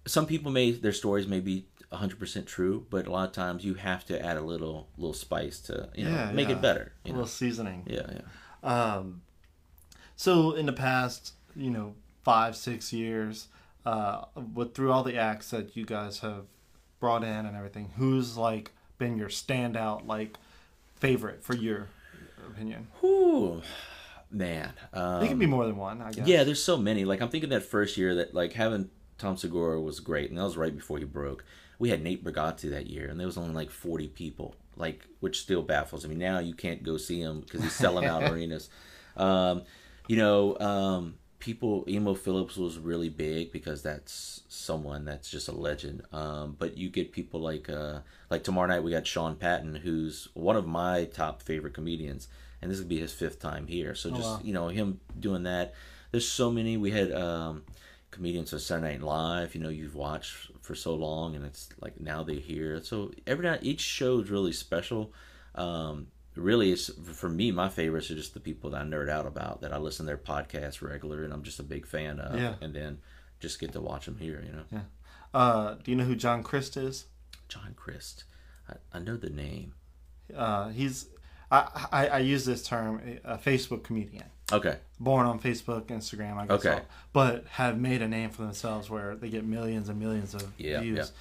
some 0.07 0.27
people 0.27 0.51
may 0.53 0.71
their 0.71 0.93
stories 0.93 1.27
may 1.27 1.41
be 1.41 1.67
100% 1.93 2.47
true 2.47 2.87
but 2.91 3.07
a 3.07 3.11
lot 3.11 3.27
of 3.29 3.33
times 3.33 3.65
you 3.65 3.75
have 3.75 4.05
to 4.05 4.23
add 4.23 4.37
a 4.37 4.41
little 4.43 4.89
little 4.99 5.15
spice 5.15 5.61
to 5.61 5.89
you 5.95 6.05
know 6.05 6.11
Yeah, 6.15 6.31
make 6.33 6.49
yeah. 6.49 6.57
it 6.57 6.61
better 6.61 6.93
A 7.05 7.09
you 7.09 7.13
know 7.15 7.21
little 7.21 7.27
seasoning. 7.27 7.85
yeah 7.87 8.03
yeah 8.13 8.21
Um, 8.63 9.23
so 10.17 10.53
in 10.53 10.67
the 10.67 10.73
past, 10.73 11.33
you 11.57 11.71
know, 11.71 11.95
five 12.23 12.57
six 12.57 12.93
years, 12.93 13.49
uh, 13.87 14.25
with 14.55 14.75
through 14.75 14.93
all 14.93 15.03
the 15.03 15.17
acts 15.17 15.51
that 15.51 15.77
you 15.77 15.85
guys 15.85 16.21
have 16.21 16.47
brought 17.01 17.23
in 17.23 17.47
and 17.47 17.57
everything, 17.57 17.93
who's 17.97 18.37
like 18.37 18.73
been 18.99 19.17
your 19.17 19.29
standout 19.29 20.07
like 20.07 20.37
favorite 21.05 21.43
for 21.45 21.55
your 21.55 21.89
opinion? 22.49 22.87
Whew, 23.01 23.63
man 24.31 24.73
um, 24.93 25.23
It 25.23 25.29
can 25.29 25.39
be 25.39 25.47
more 25.47 25.65
than 25.67 25.77
one, 25.77 26.01
I 26.03 26.11
guess. 26.13 26.27
yeah 26.27 26.45
there's 26.45 26.63
so 26.63 26.77
many. 26.77 27.05
Like 27.05 27.21
i'm 27.21 27.29
thinking 27.29 27.51
that 27.51 27.63
first 27.63 27.97
year 27.97 28.15
that 28.17 28.35
like 28.35 28.53
having 28.55 28.91
tom 29.19 29.37
segura 29.37 29.81
was 29.81 30.01
great 30.01 30.31
and 30.31 30.39
that 30.39 30.45
was 30.45 30.57
right 30.57 30.75
before 30.75 30.99
he 30.99 31.05
broke. 31.05 31.45
We 31.79 31.91
had 31.91 32.03
nate 32.03 32.25
Bargatze 32.25 32.71
that 32.71 32.87
year 32.87 33.09
and 33.09 33.19
there 33.19 33.27
was 33.27 33.37
only 33.37 33.55
like 33.55 33.71
40 33.71 34.09
people 34.09 34.55
like 34.77 35.07
which 35.21 35.41
still 35.41 35.63
baffles 35.63 36.05
I 36.05 36.09
me. 36.09 36.15
Mean, 36.15 36.21
now 36.21 36.39
you 36.39 36.55
can't 36.55 36.83
go 36.83 36.97
see 36.97 37.21
him 37.21 37.41
because 37.41 37.63
he's 37.63 37.73
selling 37.73 38.07
out 38.07 38.23
arenas. 38.31 38.71
Um, 39.17 39.63
you 40.09 40.17
know 40.17 40.59
um, 40.59 41.15
people 41.45 41.85
Emo 41.87 42.15
Philips 42.15 42.57
was 42.57 42.79
really 42.79 43.11
big 43.11 43.53
because 43.53 43.83
that's 43.83 44.41
someone 44.49 45.05
that's 45.05 45.31
just 45.31 45.47
a 45.47 45.53
legend 45.53 46.03
um, 46.11 46.57
but 46.59 46.79
you 46.79 46.89
get 46.89 47.13
people 47.13 47.39
like 47.39 47.69
uh, 47.69 47.99
like 48.31 48.43
tomorrow 48.43 48.67
night 48.67 48.83
we 48.83 48.91
got 48.91 49.07
sean 49.07 49.37
patton 49.37 49.75
who's 49.75 50.29
one 50.33 50.57
of 50.57 50.67
my 50.67 51.05
top 51.05 51.43
favorite 51.43 51.75
comedians 51.75 52.29
and 52.63 52.71
this 52.71 52.79
would 52.79 52.89
be 52.89 52.99
his 52.99 53.13
fifth 53.13 53.41
time 53.41 53.67
here 53.67 53.95
so 53.95 54.09
just 54.11 54.23
wow. 54.23 54.41
you 54.43 54.55
know 54.55 54.69
him 54.69 55.01
doing 55.21 55.43
that 55.43 55.75
there's 56.13 56.27
so 56.27 56.51
many 56.51 56.79
we 56.79 56.91
had 56.91 57.13
um, 57.13 57.63
comedians 58.11 58.53
of 58.53 58.63
Saturday 58.63 58.93
Night 58.93 59.03
Live, 59.03 59.57
you 59.57 59.61
know, 59.61 59.71
you've 59.71 59.97
watched 59.97 60.53
for 60.61 60.77
so 60.77 60.95
long, 60.95 61.35
and 61.35 61.45
it's 61.45 61.69
like 61.81 62.01
now 62.01 62.23
they're 62.23 62.37
here. 62.37 62.81
So 62.85 63.11
every 63.27 63.45
night, 63.45 63.59
each 63.63 63.81
show 63.81 64.21
is 64.21 64.31
really 64.31 64.53
special. 64.53 65.13
Um, 65.57 66.07
really, 66.37 66.73
it's 66.73 66.91
for 67.15 67.29
me. 67.29 67.51
My 67.53 67.69
favorites 67.69 68.11
are 68.11 68.15
just 68.15 68.35
the 68.35 68.41
people 68.41 68.71
that 68.71 68.81
I 68.83 68.85
nerd 68.85 69.09
out 69.09 69.27
about, 69.27 69.61
that 69.61 69.73
I 69.73 69.79
listen 69.79 70.05
to 70.05 70.09
their 70.09 70.17
podcasts 70.19 70.83
regular, 70.83 71.25
and 71.25 71.33
I'm 71.33 71.43
just 71.43 71.61
a 71.61 71.65
big 71.65 71.87
fan 71.87 72.19
of. 72.21 72.39
Yeah. 72.41 72.55
And 72.61 72.75
then 72.75 72.99
just 73.41 73.61
get 73.61 73.73
to 73.73 73.81
watch 73.81 74.07
them 74.07 74.19
here. 74.19 74.43
You 74.47 74.53
know, 74.53 74.65
Yeah. 74.73 74.81
Uh, 75.33 75.75
do 75.83 75.91
you 75.91 75.97
know 75.97 76.05
who 76.05 76.15
John 76.17 76.43
Crist 76.43 76.77
is? 76.77 77.07
John 77.49 77.75
Crist. 77.77 78.25
I, 78.69 78.75
I 78.93 78.99
know 79.01 79.17
the 79.17 79.31
name. 79.31 79.75
Uh, 80.35 80.69
he's 80.71 81.09
I, 81.51 81.87
I 81.93 82.07
I 82.09 82.19
use 82.19 82.45
this 82.47 82.63
term 82.67 83.19
a 83.25 83.37
Facebook 83.37 83.83
comedian. 83.83 84.25
Okay. 84.53 84.77
born 85.01 85.27
on 85.27 85.41
Facebook, 85.41 85.87
Instagram, 85.87 86.37
I 86.37 86.47
guess, 86.47 86.61
Okay. 86.65 86.75
all, 86.75 86.87
but 87.15 87.47
have 87.53 87.79
made 87.81 88.03
a 88.03 88.09
name 88.09 88.29
for 88.31 88.43
themselves 88.43 88.91
where 88.91 89.17
they 89.17 89.31
get 89.31 89.43
millions 89.45 89.89
and 89.89 89.99
millions 89.99 90.35
of 90.35 90.53
Yeah, 90.59 90.81
views. 90.81 91.13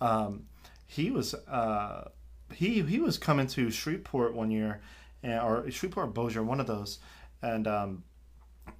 Um, 0.00 0.46
he 0.88 1.10
was 1.12 1.32
uh, 1.34 2.08
he 2.54 2.82
he 2.82 2.98
was 3.00 3.18
coming 3.18 3.46
to 3.48 3.70
Shreveport 3.70 4.34
one 4.34 4.50
year, 4.50 4.80
and, 5.22 5.40
or 5.40 5.70
Shreveport 5.70 6.14
Bossier, 6.14 6.42
one 6.42 6.60
of 6.60 6.66
those, 6.66 6.98
and 7.42 7.66
um, 7.66 8.04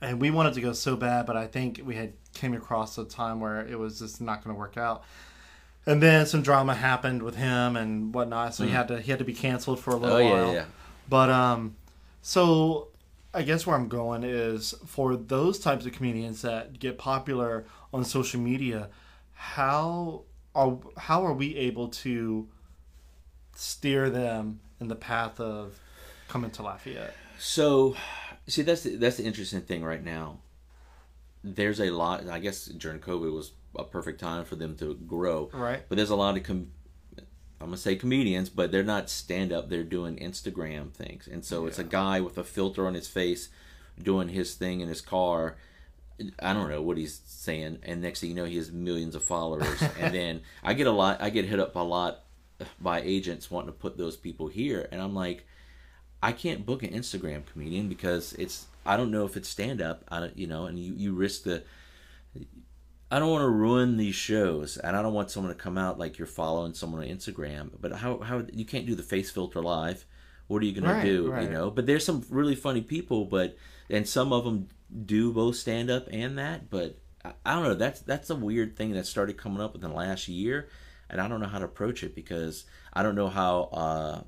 and 0.00 0.20
we 0.20 0.30
wanted 0.30 0.54
to 0.54 0.60
go 0.60 0.72
so 0.72 0.96
bad, 0.96 1.26
but 1.26 1.36
I 1.36 1.46
think 1.46 1.80
we 1.84 1.94
had 1.96 2.12
came 2.34 2.54
across 2.54 2.96
a 2.98 3.04
time 3.04 3.40
where 3.40 3.66
it 3.66 3.78
was 3.78 3.98
just 3.98 4.20
not 4.20 4.42
going 4.44 4.54
to 4.54 4.58
work 4.58 4.76
out. 4.76 5.04
And 5.84 6.00
then 6.00 6.26
some 6.26 6.42
drama 6.42 6.74
happened 6.74 7.22
with 7.24 7.34
him 7.34 7.76
and 7.76 8.14
whatnot, 8.14 8.54
so 8.54 8.64
he 8.64 8.70
had 8.70 8.88
to 8.88 9.00
he 9.00 9.10
had 9.10 9.18
to 9.18 9.24
be 9.24 9.34
canceled 9.34 9.80
for 9.80 9.90
a 9.90 9.96
little 9.96 10.18
Hmm. 10.18 10.24
Oh 10.26 10.30
while. 10.30 10.46
yeah, 10.46 10.52
yeah. 10.52 10.64
But 11.08 11.28
um, 11.30 11.74
so 12.22 12.88
I 13.34 13.42
guess 13.42 13.66
where 13.66 13.74
I'm 13.74 13.88
going 13.88 14.22
is 14.22 14.74
for 14.86 15.16
those 15.16 15.58
types 15.58 15.84
of 15.84 15.92
comedians 15.92 16.42
that 16.42 16.78
get 16.78 16.98
popular 16.98 17.64
on 17.92 18.04
social 18.04 18.40
media, 18.40 18.90
how 19.34 20.22
are 20.54 20.78
how 20.96 21.24
are 21.26 21.32
we 21.32 21.56
able 21.56 21.88
to 21.88 22.46
steer 23.54 24.10
them 24.10 24.60
in 24.80 24.88
the 24.88 24.96
path 24.96 25.40
of 25.40 25.78
coming 26.28 26.50
to 26.52 26.62
Lafayette? 26.62 27.14
So, 27.38 27.96
see, 28.46 28.62
that's 28.62 28.82
the, 28.82 28.96
that's 28.96 29.16
the 29.16 29.24
interesting 29.24 29.62
thing 29.62 29.84
right 29.84 30.02
now. 30.02 30.38
There's 31.44 31.80
a 31.80 31.90
lot. 31.90 32.28
I 32.28 32.38
guess 32.38 32.66
during 32.66 33.00
COVID 33.00 33.32
was 33.32 33.52
a 33.76 33.84
perfect 33.84 34.20
time 34.20 34.44
for 34.44 34.56
them 34.56 34.76
to 34.76 34.94
grow. 34.94 35.50
Right. 35.52 35.82
But 35.88 35.96
there's 35.96 36.10
a 36.10 36.16
lot 36.16 36.36
of 36.36 36.44
com- 36.44 36.70
I'm 37.62 37.68
gonna 37.68 37.76
say 37.76 37.94
comedians, 37.94 38.48
but 38.48 38.72
they're 38.72 38.82
not 38.82 39.08
stand 39.08 39.52
up. 39.52 39.68
They're 39.68 39.84
doing 39.84 40.16
Instagram 40.16 40.92
things, 40.92 41.28
and 41.28 41.44
so 41.44 41.66
it's 41.66 41.78
a 41.78 41.84
guy 41.84 42.20
with 42.20 42.36
a 42.36 42.42
filter 42.44 42.86
on 42.88 42.94
his 42.94 43.06
face 43.06 43.50
doing 44.02 44.28
his 44.28 44.54
thing 44.54 44.80
in 44.80 44.88
his 44.88 45.00
car. 45.00 45.56
I 46.40 46.52
don't 46.52 46.68
know 46.68 46.82
what 46.82 46.98
he's 46.98 47.20
saying, 47.24 47.78
and 47.84 48.02
next 48.02 48.20
thing 48.20 48.30
you 48.30 48.36
know, 48.36 48.44
he 48.44 48.56
has 48.56 48.72
millions 48.72 49.14
of 49.14 49.22
followers. 49.24 49.80
and 49.98 50.12
then 50.12 50.42
I 50.62 50.74
get 50.74 50.88
a 50.88 50.92
lot. 50.92 51.22
I 51.22 51.30
get 51.30 51.44
hit 51.44 51.60
up 51.60 51.76
a 51.76 51.80
lot 51.80 52.21
by 52.80 53.00
agents 53.02 53.50
wanting 53.50 53.68
to 53.72 53.78
put 53.78 53.96
those 53.96 54.16
people 54.16 54.48
here, 54.48 54.88
and 54.92 55.00
I'm 55.00 55.14
like, 55.14 55.46
I 56.22 56.32
can't 56.32 56.64
book 56.66 56.82
an 56.82 56.90
Instagram 56.90 57.44
comedian 57.46 57.88
because 57.88 58.32
it's 58.34 58.66
I 58.86 58.96
don't 58.96 59.10
know 59.10 59.24
if 59.24 59.36
it's 59.36 59.48
stand 59.48 59.80
up. 59.80 60.04
I 60.08 60.20
don't, 60.20 60.36
you 60.36 60.46
know, 60.46 60.66
and 60.66 60.78
you 60.78 60.94
you 60.94 61.12
risk 61.14 61.42
the. 61.44 61.62
I 63.10 63.18
don't 63.18 63.30
want 63.30 63.42
to 63.42 63.48
ruin 63.50 63.98
these 63.98 64.14
shows, 64.14 64.78
and 64.78 64.96
I 64.96 65.02
don't 65.02 65.12
want 65.12 65.30
someone 65.30 65.52
to 65.54 65.58
come 65.58 65.76
out 65.76 65.98
like 65.98 66.16
you're 66.18 66.26
following 66.26 66.72
someone 66.72 67.02
on 67.02 67.08
Instagram. 67.08 67.70
But 67.78 67.92
how 67.92 68.18
how 68.20 68.44
you 68.52 68.64
can't 68.64 68.86
do 68.86 68.94
the 68.94 69.02
face 69.02 69.30
filter 69.30 69.60
live? 69.60 70.06
What 70.46 70.62
are 70.62 70.66
you 70.66 70.72
gonna 70.80 70.94
Right, 70.94 71.04
do? 71.04 71.30
right. 71.30 71.42
You 71.44 71.50
know. 71.50 71.70
But 71.70 71.86
there's 71.86 72.04
some 72.04 72.24
really 72.30 72.54
funny 72.54 72.80
people, 72.80 73.26
but 73.26 73.56
and 73.90 74.08
some 74.08 74.32
of 74.32 74.44
them 74.44 74.68
do 75.04 75.32
both 75.32 75.56
stand 75.56 75.90
up 75.90 76.08
and 76.10 76.38
that. 76.38 76.70
But 76.70 76.98
I, 77.24 77.32
I 77.44 77.54
don't 77.54 77.64
know. 77.64 77.74
That's 77.74 78.00
that's 78.00 78.30
a 78.30 78.34
weird 78.36 78.76
thing 78.76 78.92
that 78.92 79.06
started 79.06 79.36
coming 79.36 79.60
up 79.60 79.74
within 79.74 79.90
the 79.90 79.96
last 79.96 80.26
year, 80.28 80.68
and 81.12 81.20
I 81.20 81.28
don't 81.28 81.40
know 81.40 81.46
how 81.46 81.60
to 81.60 81.66
approach 81.66 82.02
it 82.02 82.14
because 82.14 82.64
I 82.92 83.02
don't 83.02 83.14
know 83.14 83.28
how. 83.28 83.68
Uh, 83.72 84.22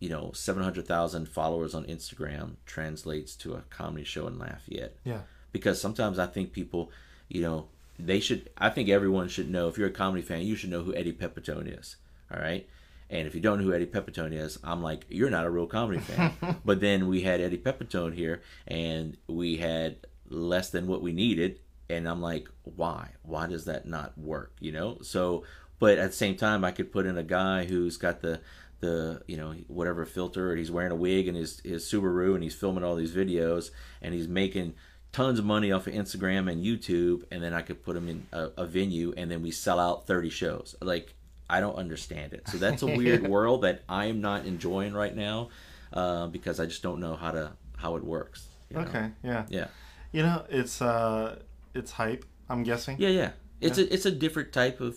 you 0.00 0.08
know, 0.08 0.32
700,000 0.32 1.28
followers 1.28 1.74
on 1.74 1.84
Instagram 1.84 2.56
translates 2.64 3.36
to 3.36 3.52
a 3.52 3.60
comedy 3.68 4.02
show 4.02 4.26
in 4.26 4.38
Lafayette. 4.38 4.96
Yeah. 5.04 5.20
Because 5.52 5.78
sometimes 5.78 6.18
I 6.18 6.26
think 6.26 6.52
people, 6.52 6.90
you 7.28 7.42
know, 7.42 7.68
they 7.98 8.18
should, 8.18 8.48
I 8.56 8.70
think 8.70 8.88
everyone 8.88 9.28
should 9.28 9.50
know, 9.50 9.68
if 9.68 9.76
you're 9.76 9.88
a 9.88 9.92
comedy 9.92 10.22
fan, 10.22 10.40
you 10.40 10.56
should 10.56 10.70
know 10.70 10.82
who 10.82 10.94
Eddie 10.94 11.12
Pepitone 11.12 11.78
is. 11.78 11.96
All 12.34 12.40
right. 12.40 12.66
And 13.10 13.26
if 13.26 13.34
you 13.34 13.42
don't 13.42 13.58
know 13.58 13.64
who 13.64 13.74
Eddie 13.74 13.86
Pepitone 13.86 14.32
is, 14.32 14.58
I'm 14.64 14.82
like, 14.82 15.04
you're 15.10 15.30
not 15.30 15.44
a 15.44 15.50
real 15.50 15.66
comedy 15.66 16.00
fan. 16.00 16.32
but 16.64 16.80
then 16.80 17.06
we 17.06 17.20
had 17.20 17.40
Eddie 17.40 17.58
Pepitone 17.58 18.14
here 18.14 18.40
and 18.66 19.18
we 19.26 19.58
had 19.58 19.96
less 20.30 20.70
than 20.70 20.86
what 20.86 21.02
we 21.02 21.12
needed. 21.12 21.60
And 21.90 22.08
I'm 22.08 22.22
like, 22.22 22.48
why? 22.62 23.10
Why 23.22 23.48
does 23.48 23.66
that 23.66 23.84
not 23.84 24.16
work? 24.16 24.54
You 24.60 24.72
know? 24.72 24.98
So, 25.02 25.44
but 25.80 25.98
at 25.98 26.10
the 26.10 26.16
same 26.16 26.36
time, 26.36 26.64
I 26.64 26.70
could 26.70 26.92
put 26.92 27.06
in 27.06 27.18
a 27.18 27.24
guy 27.24 27.64
who's 27.64 27.96
got 27.96 28.20
the, 28.20 28.40
the 28.78 29.22
you 29.26 29.36
know 29.36 29.54
whatever 29.66 30.06
filter 30.06 30.50
and 30.50 30.58
he's 30.58 30.70
wearing 30.70 30.92
a 30.92 30.96
wig 30.96 31.26
and 31.26 31.36
his 31.36 31.60
his 31.64 31.84
Subaru 31.84 32.34
and 32.34 32.42
he's 32.44 32.54
filming 32.54 32.84
all 32.84 32.94
these 32.94 33.12
videos 33.12 33.70
and 34.00 34.14
he's 34.14 34.28
making 34.28 34.74
tons 35.12 35.38
of 35.38 35.44
money 35.44 35.72
off 35.72 35.86
of 35.86 35.94
Instagram 35.94 36.50
and 36.50 36.64
YouTube 36.64 37.24
and 37.32 37.42
then 37.42 37.52
I 37.52 37.62
could 37.62 37.82
put 37.82 37.96
him 37.96 38.08
in 38.08 38.26
a, 38.32 38.50
a 38.58 38.66
venue 38.66 39.12
and 39.16 39.30
then 39.30 39.42
we 39.42 39.50
sell 39.50 39.78
out 39.78 40.06
30 40.06 40.30
shows 40.30 40.76
like 40.80 41.14
I 41.48 41.60
don't 41.60 41.74
understand 41.74 42.32
it 42.32 42.48
so 42.48 42.58
that's 42.58 42.82
a 42.82 42.86
weird 42.86 43.26
world 43.34 43.62
that 43.62 43.82
I 43.88 44.06
am 44.06 44.20
not 44.20 44.46
enjoying 44.46 44.94
right 44.94 45.14
now 45.14 45.50
uh, 45.92 46.28
because 46.28 46.60
I 46.60 46.66
just 46.66 46.82
don't 46.82 47.00
know 47.00 47.16
how 47.16 47.32
to 47.32 47.52
how 47.76 47.96
it 47.96 48.04
works 48.04 48.46
you 48.70 48.76
know? 48.76 48.84
Okay. 48.84 49.10
Yeah. 49.24 49.46
yeah 49.48 49.66
You 50.12 50.22
know, 50.22 50.44
it's 50.48 50.80
uh, 50.80 51.40
it's 51.74 51.90
hype. 51.90 52.24
I'm 52.48 52.62
guessing. 52.62 52.96
yeah 52.98 53.08
yeah 53.08 53.30
it's 53.60 53.78
a 53.78 53.92
it's 53.92 54.06
a 54.06 54.10
different 54.10 54.52
type 54.52 54.80
of 54.80 54.96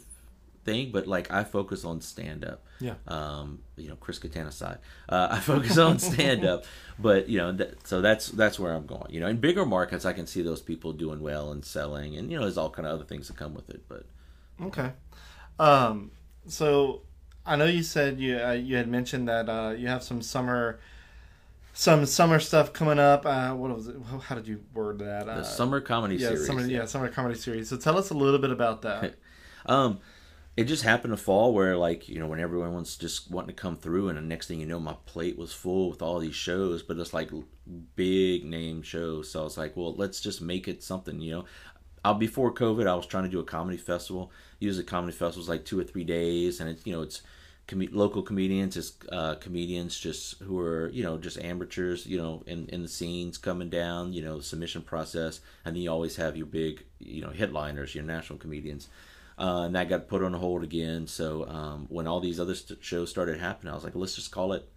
thing 0.65 0.91
but 0.91 1.07
like 1.07 1.31
I 1.31 1.43
focus 1.43 1.83
on 1.85 2.01
stand 2.01 2.43
up 2.45 2.63
Yeah. 2.79 2.95
um, 3.07 3.59
you 3.75 3.89
know, 3.89 3.95
Chris 3.95 4.19
Kattan 4.19 4.47
aside, 4.47 4.79
uh, 5.09 5.27
I 5.31 5.39
focus 5.39 5.77
on 5.77 5.99
stand 6.11 6.45
up, 6.45 6.63
but 6.99 7.27
you 7.29 7.37
know, 7.39 7.51
that, 7.53 7.87
so 7.87 8.01
that's 8.01 8.27
that's 8.29 8.59
where 8.59 8.73
I'm 8.73 8.85
going. 8.85 9.07
You 9.13 9.19
know, 9.21 9.27
in 9.27 9.37
bigger 9.37 9.65
markets, 9.65 10.05
I 10.05 10.13
can 10.13 10.27
see 10.27 10.41
those 10.41 10.61
people 10.61 10.93
doing 10.93 11.21
well 11.21 11.51
and 11.51 11.63
selling, 11.65 12.15
and 12.17 12.31
you 12.31 12.37
know, 12.37 12.43
there's 12.43 12.57
all 12.57 12.69
kind 12.69 12.87
of 12.87 12.93
other 12.95 13.05
things 13.05 13.27
that 13.27 13.37
come 13.37 13.53
with 13.53 13.69
it. 13.69 13.83
But 13.87 14.05
Okay. 14.61 14.91
Um, 15.59 16.11
so 16.47 17.01
I 17.45 17.55
know 17.55 17.65
you 17.65 17.83
said 17.83 18.19
you 18.19 18.37
uh, 18.39 18.51
you 18.51 18.75
had 18.75 18.87
mentioned 18.87 19.27
that 19.27 19.49
uh, 19.49 19.73
you 19.77 19.87
have 19.87 20.03
some 20.03 20.21
summer 20.21 20.79
some 21.73 22.05
summer 22.05 22.39
stuff 22.39 22.71
coming 22.73 22.99
up. 22.99 23.25
Uh, 23.25 23.51
what 23.53 23.75
was 23.75 23.87
it? 23.87 23.95
How 24.27 24.35
did 24.35 24.47
you 24.47 24.61
word 24.73 24.99
that? 24.99 25.25
The 25.25 25.31
Uh, 25.31 25.43
summer 25.43 25.81
comedy 25.81 26.15
yeah, 26.17 26.29
series. 26.29 26.45
summer, 26.47 26.61
yeah, 26.65 26.85
summer 26.85 27.09
comedy 27.09 27.35
series. 27.35 27.69
So 27.69 27.77
tell 27.77 27.97
us 27.97 28.09
a 28.11 28.13
little 28.13 28.39
bit 28.39 28.51
about 28.51 28.81
that. 28.83 29.15
Um, 29.65 29.99
it 30.55 30.65
just 30.65 30.83
happened 30.83 31.13
to 31.13 31.17
fall 31.17 31.53
where 31.53 31.75
like 31.75 32.07
you 32.07 32.19
know 32.19 32.27
when 32.27 32.39
everyone 32.39 32.73
was 32.73 32.95
just 32.95 33.31
wanting 33.31 33.55
to 33.55 33.61
come 33.61 33.75
through, 33.75 34.09
and 34.09 34.17
the 34.17 34.21
next 34.21 34.47
thing 34.47 34.59
you 34.59 34.65
know, 34.65 34.79
my 34.79 34.95
plate 35.05 35.37
was 35.37 35.51
full 35.51 35.89
with 35.89 36.01
all 36.01 36.19
these 36.19 36.35
shows, 36.35 36.83
but 36.83 36.97
it's 36.97 37.13
like 37.13 37.31
big 37.95 38.45
name 38.45 38.83
shows. 38.83 39.31
So 39.31 39.41
I 39.41 39.43
was 39.43 39.57
like, 39.57 39.75
well, 39.75 39.95
let's 39.95 40.21
just 40.21 40.41
make 40.41 40.67
it 40.67 40.83
something. 40.83 41.19
You 41.19 41.31
know, 41.31 41.45
uh, 42.05 42.13
before 42.13 42.53
COVID, 42.53 42.87
I 42.87 42.95
was 42.95 43.07
trying 43.07 43.23
to 43.23 43.29
do 43.29 43.39
a 43.39 43.43
comedy 43.43 43.77
festival. 43.77 44.31
Usually, 44.59 44.83
comedy 44.83 45.13
festivals 45.13 45.49
like 45.49 45.65
two 45.65 45.79
or 45.79 45.83
three 45.83 46.03
days, 46.03 46.59
and 46.59 46.69
it's 46.69 46.85
you 46.85 46.93
know 46.93 47.01
it's 47.01 47.23
com- 47.67 47.89
local 47.91 48.21
comedians, 48.21 48.77
it's 48.77 48.93
uh, 49.11 49.35
comedians 49.35 49.99
just 49.99 50.39
who 50.39 50.59
are 50.59 50.89
you 50.89 51.03
know 51.03 51.17
just 51.17 51.39
amateurs, 51.39 52.05
you 52.05 52.17
know, 52.17 52.43
in 52.45 52.67
in 52.67 52.83
the 52.83 52.87
scenes 52.89 53.39
coming 53.39 53.69
down, 53.69 54.13
you 54.13 54.21
know, 54.21 54.39
submission 54.39 54.83
process, 54.83 55.41
and 55.65 55.75
then 55.75 55.81
you 55.81 55.91
always 55.91 56.17
have 56.17 56.37
your 56.37 56.45
big 56.45 56.83
you 56.99 57.21
know 57.21 57.31
headliners, 57.31 57.95
your 57.95 58.03
national 58.03 58.37
comedians. 58.37 58.87
Uh, 59.37 59.63
and 59.65 59.75
that 59.75 59.89
got 59.89 60.07
put 60.07 60.23
on 60.23 60.33
hold 60.33 60.63
again. 60.63 61.07
So 61.07 61.47
um, 61.47 61.87
when 61.89 62.07
all 62.07 62.19
these 62.19 62.39
other 62.39 62.55
st- 62.55 62.83
shows 62.83 63.09
started 63.09 63.39
happening, 63.39 63.71
I 63.71 63.75
was 63.75 63.83
like, 63.83 63.95
let's 63.95 64.15
just 64.15 64.31
call 64.31 64.53
it 64.53 64.69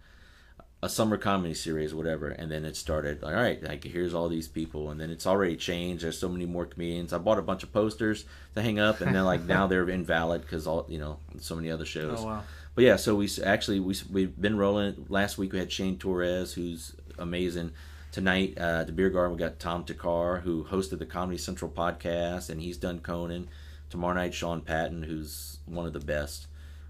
a 0.81 0.89
summer 0.89 1.17
comedy 1.17 1.53
series, 1.53 1.93
whatever. 1.93 2.29
And 2.29 2.51
then 2.51 2.63
it 2.65 2.75
started. 2.75 3.21
Like, 3.21 3.35
All 3.35 3.41
right, 3.41 3.61
like 3.63 3.83
here's 3.83 4.13
all 4.13 4.29
these 4.29 4.47
people, 4.47 4.91
and 4.91 4.99
then 4.99 5.09
it's 5.09 5.25
already 5.25 5.55
changed. 5.55 6.03
There's 6.03 6.19
so 6.19 6.29
many 6.29 6.45
more 6.45 6.65
comedians. 6.65 7.13
I 7.13 7.17
bought 7.17 7.39
a 7.39 7.43
bunch 7.43 7.63
of 7.63 7.71
posters 7.71 8.25
to 8.55 8.61
hang 8.61 8.79
up, 8.79 9.01
and 9.01 9.15
then 9.15 9.25
like 9.25 9.43
now 9.43 9.67
they're 9.67 9.89
invalid 9.89 10.41
because 10.41 10.67
all 10.67 10.85
you 10.87 10.99
know, 10.99 11.17
so 11.39 11.55
many 11.55 11.71
other 11.71 11.85
shows. 11.85 12.19
Oh 12.21 12.25
wow. 12.25 12.43
But 12.75 12.83
yeah, 12.83 12.95
so 12.95 13.15
we 13.15 13.27
actually 13.43 13.79
we 13.79 13.95
we've 14.11 14.39
been 14.39 14.57
rolling. 14.57 15.07
Last 15.09 15.37
week 15.39 15.51
we 15.53 15.59
had 15.59 15.71
Shane 15.71 15.97
Torres, 15.97 16.53
who's 16.53 16.95
amazing. 17.17 17.71
Tonight 18.11 18.57
uh, 18.57 18.81
at 18.81 18.87
the 18.87 18.93
beer 18.93 19.09
garden 19.09 19.35
we 19.35 19.39
got 19.39 19.59
Tom 19.59 19.83
Thakkar, 19.83 20.41
who 20.41 20.63
hosted 20.63 20.99
the 20.99 21.05
Comedy 21.05 21.37
Central 21.37 21.69
podcast, 21.69 22.49
and 22.49 22.61
he's 22.61 22.77
done 22.77 22.99
Conan. 22.99 23.49
Tomorrow 23.89 24.15
night 24.15 24.33
Sean 24.33 24.61
Patton, 24.61 25.03
who's 25.03 25.59
one 25.65 25.85
of 25.85 25.93
the 25.93 25.99
best. 25.99 26.47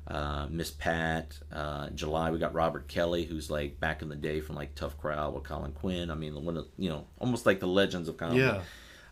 Uh, 0.08 0.48
Miss 0.50 0.72
Pat. 0.72 1.38
Uh, 1.52 1.89
July 1.89 2.32
we 2.32 2.39
got 2.39 2.54
Robert 2.54 2.88
Kelly, 2.88 3.26
who's 3.26 3.52
like 3.52 3.80
back 3.80 4.02
in 4.02 4.10
the 4.10 4.16
day 4.16 4.39
from 4.39 4.56
like 4.56 4.74
Tough 4.74 4.98
Crowd 4.98 5.34
with 5.34 5.43
Colin 5.43 5.74
Quinn. 5.74 6.10
I 6.10 6.16
mean, 6.16 6.45
one 6.45 6.58
of 6.58 6.68
you 6.78 6.89
know 6.89 7.06
almost 7.20 7.45
like 7.45 7.60
the 7.60 7.68
legends 7.68 8.08
of 8.08 8.18
comedy. 8.18 8.39
Yeah. 8.39 8.62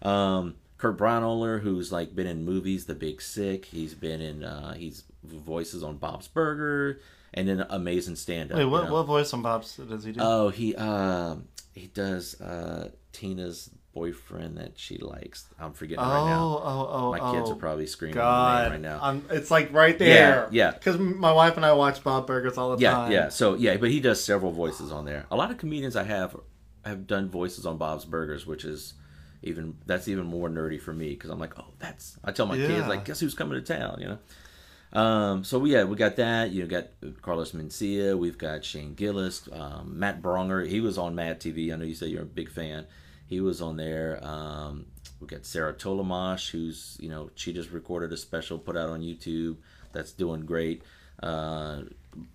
Um, 0.01 0.55
Kurt 0.77 0.97
Braunohler, 0.97 1.61
who's 1.61 1.91
like 1.91 2.15
been 2.15 2.27
in 2.27 2.45
movies, 2.45 2.85
The 2.85 2.95
Big 2.95 3.21
Sick. 3.21 3.65
He's 3.65 3.93
been 3.93 4.21
in 4.21 4.43
uh, 4.43 4.73
he's 4.73 5.03
voices 5.23 5.83
on 5.83 5.97
Bob's 5.97 6.27
Burger, 6.27 7.01
and 7.33 7.47
then 7.47 7.65
amazing 7.69 8.15
stand 8.15 8.51
up. 8.51 8.57
Wait, 8.57 8.65
what, 8.65 8.89
what 8.89 9.03
voice 9.03 9.33
on 9.33 9.41
Bob's 9.41 9.75
does 9.75 10.03
he 10.03 10.11
do? 10.13 10.19
Oh, 10.21 10.49
he 10.49 10.75
um 10.75 11.47
he 11.73 11.87
does 11.87 12.39
uh 12.39 12.89
Tina's 13.11 13.69
boyfriend 13.95 14.57
that 14.57 14.77
she 14.77 14.97
likes. 14.97 15.47
I'm 15.57 15.73
forgetting 15.73 16.03
oh, 16.03 16.07
right 16.07 16.29
now. 16.29 16.61
oh, 16.63 16.89
oh, 16.91 17.11
My 17.11 17.31
kids 17.33 17.49
oh. 17.49 17.53
are 17.53 17.55
probably 17.55 17.87
screaming 17.87 18.15
God, 18.15 18.71
right 18.73 18.81
now. 18.81 18.99
I'm, 19.01 19.25
it's 19.31 19.49
like 19.49 19.73
right 19.73 19.97
there. 19.97 20.49
yeah. 20.51 20.71
Because 20.71 20.99
my 20.99 21.31
wife 21.31 21.55
and 21.55 21.65
I 21.65 21.71
watch 21.73 22.03
Bob 22.03 22.27
Burgers 22.27 22.57
all 22.57 22.75
the 22.75 22.81
yeah, 22.83 22.91
time. 22.91 23.11
yeah. 23.11 23.17
Yeah. 23.23 23.29
So 23.29 23.55
yeah, 23.55 23.77
but 23.77 23.89
he 23.89 24.01
does 24.01 24.23
several 24.23 24.51
voices 24.51 24.91
on 24.91 25.05
there. 25.05 25.25
A 25.31 25.35
lot 25.35 25.49
of 25.49 25.57
comedians 25.57 25.95
I 25.95 26.03
have 26.03 26.35
have 26.83 27.07
done 27.07 27.29
voices 27.29 27.65
on 27.65 27.77
Bob's 27.77 28.05
Burgers, 28.05 28.45
which 28.45 28.65
is 28.65 28.93
even 29.41 29.77
that's 29.85 30.07
even 30.09 30.25
more 30.25 30.49
nerdy 30.49 30.79
for 30.79 30.93
me 30.93 31.09
because 31.09 31.29
I'm 31.29 31.39
like, 31.39 31.57
oh, 31.57 31.73
that's. 31.79 32.17
I 32.23 32.31
tell 32.33 32.45
my 32.45 32.55
Yeah. 32.55 32.67
kids 32.67 32.87
like, 32.87 33.05
guess 33.05 33.21
who's 33.21 33.33
coming 33.33 33.59
to 33.63 33.65
town, 33.65 33.99
you 34.01 34.07
know. 34.09 34.99
Um, 34.99 35.43
so 35.43 35.63
yeah, 35.65 35.83
we 35.85 35.95
got 35.95 36.17
that. 36.17 36.51
You 36.51 36.65
got 36.67 36.87
Carlos 37.21 37.53
Mencia. 37.53 38.17
We've 38.17 38.37
got 38.37 38.63
Shane 38.65 38.93
Gillis, 38.93 39.47
um, 39.51 39.99
Matt 39.99 40.21
Braunger. 40.21 40.67
He 40.67 40.79
was 40.81 40.97
on 40.97 41.15
MadTV. 41.15 41.73
I 41.73 41.77
know 41.77 41.85
you 41.85 41.95
said 41.95 42.09
you're 42.09 42.23
a 42.23 42.25
big 42.25 42.49
fan. 42.49 42.85
He 43.27 43.41
was 43.41 43.61
on 43.61 43.77
there. 43.77 44.19
Um, 44.23 44.85
we 45.19 45.27
got 45.27 45.45
Sarah 45.45 45.73
Tollemache, 45.73 46.51
who's 46.51 46.97
you 46.99 47.09
know 47.09 47.29
she 47.35 47.53
just 47.53 47.71
recorded 47.71 48.11
a 48.13 48.17
special, 48.17 48.57
put 48.57 48.77
out 48.77 48.89
on 48.89 49.01
YouTube. 49.01 49.57
That's 49.91 50.11
doing 50.11 50.45
great. 50.45 50.83
Uh, 51.21 51.83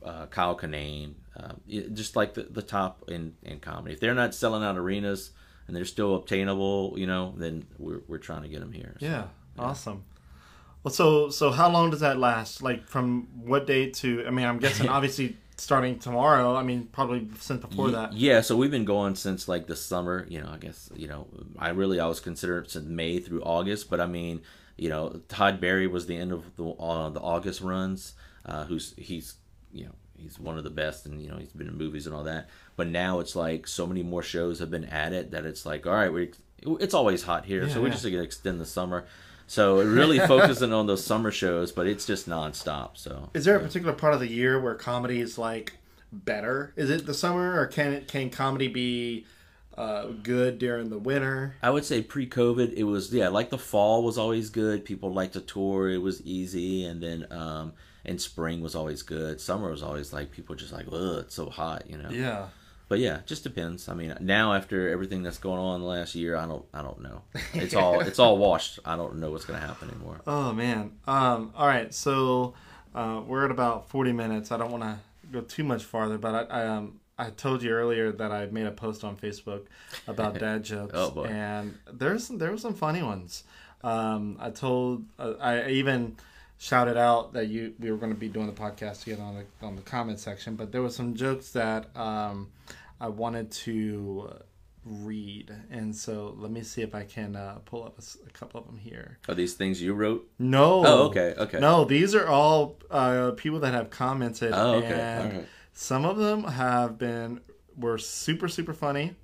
uh, 0.05 0.27
Kyle 0.27 0.57
Kinane, 0.57 1.15
uh, 1.37 1.53
just 1.69 2.17
like 2.17 2.35
the, 2.35 2.43
the 2.43 2.63
top 2.63 3.05
in, 3.09 3.35
in 3.43 3.61
comedy. 3.61 3.95
If 3.95 4.01
they're 4.01 4.15
not 4.15 4.35
selling 4.35 4.63
out 4.63 4.77
arenas 4.77 5.31
and 5.67 5.77
they're 5.77 5.85
still 5.85 6.15
obtainable, 6.17 6.95
you 6.97 7.07
know, 7.07 7.35
then 7.37 7.67
we're, 7.79 8.01
we're 8.09 8.19
trying 8.19 8.43
to 8.43 8.49
get 8.49 8.61
them 8.61 8.73
here. 8.73 8.97
So, 9.01 9.07
Yeah, 9.07 9.25
awesome. 9.59 10.05
Well, 10.83 10.93
so 10.93 11.29
so 11.29 11.51
how 11.51 11.71
long 11.71 11.91
does 11.91 12.01
that 12.01 12.19
last? 12.19 12.63
Like 12.63 12.87
from 12.89 13.29
what 13.45 13.67
date 13.67 13.95
to? 13.95 14.25
I 14.27 14.31
mean, 14.31 14.47
I'm 14.47 14.59
guessing 14.59 14.89
obviously 14.97 15.37
starting 15.61 15.99
tomorrow. 15.99 16.57
I 16.57 16.63
mean, 16.63 16.89
probably 16.93 17.29
since 17.39 17.61
before 17.65 17.89
Ye- 17.89 17.93
that. 17.95 18.13
Yeah, 18.13 18.41
so 18.41 18.57
we've 18.57 18.71
been 18.71 18.85
going 18.85 19.15
since 19.15 19.49
like 19.49 19.67
the 19.67 19.77
summer. 19.77 20.27
You 20.29 20.41
know, 20.41 20.51
I 20.53 20.59
guess 20.59 20.91
you 20.97 21.09
know, 21.09 21.27
I 21.59 21.71
really 21.71 22.01
I 22.01 22.07
was 22.07 22.21
considered 22.21 22.71
since 22.71 22.87
May 22.87 23.19
through 23.21 23.43
August, 23.43 23.91
but 23.91 24.01
I 24.01 24.07
mean, 24.07 24.43
you 24.77 24.89
know, 24.89 25.21
Todd 25.29 25.61
Barry 25.61 25.87
was 25.87 26.07
the 26.07 26.17
end 26.17 26.33
of 26.33 26.57
the 26.57 26.65
uh, 26.71 27.09
the 27.11 27.21
August 27.21 27.61
runs. 27.61 28.15
Uh, 28.47 28.65
who's 28.65 28.95
he's 28.97 29.35
you 29.73 29.85
know 29.85 29.93
he's 30.17 30.39
one 30.41 30.57
of 30.59 30.65
the 30.65 30.71
best, 30.71 31.07
and 31.07 31.21
you 31.23 31.29
know 31.31 31.37
he's 31.37 31.53
been 31.53 31.69
in 31.69 31.77
movies 31.77 32.07
and 32.07 32.15
all 32.17 32.25
that. 32.25 32.49
But 32.77 32.89
now 32.89 33.21
it's 33.21 33.37
like 33.37 33.67
so 33.67 33.87
many 33.87 34.03
more 34.03 34.23
shows 34.23 34.59
have 34.61 34.71
been 34.71 34.87
added 34.87 35.33
that 35.33 35.45
it's 35.45 35.67
like 35.67 35.87
all 35.87 35.93
right, 35.95 36.13
we 36.13 36.31
it's 36.81 36.95
always 36.95 37.23
hot 37.23 37.45
here, 37.47 37.65
Yeah, 37.67 37.73
so 37.73 37.81
we're 37.81 37.87
yeah. 37.89 37.93
just 37.93 38.05
gonna 38.05 38.23
extend 38.23 38.61
the 38.61 38.67
summer. 38.67 39.07
So 39.51 39.81
it 39.81 39.87
really 39.87 40.21
focusing 40.21 40.73
on 40.73 40.87
those 40.87 41.05
summer 41.05 41.33
shows, 41.33 41.73
but 41.73 41.89
it's 41.89 42.07
just 42.07 42.29
nonstop. 42.29 42.91
So 42.95 43.31
Is 43.35 43.45
there 43.45 43.57
a 43.57 43.61
particular 43.61 43.93
part 43.93 44.15
of 44.15 44.21
the 44.21 44.29
year 44.29 44.61
where 44.61 44.77
comedy 44.77 45.21
is 45.21 45.39
like 45.39 45.73
better? 46.13 46.73
Is 46.77 46.89
it 46.89 47.05
the 47.05 47.15
summer, 47.15 47.59
or 47.59 47.67
can 47.67 47.93
it 47.93 48.07
can 48.07 48.31
comedy 48.31 48.69
be 48.69 49.27
uh, 49.77 50.05
good 50.23 50.61
during 50.61 50.91
the 50.91 50.99
winter? 50.99 51.57
I 51.65 51.71
would 51.71 51.85
say 51.85 52.01
pre-COVID, 52.01 52.75
it 52.75 52.85
was 52.85 53.13
yeah, 53.13 53.27
like 53.27 53.51
the 53.51 53.59
fall 53.59 54.05
was 54.05 54.19
always 54.19 54.51
good. 54.51 54.85
People 54.85 55.13
liked 55.13 55.33
to 55.33 55.41
tour; 55.41 55.91
it 55.91 55.99
was 55.99 56.23
easy, 56.23 56.85
and 56.85 57.03
then 57.03 57.27
um, 57.33 57.73
and 58.05 58.21
spring 58.21 58.63
was 58.63 58.77
always 58.77 59.03
good. 59.03 59.41
Summer 59.41 59.69
was 59.69 59.83
always 59.83 60.13
like 60.13 60.31
people 60.31 60.55
just 60.55 60.73
like, 60.73 60.87
ugh, 60.93 61.25
it's 61.25 61.35
so 61.35 61.51
hot, 61.51 61.91
you 61.91 61.99
know. 61.99 62.11
Yeah. 62.11 62.47
But 62.91 62.99
yeah, 62.99 63.19
it 63.19 63.27
just 63.27 63.45
depends. 63.45 63.89
I 63.89 63.95
mean, 63.95 64.15
now 64.21 64.53
after 64.53 64.89
everything 64.91 65.23
that's 65.23 65.39
going 65.39 65.61
on 65.61 65.81
the 65.81 65.87
last 65.87 66.15
year, 66.17 66.37
I 66.37 66.45
don't, 66.47 66.65
I 66.75 66.83
don't 66.83 67.01
know. 67.01 67.23
It's 67.55 67.73
all, 67.75 68.01
it's 68.01 68.19
all 68.19 68.37
washed. 68.37 68.81
I 68.85 68.97
don't 68.97 69.17
know 69.21 69.31
what's 69.31 69.45
gonna 69.47 69.61
happen 69.61 69.89
anymore. 69.91 70.21
Oh 70.27 70.53
man. 70.53 70.91
Um. 71.07 71.53
All 71.57 71.67
right. 71.69 71.95
So 71.95 72.55
uh, 72.95 73.23
we're 73.27 73.45
at 73.45 73.51
about 73.53 73.89
forty 73.89 74.13
minutes. 74.13 74.51
I 74.51 74.57
don't 74.59 74.73
want 74.73 74.83
to 74.83 74.99
go 75.33 75.41
too 75.41 75.63
much 75.65 75.85
farther, 75.85 76.19
but 76.19 76.35
I, 76.51 76.63
I 76.63 76.67
um 76.67 76.99
I 77.17 77.31
told 77.31 77.63
you 77.63 77.71
earlier 77.71 78.11
that 78.11 78.33
I 78.33 78.47
made 78.47 78.67
a 78.67 78.73
post 78.73 79.05
on 79.05 79.17
Facebook 79.17 79.63
about 80.09 80.39
dad 80.45 80.65
jokes, 80.65 80.93
Oh, 80.97 81.11
boy. 81.13 81.27
and 81.27 81.79
there's 81.93 82.27
there 82.27 82.51
were 82.51 82.59
some 82.59 82.75
funny 82.75 83.03
ones. 83.05 83.45
Um, 83.85 84.37
I 84.41 84.51
told 84.51 85.05
uh, 85.19 85.35
I 85.41 85.71
even 85.71 86.17
shouted 86.59 86.97
out 86.97 87.33
that 87.35 87.47
you 87.47 87.73
we 87.79 87.91
were 87.93 87.97
going 87.99 88.13
to 88.13 88.19
be 88.19 88.29
doing 88.29 88.47
the 88.47 88.53
podcast 88.61 89.05
together 89.05 89.23
on 89.23 89.35
the 89.37 89.67
on 89.67 89.77
the 89.77 89.83
comment 89.83 90.19
section, 90.19 90.57
but 90.57 90.73
there 90.73 90.83
were 90.83 90.91
some 90.91 91.15
jokes 91.15 91.53
that 91.53 91.95
um 91.97 92.49
I 93.01 93.09
wanted 93.09 93.51
to 93.53 94.31
read, 94.85 95.55
and 95.71 95.95
so 95.95 96.35
let 96.39 96.51
me 96.51 96.63
see 96.63 96.83
if 96.83 96.95
I 96.95 97.05
can 97.05 97.37
uh, 97.37 97.59
pull 97.65 97.85
up 97.85 97.99
a 97.99 98.31
couple 98.31 98.61
of 98.61 98.67
them 98.67 98.77
here. 98.79 99.19
Are 99.29 99.35
these 99.35 99.55
things 99.55 99.81
you 99.83 99.95
wrote? 99.95 100.29
No. 100.39 100.85
Oh, 100.87 101.03
okay, 101.09 101.35
okay. 101.37 101.59
No, 101.61 101.85
these 101.85 102.15
are 102.15 102.27
all 102.27 102.79
uh, 102.91 103.33
people 103.33 103.61
that 103.61 103.73
have 103.75 103.91
commented. 103.91 104.53
Oh, 104.55 104.75
okay, 104.75 104.89
And 104.93 105.33
right. 105.39 105.49
some 105.73 106.05
of 106.05 106.17
them 106.17 106.45
have 106.45 106.99
been 106.99 107.41
were 107.77 107.99
super 107.99 108.49
super 108.49 108.75
funny. 108.75 109.15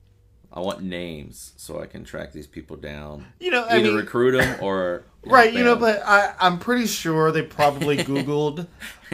I 0.53 0.61
want 0.61 0.83
names 0.83 1.53
so 1.57 1.81
I 1.81 1.87
can 1.87 2.05
track 2.05 2.33
these 2.33 2.47
people 2.47 2.77
down. 2.77 3.27
You 3.41 3.51
know, 3.51 3.65
I 3.65 3.77
Either 3.77 3.89
mean, 3.89 3.97
recruit 3.97 4.33
them 4.33 4.59
or 4.63 5.05
right? 5.25 5.53
You 5.53 5.65
know, 5.65 5.77
but 5.77 6.03
I 6.05 6.35
I'm 6.41 6.59
pretty 6.59 6.87
sure 6.87 7.31
they 7.33 7.43
probably 7.43 7.97
Googled, 7.99 8.67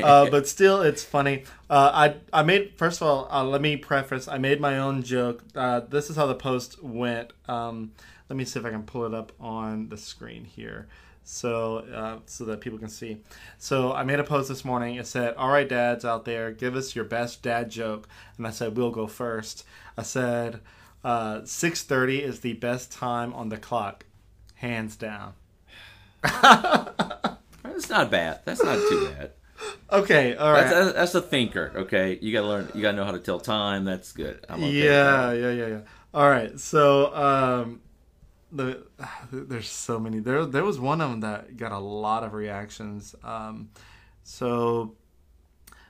uh, 0.03 0.31
but 0.31 0.47
still, 0.47 0.83
it's 0.83 1.03
funny. 1.03 1.45
Uh, 1.69 1.91
I 2.33 2.41
I 2.41 2.43
made 2.43 2.75
first 2.77 3.01
of 3.01 3.09
all, 3.09 3.29
uh, 3.31 3.45
let 3.45 3.61
me 3.61 3.77
preface. 3.77 4.29
I 4.29 4.39
made 4.39 4.61
my 4.61 4.79
own 4.79 5.03
joke. 5.03 5.43
Uh, 5.55 5.81
this 5.81 6.11
is 6.11 6.17
how 6.17 6.27
the 6.27 6.35
post 6.35 6.83
went. 6.83 7.33
Um, 7.49 7.93
let 8.29 8.37
me 8.37 8.45
see 8.45 8.61
if 8.61 8.65
I 8.65 8.71
can 8.71 8.85
pull 8.85 9.05
it 9.05 9.15
up 9.15 9.33
on 9.41 9.89
the 9.89 9.97
screen 9.97 10.45
here. 10.45 10.87
So, 11.25 11.79
uh, 11.95 12.19
so 12.27 12.45
that 12.47 12.61
people 12.61 12.81
can 12.81 12.89
see. 12.89 13.19
So, 13.57 13.93
I 13.93 14.03
made 14.03 14.19
a 14.19 14.25
post 14.25 14.49
this 14.49 14.65
morning. 14.65 14.97
It 14.97 15.07
said, 15.07 15.35
"All 15.37 15.51
right, 15.51 15.69
dads 15.69 16.05
out 16.05 16.25
there, 16.25 16.51
give 16.51 16.75
us 16.75 16.97
your 16.97 17.05
best 17.05 17.43
dad 17.43 17.71
joke." 17.71 18.09
And 18.37 18.47
I 18.47 18.51
said, 18.51 18.77
"We'll 18.77 18.91
go 18.91 19.07
first. 19.07 19.65
I 19.97 20.03
said, 20.03 20.61
uh, 21.05 21.41
"6:30 21.41 22.21
is 22.21 22.41
the 22.41 22.55
best 22.55 22.93
time 22.93 23.33
on 23.35 23.49
the 23.49 23.57
clock, 23.57 24.05
hands 24.55 24.97
down." 24.97 25.35
That's 26.23 27.89
not 27.89 28.11
bad. 28.11 28.41
That's 28.45 28.63
not 28.63 28.77
too 28.89 29.09
bad. 29.09 29.33
Okay, 29.93 30.35
all 30.37 30.53
right. 30.53 30.69
That's, 30.69 30.93
that's, 30.93 31.15
a 31.15 31.21
thinker. 31.21 31.73
Okay, 31.77 32.19
you 32.21 32.33
gotta 32.33 32.47
learn. 32.47 32.69
You 32.75 32.83
gotta 32.83 32.97
know 32.97 33.05
how 33.05 33.13
to 33.13 33.19
tell 33.19 33.39
time. 33.39 33.85
That's 33.85 34.13
good. 34.13 34.45
Okay 34.51 34.71
yeah, 34.71 35.33
yeah, 35.33 35.51
yeah, 35.51 35.67
yeah. 35.67 35.81
All 36.15 36.29
right, 36.29 36.59
so 36.59 37.15
um, 37.15 37.81
the 38.53 38.85
there's 39.33 39.69
so 39.69 39.99
many. 39.99 40.21
There, 40.21 40.45
there 40.47 40.65
was 40.65 40.79
one 40.79 41.01
of 41.01 41.11
them 41.11 41.21
that 41.21 41.57
got 41.57 41.73
a 41.73 41.79
lot 41.79 42.23
of 42.23 42.35
reactions. 42.35 43.15
Um, 43.25 43.71
so, 44.23 44.95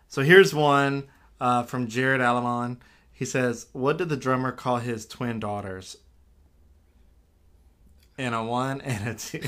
so 0.09 0.23
here's 0.23 0.55
one 0.55 1.05
uh, 1.41 1.65
from 1.65 1.89
Jared 1.89 2.21
Alamon. 2.21 2.79
He 3.23 3.27
says, 3.27 3.67
"What 3.71 3.99
did 3.99 4.09
the 4.09 4.17
drummer 4.17 4.51
call 4.51 4.79
his 4.79 5.07
twin 5.07 5.39
daughters?" 5.39 5.97
And 8.19 8.35
a 8.35 8.43
one 8.43 8.81
and 8.81 9.11
a 9.11 9.15
two. 9.15 9.39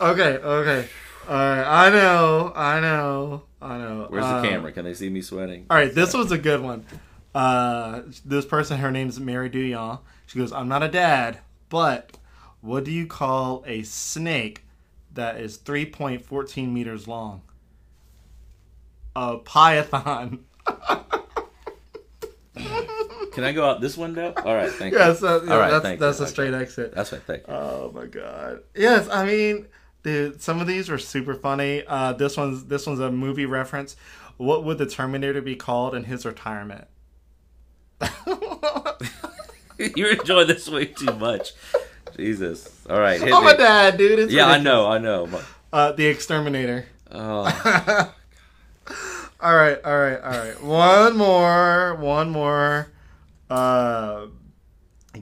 okay, 0.00 0.38
okay. 0.38 0.88
All 1.28 1.36
right, 1.36 1.86
I 1.86 1.90
know, 1.90 2.52
I 2.56 2.80
know, 2.80 3.44
I 3.60 3.78
know. 3.78 4.06
Where's 4.08 4.24
Um, 4.24 4.42
the 4.42 4.48
camera? 4.48 4.72
Can 4.72 4.84
they 4.84 4.94
see 4.94 5.08
me 5.10 5.22
sweating? 5.22 5.66
All 5.70 5.76
right, 5.76 5.94
this 5.94 6.12
was 6.12 6.32
a 6.32 6.38
good 6.38 6.60
one. 6.60 6.84
Uh, 7.32 8.02
this 8.24 8.44
person, 8.44 8.78
her 8.80 8.90
name's 8.90 9.20
Mary 9.20 9.48
Duyon. 9.48 10.00
She 10.26 10.40
goes, 10.40 10.52
"I'm 10.52 10.66
not 10.66 10.82
a 10.82 10.88
dad, 10.88 11.38
but 11.68 12.18
what 12.62 12.82
do 12.82 12.90
you 12.90 13.06
call 13.06 13.62
a 13.64 13.84
snake 13.84 14.64
that 15.14 15.36
is 15.36 15.56
3.14 15.56 16.72
meters 16.72 17.06
long?" 17.06 17.42
A 19.14 19.38
python. 19.38 20.44
Can 23.32 23.44
I 23.44 23.52
go 23.52 23.64
out 23.68 23.80
this 23.80 23.96
window? 23.96 24.34
All 24.44 24.54
right, 24.54 24.70
thank 24.70 24.92
yes, 24.94 25.22
you. 25.22 25.26
yeah, 25.28 25.34
All 25.34 25.58
right, 25.58 25.70
that's 25.82 25.98
that's 25.98 26.18
you. 26.18 26.24
a 26.26 26.28
straight 26.28 26.52
exit. 26.54 26.94
That's 26.94 27.12
right, 27.12 27.22
thank 27.22 27.46
you. 27.48 27.54
Oh 27.54 27.90
my 27.94 28.06
god. 28.06 28.60
Yes, 28.74 29.08
I 29.08 29.24
mean, 29.24 29.68
dude, 30.02 30.42
some 30.42 30.60
of 30.60 30.66
these 30.66 30.90
are 30.90 30.98
super 30.98 31.34
funny. 31.34 31.82
Uh, 31.86 32.12
this 32.12 32.36
one's 32.36 32.64
this 32.66 32.86
one's 32.86 33.00
a 33.00 33.10
movie 33.10 33.46
reference. 33.46 33.96
What 34.36 34.64
would 34.64 34.76
the 34.78 34.86
Terminator 34.86 35.40
be 35.40 35.56
called 35.56 35.94
in 35.94 36.04
his 36.04 36.26
retirement? 36.26 36.86
You're 39.96 40.12
enjoying 40.12 40.46
this 40.48 40.68
way 40.68 40.86
too 40.86 41.12
much. 41.14 41.52
Jesus. 42.16 42.68
All 42.88 43.00
right, 43.00 43.20
hit 43.20 43.32
I'm 43.32 43.44
me. 43.44 43.50
a 43.52 43.56
dad, 43.56 43.96
dude. 43.96 44.18
It's 44.18 44.32
Yeah, 44.32 44.46
I 44.46 44.58
know, 44.58 44.86
I 44.86 44.98
know. 44.98 45.28
Uh, 45.72 45.92
the 45.92 46.06
Exterminator. 46.06 46.86
Oh, 47.10 48.12
All 49.40 49.56
right, 49.56 49.78
all 49.84 49.98
right, 49.98 50.20
all 50.20 50.30
right. 50.30 50.62
One 50.62 51.16
more, 51.16 51.96
one 51.96 52.30
more. 52.30 52.92
Uh, 53.50 54.26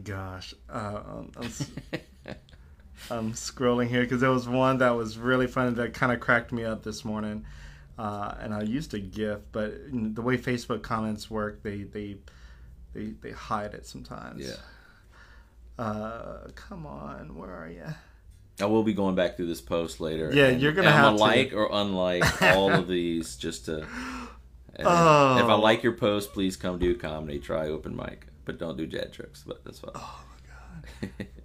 gosh, 0.04 0.54
uh, 0.68 1.00
I'm, 1.06 1.32
I'm, 1.36 1.50
I'm 3.10 3.32
scrolling 3.32 3.88
here 3.88 4.02
because 4.02 4.20
there 4.20 4.30
was 4.30 4.48
one 4.48 4.78
that 4.78 4.90
was 4.90 5.18
really 5.18 5.46
funny 5.46 5.74
that 5.74 5.94
kind 5.94 6.12
of 6.12 6.20
cracked 6.20 6.52
me 6.52 6.64
up 6.64 6.82
this 6.82 7.04
morning. 7.04 7.44
Uh, 7.98 8.34
and 8.40 8.54
I 8.54 8.62
used 8.62 8.94
a 8.94 8.98
GIF, 8.98 9.40
but 9.52 9.74
the 9.92 10.22
way 10.22 10.38
Facebook 10.38 10.82
comments 10.82 11.30
work, 11.30 11.62
they 11.62 11.82
they 11.82 12.16
they, 12.94 13.12
they 13.20 13.30
hide 13.30 13.74
it 13.74 13.86
sometimes. 13.86 14.46
yeah. 14.46 15.84
Uh, 15.84 16.48
come 16.54 16.86
on, 16.86 17.34
where 17.36 17.50
are 17.50 17.68
you? 17.68 17.86
I 18.62 18.66
will 18.66 18.82
be 18.82 18.92
going 18.94 19.14
back 19.14 19.36
through 19.36 19.46
this 19.46 19.60
post 19.60 20.00
later. 20.00 20.30
Yeah, 20.32 20.46
and- 20.48 20.60
you're 20.62 20.72
gonna 20.72 20.90
have 20.90 21.14
to. 21.16 21.20
like 21.20 21.52
or 21.52 21.68
unlike 21.72 22.42
all 22.42 22.70
of 22.72 22.88
these 22.88 23.36
just 23.36 23.66
to. 23.66 23.86
Oh. 24.82 25.36
If 25.36 25.44
I 25.44 25.54
like 25.54 25.82
your 25.82 25.92
post, 25.92 26.32
please 26.32 26.56
come 26.56 26.78
do 26.78 26.94
comedy. 26.94 27.38
Try 27.38 27.66
open 27.66 27.94
mic, 27.94 28.26
but 28.46 28.58
don't 28.58 28.78
do 28.78 28.86
jad 28.86 29.12
tricks. 29.12 29.44
But 29.46 29.62
that's 29.62 29.78
fine. 29.80 29.90
Oh 29.94 30.24
my 31.02 31.08
god. 31.08 31.26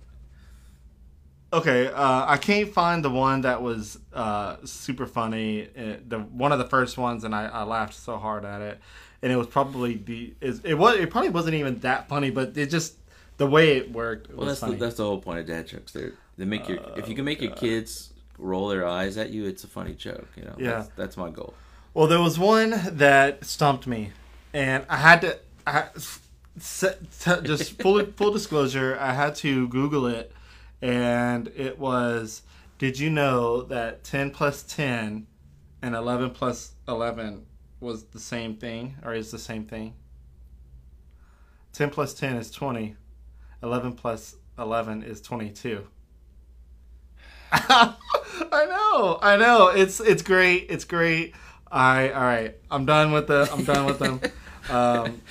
Okay, 1.53 1.87
uh, 1.87 2.25
I 2.27 2.37
can't 2.37 2.69
find 2.73 3.03
the 3.03 3.09
one 3.09 3.41
that 3.41 3.61
was 3.61 3.97
uh, 4.13 4.57
super 4.65 5.05
funny. 5.05 5.69
uh 5.77 5.97
the 6.05 6.19
one 6.19 6.51
of 6.51 6.59
the 6.59 6.65
first 6.65 6.97
ones, 6.97 7.23
and 7.23 7.33
I, 7.33 7.45
I 7.45 7.63
laughed 7.63 7.93
so 7.93 8.17
hard 8.17 8.43
at 8.43 8.61
it. 8.61 8.79
And 9.21 9.31
it 9.31 9.37
was 9.37 9.47
probably 9.47 9.95
the 9.95 10.33
is 10.41 10.59
it 10.65 10.73
was 10.73 10.97
it 10.97 11.09
probably 11.09 11.29
wasn't 11.29 11.55
even 11.55 11.79
that 11.79 12.09
funny, 12.09 12.29
but 12.29 12.57
it 12.57 12.69
just 12.69 12.95
the 13.37 13.47
way 13.47 13.77
it 13.77 13.91
worked 13.91 14.27
was 14.29 14.37
Well, 14.37 14.47
that's 14.47 14.59
the, 14.59 14.71
that's 14.73 14.95
the 14.97 15.05
whole 15.05 15.19
point 15.21 15.39
of 15.39 15.45
dad 15.45 15.67
jokes. 15.67 15.93
They 15.93 16.09
they 16.37 16.45
make 16.45 16.67
your 16.67 16.79
if 16.97 17.07
you 17.07 17.15
can 17.15 17.25
make 17.25 17.41
your 17.41 17.51
oh, 17.51 17.55
kids 17.55 18.13
roll 18.37 18.67
their 18.67 18.85
eyes 18.85 19.17
at 19.17 19.29
you, 19.29 19.45
it's 19.45 19.63
a 19.63 19.67
funny 19.67 19.93
joke. 19.93 20.27
You 20.35 20.43
know. 20.43 20.55
Yeah. 20.57 20.71
That's, 20.71 20.89
that's 20.95 21.17
my 21.17 21.29
goal. 21.29 21.53
Well, 21.93 22.07
there 22.07 22.19
was 22.19 22.37
one 22.37 22.71
that 22.97 23.45
stumped 23.45 23.87
me, 23.87 24.11
and 24.53 24.85
I 24.89 24.97
had 24.97 25.21
to. 25.21 25.39
I, 25.65 25.87
just 26.57 27.81
full 27.81 28.05
full 28.17 28.31
disclosure, 28.31 28.97
I 28.99 29.13
had 29.13 29.35
to 29.35 29.67
Google 29.69 30.07
it, 30.07 30.31
and 30.81 31.47
it 31.55 31.79
was. 31.79 32.41
Did 32.77 32.99
you 32.99 33.09
know 33.09 33.61
that 33.63 34.03
ten 34.03 34.31
plus 34.31 34.61
ten, 34.63 35.27
and 35.81 35.95
eleven 35.95 36.31
plus 36.31 36.73
eleven 36.87 37.45
was 37.79 38.03
the 38.05 38.19
same 38.19 38.55
thing, 38.55 38.95
or 39.03 39.13
is 39.13 39.31
the 39.31 39.39
same 39.39 39.65
thing? 39.65 39.93
Ten 41.71 41.89
plus 41.89 42.13
ten 42.13 42.35
is 42.35 42.51
twenty. 42.51 42.95
Eleven 43.63 43.93
plus 43.93 44.35
eleven 44.57 45.01
is 45.01 45.21
twenty-two. 45.21 45.87
I 48.51 48.65
know, 48.65 49.19
I 49.21 49.37
know. 49.37 49.67
It's 49.67 49.99
it's 49.99 50.21
great. 50.21 50.67
It's 50.69 50.85
great. 50.85 51.33
I 51.71 52.09
all 52.09 52.23
right. 52.23 52.55
I'm 52.69 52.85
done 52.85 53.11
with 53.11 53.27
the. 53.27 53.49
I'm 53.51 53.63
done 53.63 53.85
with 53.85 53.99
them. 53.99 54.21
Um, 54.67 55.21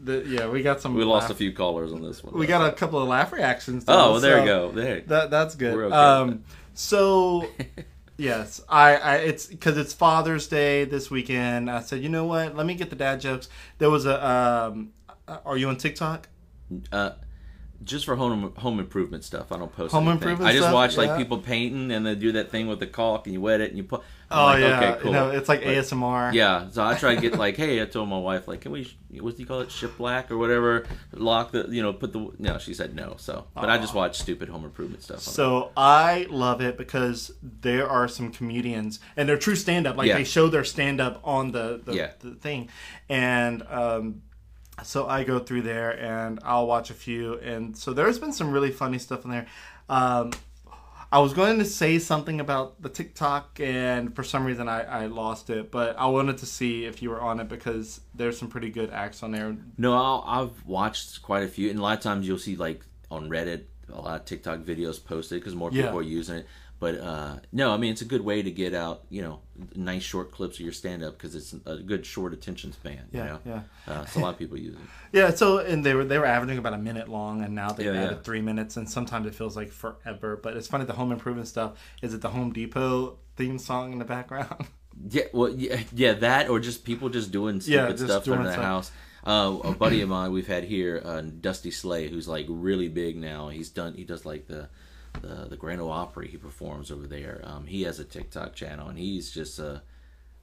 the, 0.00 0.24
yeah, 0.26 0.48
we 0.48 0.60
got 0.60 0.80
some. 0.80 0.94
We 0.94 1.04
lost 1.04 1.30
a 1.30 1.34
few 1.34 1.52
callers 1.52 1.92
on 1.92 2.02
this 2.02 2.24
one. 2.24 2.36
We 2.36 2.48
got 2.48 2.68
a 2.68 2.72
couple 2.72 3.00
of 3.00 3.06
laugh 3.06 3.32
reactions. 3.32 3.84
Oh, 3.86 4.12
well, 4.12 4.20
there 4.20 4.38
so 4.38 4.40
you 4.40 4.46
go. 4.46 4.72
There. 4.72 5.00
That 5.02 5.30
that's 5.30 5.54
good. 5.54 5.74
Okay 5.74 5.94
um, 5.94 6.42
so 6.74 7.48
yes, 8.16 8.60
I, 8.68 8.96
I 8.96 9.14
it's 9.18 9.46
because 9.46 9.78
it's 9.78 9.92
Father's 9.92 10.48
Day 10.48 10.84
this 10.84 11.10
weekend. 11.10 11.70
I 11.70 11.80
said, 11.82 12.02
you 12.02 12.08
know 12.08 12.24
what? 12.24 12.56
Let 12.56 12.66
me 12.66 12.74
get 12.74 12.90
the 12.90 12.96
dad 12.96 13.20
jokes. 13.20 13.48
There 13.78 13.90
was 13.90 14.06
a. 14.06 14.28
Um, 14.28 14.90
uh, 15.26 15.38
are 15.46 15.56
you 15.56 15.68
on 15.68 15.76
TikTok? 15.76 16.28
Uh, 16.92 17.12
just 17.84 18.04
for 18.04 18.16
home 18.16 18.52
home 18.56 18.78
improvement 18.80 19.24
stuff. 19.24 19.52
I 19.52 19.58
don't 19.58 19.72
post 19.74 19.92
Home 19.92 20.04
anything. 20.08 20.14
improvement 20.30 20.48
I 20.48 20.52
just 20.52 20.64
stuff? 20.64 20.74
watch 20.74 20.96
Yeah. 20.96 21.00
like 21.04 21.18
people 21.18 21.38
painting 21.38 21.90
and 21.92 22.04
they 22.06 22.14
do 22.14 22.32
that 22.32 22.50
thing 22.50 22.66
with 22.68 22.80
the 22.80 22.86
caulk 22.86 23.26
and 23.26 23.34
you 23.34 23.40
wet 23.40 23.60
it 23.60 23.68
and 23.70 23.76
you 23.76 23.84
put. 23.84 24.02
Oh 24.30 24.46
like, 24.46 24.60
yeah, 24.60 24.78
Okay, 24.80 25.00
cool. 25.02 25.10
you 25.12 25.16
know, 25.16 25.30
it's 25.30 25.48
like 25.48 25.60
But- 25.62 25.68
ASMR. 25.74 26.32
Yeah, 26.32 26.68
so 26.70 26.82
I 26.84 26.94
try 26.94 27.14
to 27.14 27.20
get 27.20 27.38
like, 27.38 27.56
hey, 27.56 27.80
I 27.82 27.84
told 27.84 28.08
my 28.08 28.18
wife 28.18 28.48
like, 28.48 28.62
can 28.62 28.72
we, 28.72 28.90
what 29.20 29.36
do 29.36 29.42
you 29.42 29.46
call 29.46 29.60
it, 29.60 29.68
shiplap 29.68 30.30
or 30.30 30.38
whatever, 30.38 30.86
lock 31.12 31.52
the, 31.52 31.66
you 31.68 31.82
know, 31.82 31.92
put 31.92 32.12
the, 32.12 32.30
no, 32.38 32.58
she 32.58 32.74
said 32.74 32.96
no. 32.96 33.14
So, 33.18 33.46
but 33.54 33.68
I 33.70 33.78
just 33.78 33.94
watch 33.94 34.18
stupid 34.18 34.48
home 34.48 34.64
improvement 34.64 35.02
stuff. 35.02 35.18
on 35.18 35.22
So 35.22 35.70
I 35.76 36.26
love 36.30 36.60
it 36.62 36.76
because 36.78 37.32
there 37.42 37.88
are 37.88 38.08
some 38.08 38.32
comedians 38.32 38.98
and 39.16 39.28
they're 39.28 39.36
true 39.38 39.56
stand 39.56 39.86
up. 39.86 39.96
Like 39.96 40.08
Yeah. 40.08 40.16
they 40.16 40.24
show 40.24 40.48
their 40.48 40.64
stand 40.64 41.00
up 41.00 41.20
on 41.22 41.52
the 41.52 41.80
the, 41.84 41.94
Yeah. 41.94 42.10
the 42.20 42.32
thing, 42.34 42.70
and 43.08 43.62
um, 43.68 44.22
so 44.82 45.06
I 45.06 45.24
go 45.24 45.38
through 45.38 45.62
there 45.62 45.90
and 45.98 46.40
I'll 46.42 46.66
watch 46.66 46.90
a 46.90 46.94
few. 46.94 47.38
And 47.38 47.76
so 47.76 47.92
there's 47.92 48.18
been 48.18 48.32
some 48.32 48.50
really 48.50 48.70
funny 48.72 48.98
stuff 48.98 49.24
in 49.24 49.30
there. 49.30 49.46
Um, 49.88 50.32
I 51.12 51.20
was 51.20 51.32
going 51.32 51.58
to 51.60 51.64
say 51.64 52.00
something 52.00 52.40
about 52.40 52.82
the 52.82 52.88
TikTok, 52.88 53.60
and 53.60 54.16
for 54.16 54.24
some 54.24 54.44
reason 54.44 54.68
I, 54.68 54.82
I 54.82 55.06
lost 55.06 55.48
it. 55.48 55.70
But 55.70 55.96
I 55.96 56.06
wanted 56.06 56.38
to 56.38 56.46
see 56.46 56.86
if 56.86 57.02
you 57.02 57.10
were 57.10 57.20
on 57.20 57.38
it 57.38 57.48
because 57.48 58.00
there's 58.16 58.36
some 58.36 58.48
pretty 58.48 58.68
good 58.70 58.90
acts 58.90 59.22
on 59.22 59.30
there. 59.30 59.56
No, 59.78 59.92
I'll, 59.94 60.24
I've 60.26 60.66
watched 60.66 61.22
quite 61.22 61.44
a 61.44 61.48
few, 61.48 61.70
and 61.70 61.78
a 61.78 61.82
lot 61.82 61.96
of 61.98 62.02
times 62.02 62.26
you'll 62.26 62.38
see 62.38 62.56
like 62.56 62.84
on 63.12 63.28
Reddit 63.30 63.64
a 63.92 64.00
lot 64.00 64.18
of 64.20 64.24
TikTok 64.26 64.60
videos 64.60 65.04
posted 65.04 65.38
because 65.40 65.54
more 65.54 65.70
people 65.70 65.84
Yeah. 65.92 65.96
are 65.98 66.02
using 66.02 66.36
it. 66.38 66.46
But 66.80 66.98
uh, 66.98 67.36
no, 67.52 67.72
I 67.72 67.76
mean 67.78 67.92
it's 67.92 68.02
a 68.02 68.06
good 68.06 68.22
way 68.24 68.42
to 68.42 68.50
get 68.50 68.74
out, 68.74 69.04
you 69.08 69.22
know, 69.22 69.40
nice 69.74 70.02
short 70.02 70.32
clips 70.32 70.56
of 70.56 70.60
your 70.60 70.72
stand 70.72 71.02
up 71.02 71.14
because 71.16 71.34
it's 71.34 71.54
a 71.64 71.76
good 71.76 72.04
short 72.04 72.32
attention 72.34 72.72
span. 72.72 73.04
Yeah, 73.12 73.20
you 73.20 73.24
know? 73.30 73.40
yeah. 73.46 73.60
Uh, 73.92 74.04
so 74.06 74.20
a 74.20 74.22
lot 74.22 74.30
of 74.34 74.38
people 74.38 74.58
use 74.58 74.74
it. 74.74 74.80
Yeah, 75.12 75.30
so 75.30 75.58
and 75.58 75.84
they 75.86 75.94
were 75.94 76.04
they 76.04 76.18
were 76.18 76.26
averaging 76.26 76.58
about 76.58 76.74
a 76.74 76.78
minute 76.78 77.08
long, 77.08 77.42
and 77.42 77.54
now 77.54 77.70
they've 77.70 77.86
Yeah, 77.86 77.92
yeah. 77.92 78.04
added 78.04 78.24
three 78.24 78.40
minutes, 78.42 78.76
and 78.76 78.88
sometimes 78.90 79.26
it 79.26 79.34
feels 79.34 79.56
like 79.56 79.70
forever. 79.70 80.36
But 80.42 80.56
it's 80.56 80.66
funny 80.66 80.84
the 80.84 80.92
home 80.94 81.12
improvement 81.12 81.46
stuff. 81.48 81.78
Is 82.02 82.12
it 82.14 82.20
the 82.20 82.30
Home 82.30 82.52
Depot 82.52 83.18
theme 83.36 83.58
song 83.58 83.92
in 83.92 83.98
the 83.98 84.04
background? 84.04 84.66
Yeah, 85.10 85.24
well, 85.32 85.48
yeah, 85.52 85.80
yeah, 85.92 86.12
that 86.14 86.48
or 86.48 86.60
just 86.60 86.84
people 86.84 87.08
just 87.08 87.32
doing 87.32 87.56
Yeah, 87.56 87.60
stupid 87.86 87.90
just 87.96 88.04
stuff 88.04 88.24
doing 88.24 88.40
in 88.42 88.52
stuff. 88.52 88.64
house. 88.64 88.92
Uh, 89.26 89.58
a 89.64 89.72
buddy 89.72 90.02
of 90.02 90.08
mine 90.08 90.30
we've 90.30 90.46
had 90.46 90.62
here, 90.64 91.02
uh, 91.04 91.20
Dusty 91.20 91.72
Slay, 91.72 92.08
who's 92.08 92.28
like 92.28 92.46
really 92.48 92.88
big 92.88 93.16
now. 93.16 93.48
He's 93.48 93.70
done. 93.70 93.94
He 93.94 94.04
does 94.04 94.24
like 94.24 94.46
the 94.46 94.68
the, 95.20 95.46
the 95.50 95.56
Grand 95.56 95.80
Ole 95.80 95.90
Opry. 95.92 96.28
He 96.28 96.36
performs 96.36 96.90
over 96.90 97.06
there. 97.06 97.40
Um, 97.44 97.66
he 97.66 97.82
has 97.82 97.98
a 97.98 98.04
TikTok 98.04 98.54
channel, 98.54 98.88
and 98.88 98.98
he's 98.98 99.30
just 99.30 99.58
uh 99.60 99.80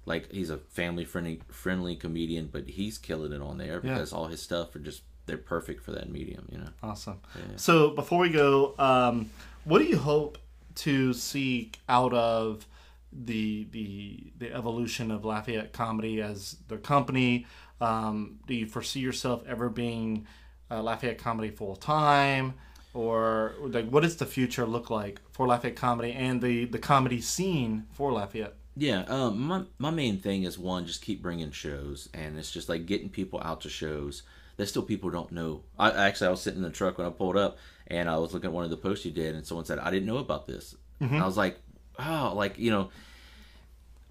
like 0.05 0.32
he's 0.32 0.49
a 0.49 0.57
family 0.57 1.05
friendly 1.05 1.41
friendly 1.49 1.95
comedian, 1.95 2.49
but 2.51 2.67
he's 2.69 2.97
killing 2.97 3.32
it 3.34 3.41
on 3.41 3.57
there 3.57 3.82
Yeah. 3.84 3.93
because 3.93 4.13
all 4.13 4.28
his 4.28 4.41
stuff 4.41 4.76
are 4.76 4.80
just 4.80 5.03
they're 5.28 5.38
perfect 5.38 5.84
for 5.84 5.91
that 5.91 6.09
medium. 6.09 6.47
You 6.51 6.57
know. 6.59 6.69
awesome. 6.82 7.19
So 7.55 7.91
before 7.91 8.19
we 8.19 8.30
go, 8.30 8.74
um, 8.80 9.30
what 9.65 9.80
do 9.80 9.86
you 9.86 9.97
hope 9.97 10.38
to 10.76 11.13
see 11.13 11.72
out 11.88 12.13
of 12.13 12.65
the 13.13 13.67
the 13.72 14.32
the 14.39 14.53
evolution 14.53 15.11
of 15.11 15.24
Lafayette 15.26 15.74
Comedy 15.74 16.22
as 16.22 16.57
the 16.67 16.78
company? 16.78 17.45
Um, 17.80 18.39
do 18.47 18.53
you 18.53 18.65
foresee 18.67 18.99
yourself 18.99 19.43
ever 19.47 19.67
being 19.69 20.26
uh, 20.69 20.82
Lafayette 20.82 21.17
Comedy 21.17 21.49
full 21.49 21.76
time? 21.76 22.53
Or 22.94 23.56
like, 23.62 23.89
what 23.89 24.04
does 24.04 24.18
the 24.18 24.26
future 24.26 24.66
look 24.66 24.89
like 24.89 25.22
for 25.32 25.48
Lafayette 25.48 25.76
Comedy 25.78 26.12
and 26.12 26.42
the, 26.42 26.66
the 26.66 26.80
comedy 26.80 27.22
scene 27.22 27.86
for 27.94 28.12
Lafayette? 28.12 28.56
Yeah, 28.76 29.04
um, 29.08 29.39
my 29.39 29.64
my 29.80 29.89
main 29.89 30.18
thing 30.18 30.44
is 30.44 30.58
one, 30.58 30.86
just 30.86 31.02
keep 31.02 31.22
bringing 31.22 31.52
shows, 31.52 32.08
and 32.14 32.38
it's 32.38 32.52
just 32.52 32.70
like 32.70 32.86
getting 32.86 33.10
people 33.10 33.42
out 33.44 33.62
to 33.62 33.70
shows. 33.70 34.24
There's 34.56 34.70
still 34.70 34.84
people 34.84 35.10
don't 35.10 35.32
know. 35.32 35.64
I 35.78 35.92
actually 35.92 36.28
I 36.28 36.32
was 36.32 36.42
sitting 36.42 36.60
in 36.60 36.64
the 36.64 36.70
truck 36.70 36.98
when 36.98 37.08
I 37.08 37.10
pulled 37.10 37.36
up, 37.38 37.58
and 37.88 38.10
I 38.10 38.18
was 38.18 38.34
looking 38.34 38.50
at 38.50 38.54
one 38.54 38.64
of 38.64 38.70
the 38.70 38.78
posts 38.78 39.06
you 39.06 39.12
did, 39.12 39.36
and 39.36 39.46
someone 39.46 39.66
said 39.66 39.80
I 39.80 39.92
didn't 39.92 40.08
know 40.08 40.18
about 40.18 40.48
this. 40.48 40.76
And 41.02 41.24
I 41.24 41.26
was 41.26 41.36
like, 41.36 41.58
oh, 42.00 42.34
like 42.36 42.58
you 42.60 42.72
know, 42.72 42.92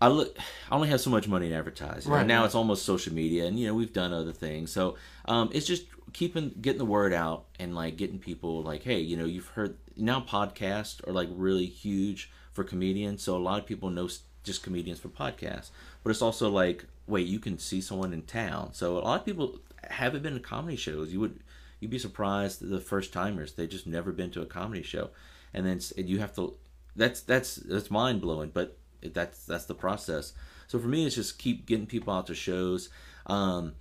I 0.00 0.08
look. 0.08 0.36
I 0.70 0.74
only 0.74 0.88
have 0.88 1.00
so 1.00 1.10
much 1.10 1.28
money 1.28 1.48
to 1.48 1.54
advertise. 1.54 2.04
You 2.04 2.10
know? 2.10 2.16
Right, 2.18 2.26
Now 2.26 2.40
right. 2.40 2.46
it's 2.46 2.54
almost 2.54 2.84
social 2.84 3.12
media, 3.12 3.46
and 3.46 3.58
you 3.58 3.66
know 3.66 3.74
we've 3.74 3.92
done 3.92 4.12
other 4.12 4.32
things. 4.32 4.72
So 4.72 4.96
um, 5.26 5.50
it's 5.52 5.66
just 5.66 5.84
keeping 6.12 6.54
getting 6.60 6.78
the 6.78 6.84
word 6.84 7.12
out 7.12 7.44
and 7.58 7.74
like 7.74 7.96
getting 7.96 8.18
people 8.18 8.62
like, 8.62 8.82
hey, 8.82 8.98
you 8.98 9.16
know, 9.16 9.26
you've 9.26 9.48
heard 9.48 9.76
now 9.96 10.20
podcasts 10.20 11.06
are 11.06 11.12
like 11.12 11.28
really 11.30 11.66
huge 11.66 12.30
for 12.52 12.64
comedians. 12.64 13.22
So 13.22 13.36
a 13.36 13.38
lot 13.38 13.60
of 13.60 13.66
people 13.66 13.90
know 13.90 14.08
just 14.42 14.62
comedians 14.62 14.98
for 14.98 15.08
podcasts, 15.08 15.70
but 16.02 16.10
it's 16.10 16.22
also 16.22 16.48
like, 16.48 16.86
wait, 17.06 17.26
you 17.26 17.38
can 17.38 17.58
see 17.58 17.80
someone 17.80 18.12
in 18.12 18.22
town. 18.22 18.70
So 18.72 18.96
a 18.96 19.00
lot 19.00 19.20
of 19.20 19.26
people 19.26 19.58
haven't 19.88 20.22
been 20.22 20.34
to 20.34 20.40
comedy 20.40 20.76
shows. 20.76 21.12
You 21.12 21.20
would 21.20 21.40
you'd 21.78 21.90
be 21.90 21.98
surprised 21.98 22.66
the 22.66 22.80
first 22.80 23.12
timers 23.12 23.52
they 23.52 23.66
just 23.66 23.86
never 23.86 24.12
been 24.12 24.30
to 24.30 24.42
a 24.42 24.46
comedy 24.46 24.82
show, 24.82 25.10
and 25.52 25.66
then 25.66 25.80
and 25.98 26.08
you 26.08 26.20
have 26.20 26.34
to. 26.36 26.54
That's 26.96 27.20
that's 27.20 27.56
that's 27.56 27.90
mind 27.90 28.20
blowing, 28.20 28.50
but 28.52 28.76
it- 29.02 29.14
that's 29.14 29.44
that's 29.44 29.64
the 29.66 29.74
process. 29.74 30.32
So 30.68 30.78
for 30.78 30.88
me, 30.88 31.06
it's 31.06 31.14
just 31.16 31.38
keep 31.38 31.66
getting 31.66 31.86
people 31.86 32.12
out 32.12 32.26
to 32.28 32.34
shows. 32.34 32.88
Um, 33.26 33.74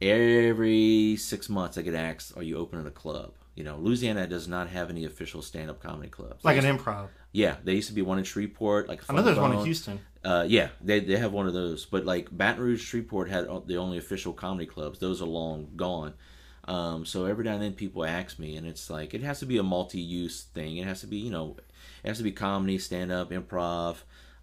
every 0.00 1.16
six 1.16 1.48
months, 1.48 1.78
I 1.78 1.82
get 1.82 1.94
asked, 1.94 2.36
"Are 2.36 2.42
you 2.42 2.56
opening 2.56 2.86
a 2.86 2.90
club?" 2.90 3.32
You 3.54 3.64
know, 3.64 3.76
Louisiana 3.76 4.26
does 4.28 4.46
not 4.46 4.68
have 4.68 4.88
any 4.88 5.04
official 5.04 5.42
stand-up 5.42 5.82
comedy 5.82 6.08
clubs. 6.08 6.44
Like 6.44 6.58
an 6.58 6.64
improv. 6.78 7.08
yeah, 7.32 7.56
they 7.64 7.74
used 7.74 7.88
to 7.88 7.94
be 7.94 8.02
one 8.02 8.18
in 8.18 8.24
Shreveport. 8.24 8.88
Like 8.88 9.02
I 9.08 9.14
know 9.14 9.22
there's 9.22 9.38
one 9.38 9.52
in 9.52 9.64
Houston. 9.64 10.00
Uh, 10.24 10.44
yeah, 10.48 10.68
they 10.80 11.00
they 11.00 11.16
have 11.16 11.32
one 11.32 11.46
of 11.48 11.54
those, 11.54 11.84
but 11.84 12.04
like 12.04 12.28
Baton 12.36 12.62
Rouge, 12.62 12.82
Shreveport 12.82 13.28
had 13.28 13.46
the 13.66 13.76
only 13.76 13.98
official 13.98 14.32
comedy 14.32 14.66
clubs. 14.66 14.98
Those 15.00 15.20
are 15.20 15.26
long 15.26 15.70
gone. 15.76 16.14
Um, 16.66 17.06
so 17.06 17.24
every 17.24 17.44
now 17.44 17.54
and 17.54 17.62
then 17.62 17.72
people 17.72 18.04
ask 18.04 18.38
me, 18.38 18.56
and 18.56 18.66
it's 18.66 18.90
like 18.90 19.14
it 19.14 19.22
has 19.22 19.40
to 19.40 19.46
be 19.46 19.58
a 19.58 19.62
multi-use 19.62 20.42
thing. 20.44 20.76
It 20.76 20.86
has 20.86 21.00
to 21.00 21.06
be 21.06 21.16
you 21.16 21.30
know, 21.30 21.56
it 22.04 22.08
has 22.08 22.18
to 22.18 22.24
be 22.24 22.32
comedy, 22.32 22.78
stand-up, 22.78 23.30
improv, 23.30 23.96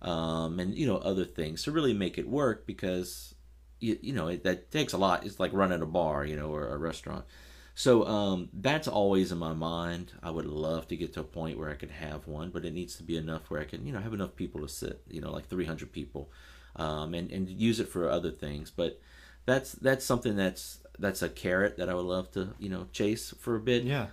um, 0.05 0.59
and 0.59 0.75
you 0.75 0.85
know 0.85 0.97
other 0.97 1.25
things 1.25 1.63
to 1.63 1.71
really 1.71 1.93
make 1.93 2.17
it 2.17 2.29
work 2.29 2.65
because 2.65 3.33
you, 3.79 3.97
you 4.01 4.13
know 4.13 4.27
it, 4.27 4.43
that 4.43 4.71
takes 4.71 4.93
a 4.93 4.97
lot. 4.97 5.25
It's 5.25 5.39
like 5.39 5.51
running 5.51 5.81
a 5.81 5.85
bar, 5.85 6.23
you 6.23 6.35
know, 6.35 6.53
or 6.53 6.69
a 6.69 6.77
restaurant. 6.77 7.25
So 7.73 8.05
um, 8.07 8.49
that's 8.53 8.87
always 8.87 9.33
in 9.33 9.37
my 9.37 9.51
mind. 9.51 10.13
I 10.23 10.29
would 10.29 10.45
love 10.45 10.87
to 10.87 10.95
get 10.95 11.13
to 11.13 11.21
a 11.21 11.25
point 11.25 11.57
where 11.57 11.69
I 11.69 11.73
could 11.73 11.91
have 11.91 12.25
one, 12.25 12.51
but 12.51 12.63
it 12.63 12.73
needs 12.73 12.95
to 12.97 13.03
be 13.03 13.17
enough 13.17 13.49
where 13.49 13.59
I 13.59 13.65
can, 13.65 13.85
you 13.85 13.91
know, 13.91 13.99
have 13.99 14.13
enough 14.13 14.37
people 14.37 14.61
to 14.61 14.69
sit, 14.69 15.01
you 15.09 15.19
know, 15.19 15.29
like 15.29 15.49
300 15.49 15.91
people, 15.91 16.31
um, 16.77 17.13
and 17.13 17.29
and 17.31 17.49
use 17.49 17.79
it 17.79 17.89
for 17.89 18.09
other 18.09 18.31
things. 18.31 18.71
But 18.71 19.01
that's 19.45 19.73
that's 19.73 20.05
something 20.05 20.35
that's 20.35 20.79
that's 20.99 21.23
a 21.23 21.29
carrot 21.29 21.77
that 21.77 21.89
I 21.89 21.95
would 21.95 22.05
love 22.05 22.31
to, 22.31 22.53
you 22.59 22.69
know, 22.69 22.87
chase 22.93 23.33
for 23.39 23.55
a 23.55 23.59
bit 23.59 23.83
Yeah. 23.83 24.07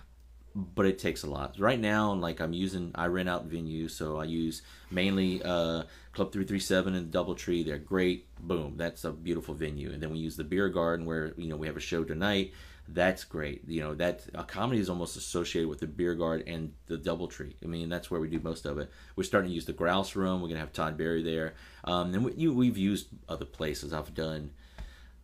But 0.55 0.85
it 0.85 0.99
takes 0.99 1.23
a 1.23 1.29
lot. 1.29 1.59
Right 1.59 1.79
now, 1.79 2.13
like 2.13 2.39
I'm 2.39 2.53
using, 2.53 2.91
I 2.93 3.07
rent 3.07 3.27
out 3.27 3.49
venues, 3.49 3.91
so 3.91 4.17
I 4.17 4.25
use 4.25 4.61
mainly 4.91 5.41
uh, 5.43 5.83
Club 6.11 6.31
Three 6.31 6.45
Three 6.45 6.59
Seven 6.59 6.93
and 6.93 7.11
DoubleTree. 7.11 7.65
They're 7.65 7.79
great. 7.79 8.27
Boom, 8.39 8.75
that's 8.77 9.03
a 9.03 9.11
beautiful 9.11 9.55
venue. 9.55 9.91
And 9.91 10.01
then 10.01 10.11
we 10.11 10.19
use 10.19 10.37
the 10.37 10.43
Beer 10.43 10.69
Garden, 10.69 11.07
where 11.07 11.33
you 11.37 11.47
know 11.47 11.55
we 11.55 11.65
have 11.65 11.77
a 11.77 11.81
show 11.81 12.03
tonight. 12.03 12.53
That's 12.87 13.23
great. 13.23 13.63
You 13.67 13.81
know 13.81 13.95
that 13.95 14.25
comedy 14.47 14.79
is 14.79 14.89
almost 14.89 15.15
associated 15.15 15.69
with 15.69 15.79
the 15.79 15.87
Beer 15.87 16.13
Garden 16.15 16.47
and 16.47 16.73
the 16.85 16.97
DoubleTree. 16.97 17.55
I 17.63 17.67
mean 17.67 17.89
that's 17.89 18.11
where 18.11 18.19
we 18.19 18.27
do 18.29 18.39
most 18.39 18.65
of 18.65 18.77
it. 18.77 18.91
We're 19.15 19.23
starting 19.23 19.49
to 19.49 19.55
use 19.55 19.65
the 19.65 19.73
Grouse 19.73 20.15
Room. 20.15 20.41
We're 20.41 20.49
gonna 20.49 20.59
have 20.59 20.73
Todd 20.73 20.97
Barry 20.97 21.23
there. 21.23 21.55
Um, 21.83 22.13
and 22.13 22.25
we, 22.25 22.33
you, 22.33 22.53
we've 22.53 22.77
used 22.77 23.07
other 23.27 23.45
places. 23.45 23.93
I've 23.93 24.13
done 24.13 24.51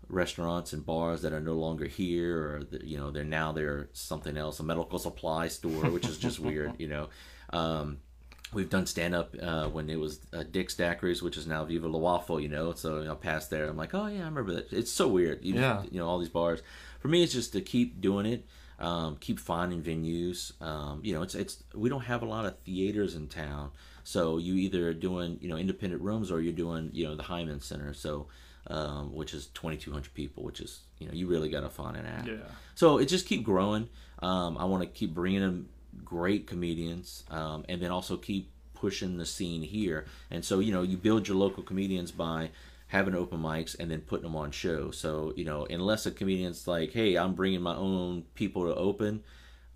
restaurants 0.10 0.74
and 0.74 0.86
bars 0.86 1.22
that 1.22 1.32
are 1.34 1.40
no 1.40 1.54
longer 1.54 1.86
here 1.86 2.56
or 2.56 2.64
the- 2.64 2.86
you 2.86 2.98
know 2.98 3.12
they're 3.12 3.24
now 3.24 3.52
they're 3.52 3.90
something 3.94 4.38
else 4.38 4.60
a 4.60 4.64
medical 4.64 5.00
supply 5.00 5.48
store 5.48 5.90
which 5.92 6.08
is 6.08 6.18
just 6.18 6.40
weird 6.40 6.74
you 6.80 6.88
know. 6.88 7.08
Um, 7.52 8.00
we've 8.54 8.70
done 8.70 8.86
stand 8.88 9.14
up 9.14 9.36
uh, 9.42 9.68
when 9.70 9.90
it 9.90 10.00
was 10.00 10.20
uh, 10.34 10.44
Dick 10.50 10.70
Stackery's 10.72 11.22
which 11.22 11.38
is 11.38 11.46
now 11.48 11.64
Viva 11.66 11.88
La 11.88 12.00
Waffle 12.00 12.40
you 12.40 12.50
know 12.50 12.74
so 12.74 13.10
I 13.10 13.14
passed 13.16 13.50
there 13.52 13.68
I'm 13.70 13.78
like 13.78 13.94
oh 13.94 14.08
yeah 14.08 14.22
I 14.22 14.26
remember 14.26 14.54
that. 14.54 14.74
It's 14.74 14.92
so 14.92 15.08
weird 15.08 15.44
you, 15.46 15.54
Yeah. 15.56 15.84
you 15.92 16.00
know 16.00 16.08
all 16.08 16.20
these 16.20 16.30
bars. 16.30 16.62
For 17.00 17.08
me 17.08 17.24
it's 17.24 17.34
just 17.34 17.54
to 17.54 17.62
keep 17.62 18.02
doing 18.02 18.26
it 18.26 18.46
um, 18.80 19.18
keep 19.18 19.40
finding 19.40 19.82
venues 19.82 20.60
um, 20.62 21.02
you 21.04 21.14
know 21.14 21.22
it's 21.22 21.36
it's 21.36 21.64
we 21.76 21.90
don't 21.90 22.02
have 22.06 22.22
a 22.24 22.26
lot 22.26 22.46
of 22.46 22.58
theaters 22.60 23.14
in 23.16 23.28
town 23.28 23.72
so 24.04 24.38
you 24.38 24.56
either 24.56 24.88
are 24.90 24.94
doing 24.94 25.38
you 25.42 25.50
know 25.50 25.58
independent 25.58 26.02
rooms 26.02 26.32
or 26.32 26.40
you're 26.42 26.54
doing 26.54 26.90
you 26.94 27.06
know 27.06 27.16
the 27.16 27.24
Heymann 27.24 27.62
Center 27.62 27.94
so 27.94 28.28
um, 28.68 29.14
which 29.14 29.34
is 29.34 29.48
2,200 29.48 30.14
people, 30.14 30.44
which 30.44 30.60
is 30.60 30.82
you 31.00 31.08
know 31.08 31.14
you 31.14 31.28
really 31.28 31.50
got 31.50 31.62
to 31.62 31.70
find 31.70 31.98
an 31.98 32.06
act. 32.06 32.28
Yeah. 32.28 32.36
So 32.76 32.98
it 32.98 33.06
just 33.06 33.28
keep 33.28 33.44
growing. 33.44 33.90
Um, 34.22 34.58
I 34.58 34.66
want 34.66 34.84
to 34.84 34.90
keep 34.90 35.14
bringing 35.14 35.42
in 35.42 35.68
great 36.04 36.48
comedians, 36.48 37.24
um, 37.30 37.66
and 37.70 37.82
then 37.82 37.92
also 37.92 38.18
keep 38.18 38.52
pushing 38.74 39.18
the 39.18 39.26
scene 39.26 39.62
here. 39.62 40.06
And 40.32 40.44
so 40.44 40.60
you 40.60 40.72
know 40.72 40.82
you 40.82 40.98
build 40.98 41.28
your 41.28 41.38
local 41.38 41.64
comedians 41.64 42.12
by 42.12 42.52
having 42.88 43.14
open 43.14 43.40
mics 43.40 43.78
and 43.80 43.92
then 43.92 44.02
putting 44.02 44.24
them 44.24 44.36
on 44.36 44.52
show. 44.52 44.92
So 44.92 45.34
you 45.36 45.46
know 45.46 45.66
unless 45.70 46.06
a 46.06 46.12
comedian's 46.12 46.68
like, 46.68 46.92
hey, 46.92 47.16
I'm 47.16 47.34
bringing 47.34 47.62
my 47.62 47.76
own 47.76 48.24
people 48.36 48.66
to 48.66 48.76
open. 48.76 49.24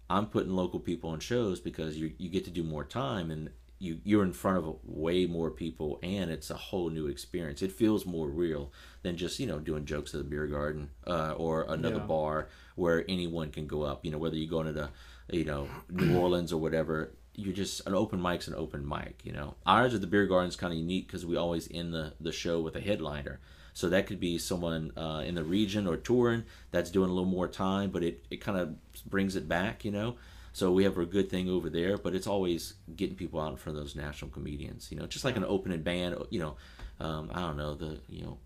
I'm 0.10 0.28
putting 0.28 0.54
local 0.54 0.80
people 0.80 1.10
on 1.10 1.20
shows 1.20 1.60
because 1.60 1.98
you 1.98 2.14
you 2.18 2.30
get 2.30 2.46
to 2.46 2.52
do 2.52 2.64
more 2.64 2.84
time 2.84 3.32
and 3.32 3.50
you 3.84 4.00
you're 4.04 4.24
in 4.24 4.34
front 4.34 4.58
of 4.58 4.66
way 4.84 5.26
more 5.26 5.52
people 5.52 6.00
and 6.02 6.32
it's 6.32 6.50
a 6.50 6.56
whole 6.56 6.90
new 6.90 7.08
experience. 7.08 7.62
It 7.62 7.72
feels 7.72 8.06
more 8.06 8.28
real 8.30 8.72
than 9.04 9.18
just 9.18 9.40
you 9.40 9.48
know 9.48 9.60
doing 9.60 9.86
jokes 9.86 10.14
at 10.14 10.20
the 10.20 10.30
beer 10.34 10.48
garden 10.48 10.90
uh, 11.06 11.34
or 11.38 11.66
another 11.70 11.98
Yeah. 11.98 12.06
bar 12.16 12.48
where 12.76 13.04
anyone 13.10 13.52
can 13.52 13.68
go 13.68 13.84
up. 13.84 14.06
You 14.06 14.12
know 14.12 14.18
whether 14.18 14.38
you 14.38 14.48
go 14.48 14.62
into 14.62 14.74
the 14.74 14.90
you 15.32 15.46
know 15.46 15.68
New 15.90 16.18
Orleans 16.24 16.52
or 16.54 16.60
whatever. 16.62 17.12
You're 17.36 17.54
just 17.54 17.86
an 17.88 17.96
open 17.96 18.22
mic's 18.22 18.48
an 18.48 18.56
open 18.56 18.88
mic. 18.88 19.16
You 19.24 19.34
know 19.34 19.56
ours 19.66 19.94
at 19.94 20.02
the 20.02 20.08
beer 20.08 20.28
garden 20.28 20.50
is 20.50 20.56
kind 20.56 20.72
of 20.74 20.80
unique 20.80 21.08
because 21.08 21.26
we 21.26 21.36
always 21.36 21.68
end 21.72 21.94
the 21.94 22.14
the 22.22 22.32
show 22.32 22.62
with 22.62 22.76
a 22.76 22.82
headliner. 22.82 23.40
So 23.76 23.90
that 23.90 24.06
could 24.08 24.20
be 24.20 24.38
someone 24.38 24.92
uh, 24.96 25.24
in 25.26 25.34
the 25.34 25.44
region 25.44 25.88
or 25.88 25.98
touring 25.98 26.44
that's 26.72 26.92
doing 26.92 27.10
a 27.10 27.14
little 27.14 27.30
more 27.40 27.48
time, 27.48 27.90
but 27.90 28.04
it, 28.04 28.24
it 28.30 28.38
kind 28.40 28.60
of 28.60 28.76
brings 29.10 29.36
it 29.36 29.48
back, 29.50 29.84
you 29.84 29.90
know. 29.92 30.16
So 30.54 30.72
we 30.72 30.84
have 30.84 30.98
a 31.00 31.06
good 31.06 31.30
thing 31.30 31.50
over 31.50 31.70
there, 31.70 31.98
but 31.98 32.14
it's 32.14 32.28
always 32.28 32.76
getting 32.96 33.16
people 33.16 33.42
out 33.42 33.52
in 33.52 33.58
front 33.58 33.78
of 33.78 33.84
those 33.84 33.96
national 33.96 34.30
comedians, 34.32 34.92
you 34.92 34.98
know, 35.00 35.08
just 35.08 35.26
like 35.26 35.36
an 35.36 35.44
opening 35.46 35.82
band, 35.82 36.16
you 36.30 36.40
know. 36.40 36.56
Um, 37.00 37.32
I 37.34 37.42
don't 37.42 37.58
know 37.58 37.74
the 37.74 38.00
you 38.08 38.22
know, 38.24 38.38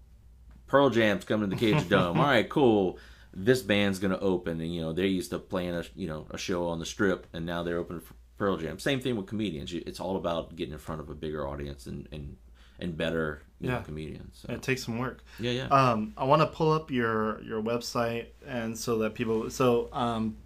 Pearl 0.67 0.89
Jam's 0.89 1.25
coming 1.25 1.49
to 1.49 1.55
the 1.55 1.73
Cajundome. 1.73 2.15
All 2.17 2.23
right, 2.23 2.47
cool. 2.47 2.97
This 3.33 3.61
band's 3.61 3.99
gonna 3.99 4.17
open, 4.19 4.61
and 4.61 4.73
you 4.73 4.81
know 4.81 4.93
they're 4.93 5.05
used 5.05 5.31
to 5.31 5.39
playing 5.39 5.75
a 5.75 5.83
you 5.95 6.07
know 6.07 6.25
a 6.31 6.37
show 6.37 6.67
on 6.69 6.79
the 6.79 6.85
Strip, 6.85 7.27
and 7.33 7.45
now 7.45 7.61
they're 7.63 7.77
opening 7.77 8.01
for 8.01 8.13
Pearl 8.37 8.57
Jam. 8.57 8.79
Same 8.79 9.01
thing 9.01 9.15
with 9.17 9.27
comedians. 9.27 9.73
It's 9.73 9.99
all 9.99 10.15
about 10.15 10.55
getting 10.55 10.73
in 10.73 10.79
front 10.79 11.01
of 11.01 11.09
a 11.09 11.13
bigger 11.13 11.45
audience 11.47 11.85
and 11.87 12.07
and 12.11 12.37
and 12.79 12.95
better 12.95 13.41
you 13.59 13.69
know, 13.69 13.81
comedians. 13.81 14.45
So, 14.45 14.53
It 14.53 14.61
takes 14.61 14.85
some 14.85 14.99
work. 14.99 15.23
yeah, 15.39 15.51
yeah. 15.51 15.67
Um, 15.67 16.13
I 16.15 16.23
want 16.25 16.41
to 16.41 16.47
pull 16.47 16.71
up 16.71 16.89
your 16.89 17.41
your 17.41 17.61
website 17.61 18.27
and 18.47 18.77
so 18.77 18.99
that 18.99 19.13
people. 19.13 19.49
So 19.49 19.89
um, 19.91 20.37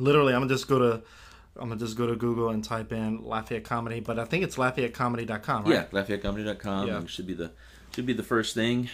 literally, 0.00 0.32
I'm 0.34 0.40
gonna 0.40 0.52
just 0.52 0.68
go 0.68 0.78
to. 0.78 1.02
I'm 1.56 1.68
gonna 1.68 1.80
just 1.80 1.96
go 1.96 2.06
to 2.06 2.16
Google 2.16 2.50
and 2.50 2.62
type 2.64 2.92
in 2.92 3.22
Lafayette 3.24 3.64
Comedy, 3.64 4.00
but 4.00 4.18
I 4.18 4.24
think 4.24 4.44
it's 4.44 4.56
LafayetteComedy.com, 4.56 5.64
right? 5.64 5.72
Yeah, 5.72 5.84
LafayetteComedy.com 5.92 6.86
Yeah. 6.88 7.02
should 7.06 7.26
be 7.26 7.34
the 7.34 7.50
should 7.94 8.06
be 8.06 8.12
the 8.12 8.22
first 8.22 8.54
thing. 8.54 8.88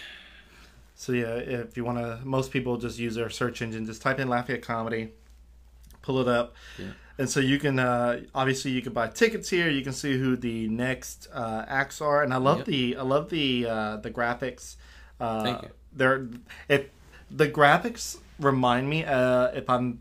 So 0.95 1.11
yeah, 1.13 1.35
if 1.35 1.77
you 1.77 1.85
want 1.85 1.99
to, 1.99 2.19
most 2.25 2.51
people 2.51 2.77
just 2.77 2.97
use 2.97 3.13
their 3.15 3.29
search 3.29 3.61
engine. 3.61 3.85
Just 3.85 4.01
type 4.01 4.19
in 4.19 4.27
Lafayette 4.27 4.63
Comedy, 4.63 5.09
pull 6.01 6.19
it 6.19 6.27
up, 6.27 6.55
Yeah. 6.79 6.87
and 7.19 7.29
so 7.29 7.39
you 7.39 7.59
can 7.59 7.77
uh, 7.77 8.21
obviously 8.33 8.71
you 8.71 8.81
can 8.81 8.93
buy 8.93 9.07
tickets 9.07 9.49
here. 9.49 9.69
You 9.69 9.83
can 9.83 9.93
see 9.93 10.17
who 10.17 10.35
the 10.35 10.67
next 10.67 11.27
uh, 11.31 11.63
acts 11.67 12.01
are, 12.01 12.23
and 12.23 12.33
I 12.33 12.37
love 12.37 12.57
Yep. 12.59 12.65
the 12.65 12.97
I 12.97 13.01
love 13.03 13.29
the 13.29 13.67
uh, 13.67 13.97
the 13.97 14.09
graphics. 14.11 14.75
Uh, 15.19 15.43
Thank 15.43 15.61
you. 15.61 15.69
They're 15.93 16.27
if 16.67 16.87
the 17.29 17.47
graphics 17.47 18.17
remind 18.39 18.89
me 18.89 19.05
uh, 19.05 19.47
if 19.53 19.69
I'm 19.69 19.99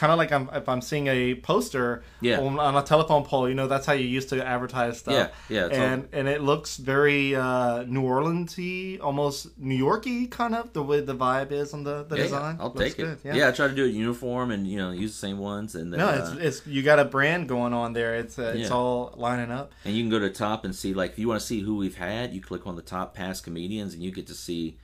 kind 0.00 0.12
of 0.12 0.18
like 0.22 0.32
I'm 0.36 0.48
if 0.60 0.66
I'm 0.72 0.80
seeing 0.80 1.06
a 1.08 1.34
poster 1.34 2.02
Yeah. 2.20 2.40
on, 2.40 2.58
on 2.58 2.74
a 2.76 2.82
telephone 2.92 3.24
pole. 3.24 3.48
You 3.48 3.54
know 3.60 3.66
that's 3.72 3.86
how 3.86 3.92
you 4.02 4.06
used 4.18 4.28
to 4.30 4.36
advertise 4.54 4.98
stuff. 5.02 5.14
Yeah, 5.14 5.28
yeah, 5.56 5.66
it's 5.66 5.76
all- 5.78 5.84
and 5.84 6.08
and 6.12 6.26
it 6.28 6.40
looks 6.50 6.70
very 6.76 7.34
uh, 7.34 7.82
New 7.94 8.02
Orleansy, 8.02 9.00
almost 9.00 9.58
New 9.58 9.74
Yorky 9.74 10.26
kind 10.28 10.54
of 10.54 10.72
the 10.72 10.82
way 10.82 11.00
the 11.00 11.14
vibe 11.14 11.50
is 11.52 11.74
on 11.74 11.82
the, 11.84 12.04
the 12.04 12.16
Yeah, 12.16 12.22
yeah, 12.22 12.28
design. 12.28 12.56
I'll 12.60 12.68
Looks 12.72 12.80
take 12.80 12.96
good, 12.96 13.18
it. 13.24 13.36
Yeah. 13.36 13.48
I 13.48 13.52
try 13.52 13.68
to 13.68 13.74
do 13.74 13.84
it 13.84 13.90
uniform 13.90 14.50
and 14.50 14.66
you 14.66 14.78
know 14.78 14.90
use 14.90 15.12
the 15.12 15.18
same 15.26 15.38
ones 15.38 15.74
and 15.74 15.92
then, 15.92 15.98
No, 16.00 16.08
uh, 16.08 16.30
it's, 16.40 16.58
it's 16.60 16.66
you 16.66 16.82
got 16.82 16.98
a 16.98 17.04
brand 17.04 17.48
going 17.48 17.72
on 17.72 17.92
there. 17.92 18.14
It's 18.16 18.38
uh, 18.38 18.54
it's 18.56 18.70
all 18.70 19.12
lining 19.16 19.50
up. 19.50 19.72
and 19.84 19.94
you 19.94 20.02
can 20.02 20.10
go 20.10 20.18
to 20.18 20.28
the 20.28 20.34
top 20.34 20.64
and 20.64 20.74
see 20.74 20.94
like 20.94 21.10
if 21.12 21.18
you 21.18 21.28
want 21.28 21.40
to 21.40 21.46
see 21.46 21.60
who 21.60 21.76
we've 21.76 21.96
had, 21.96 22.32
you 22.32 22.40
click 22.40 22.66
on 22.66 22.76
the 22.76 22.82
top 22.82 23.14
past 23.14 23.44
comedians 23.44 23.94
and 23.94 24.02
you 24.02 24.10
get 24.10 24.26
to 24.28 24.34
see, 24.34 24.76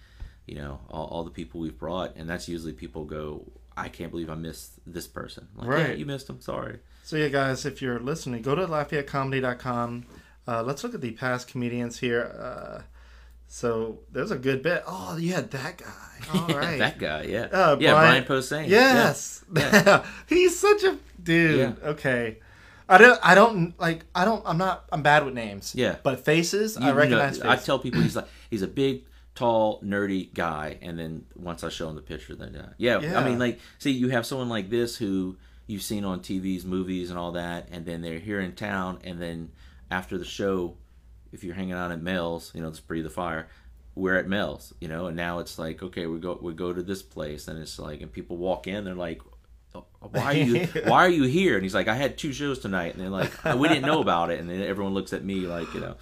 you 0.47 0.57
know, 0.57 0.81
all, 0.91 1.07
all 1.07 1.25
the 1.25 1.31
people 1.31 1.61
we've 1.61 1.79
brought, 1.79 2.17
and 2.17 2.29
that's 2.29 2.49
usually 2.49 2.73
people 2.73 3.05
go, 3.05 3.45
I 3.77 3.89
can't 3.89 4.11
believe 4.11 4.31
I 4.31 4.35
missed 4.35 4.73
this 4.87 5.07
person. 5.07 5.49
Like, 5.57 5.67
yeah, 5.69 5.75
Right. 5.75 5.99
you 5.99 6.07
missed 6.07 6.27
them. 6.29 6.41
Sorry. 6.41 6.79
So 7.05 7.17
yeah, 7.17 7.29
guys, 7.29 7.67
if 7.67 7.83
you're 7.83 7.99
listening, 8.01 8.43
go 8.43 8.55
to 8.55 8.67
LafayetteComedy.com. 8.67 10.07
Uh, 10.47 10.63
let's 10.63 10.85
look 10.85 10.95
at 10.95 11.01
the 11.01 11.13
past 11.13 11.49
comedians 11.49 11.99
here. 11.99 12.25
Uh, 12.39 12.83
so 13.49 14.01
there's 14.13 14.31
a 14.31 14.37
good 14.39 14.63
bit. 14.63 14.83
Oh, 14.87 15.17
you 15.17 15.33
had 15.33 15.51
that 15.53 15.79
guy. 15.79 15.91
All 16.35 16.47
right. 16.49 16.79
that 16.79 16.99
guy, 16.99 17.23
yeah, 17.25 17.43
Uh, 17.53 17.77
yeah, 17.81 17.93
Brian- 17.93 18.25
Brian 18.25 18.43
Posehn. 18.43 18.69
Yes. 18.69 19.45
Yeah. 19.55 20.05
He's 20.29 20.59
such 20.59 20.83
a 20.85 20.97
dude. 21.23 21.59
Yeah. 21.83 21.89
Okay. 21.91 22.39
I 22.89 22.99
don't. 22.99 23.19
I 23.23 23.35
don't 23.35 23.79
like. 23.81 24.05
I 24.15 24.27
don't. 24.27 24.43
I'm 24.45 24.59
not. 24.59 24.85
I'm 24.93 25.03
bad 25.03 25.25
with 25.25 25.33
names. 25.33 25.73
Yeah. 25.75 25.97
But 26.03 26.23
faces, 26.25 26.77
You- 26.77 26.83
I 26.83 26.89
you 26.89 26.93
know, 26.93 26.99
recognize. 26.99 27.41
I 27.41 27.57
tell 27.57 27.79
people 27.79 28.03
he's 28.03 28.15
like 28.17 28.29
he's 28.51 28.61
a 28.63 28.67
big, 28.69 29.05
tall, 29.35 29.81
nerdy 29.83 30.33
guy, 30.33 30.79
and 30.81 30.99
then 30.99 31.27
once 31.35 31.65
I 31.65 31.69
show 31.69 31.89
him 31.89 31.97
the 31.97 32.03
picture, 32.03 32.35
then 32.35 32.55
uh, 32.57 32.73
yeah, 32.79 33.01
Yeah. 33.01 33.19
I 33.19 33.25
mean, 33.25 33.39
like, 33.39 33.59
see, 33.79 33.91
you 33.91 34.09
have 34.09 34.27
someone 34.27 34.49
like 34.49 34.71
this 34.71 34.97
who 34.97 35.37
you've 35.67 35.83
seen 35.83 36.05
on 36.05 36.21
TVs, 36.21 36.65
movies, 36.65 37.11
and 37.11 37.19
all 37.19 37.33
that, 37.33 37.69
and 37.73 37.85
then 37.85 38.03
they're 38.03 38.19
here 38.19 38.41
in 38.41 38.53
town, 38.55 38.99
and 39.05 39.21
then 39.21 39.51
after 39.91 40.19
the 40.19 40.25
show, 40.25 40.77
if 41.33 41.43
you're 41.43 41.55
hanging 41.55 41.73
out 41.73 41.91
at 41.91 42.01
Mel's, 42.01 42.53
you 42.55 42.61
know, 42.61 42.69
let's 42.69 42.81
breathe 42.81 43.05
the 43.05 43.11
fire. 43.11 43.49
We're 43.97 44.17
at 44.17 44.29
Mel's, 44.29 44.73
you 44.81 44.89
know, 44.89 45.07
and 45.07 45.17
now 45.17 45.39
it's 45.39 45.59
like, 45.59 45.83
okay, 45.83 46.07
we 46.07 46.19
go 46.19 46.39
we 46.41 46.53
go 46.53 46.73
to 46.73 46.83
this 46.83 47.03
place, 47.03 47.49
and 47.49 47.59
it's 47.59 47.79
like, 47.79 48.01
and 48.03 48.13
people 48.13 48.37
walk 48.37 48.67
in, 48.67 48.85
they're 48.85 48.95
like, 48.95 49.21
"Oh, 49.75 49.85
why 50.11 50.23
are 50.25 50.33
you 50.35 50.67
why 50.85 51.05
are 51.05 51.09
you 51.09 51.25
here? 51.25 51.55
And 51.55 51.63
he's 51.63 51.75
like, 51.75 51.89
I 51.89 51.95
had 51.95 52.19
two 52.19 52.33
shows 52.33 52.59
tonight, 52.61 52.95
and 52.95 53.03
they're 53.03 53.09
like, 53.11 53.33
we 53.57 53.69
didn't 53.69 53.87
know 53.87 54.01
about 54.01 54.31
it, 54.31 54.41
and 54.41 54.49
then 54.51 54.63
everyone 54.63 54.95
looks 54.95 55.13
at 55.13 55.25
me 55.25 55.41
like, 55.41 55.73
you 55.75 55.81
know, 55.81 55.95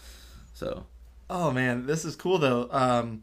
so 0.54 0.86
Oh 1.34 1.50
man, 1.50 1.86
this 1.86 2.04
is 2.04 2.14
cool 2.14 2.38
though. 2.38 2.68
Um, 2.70 3.22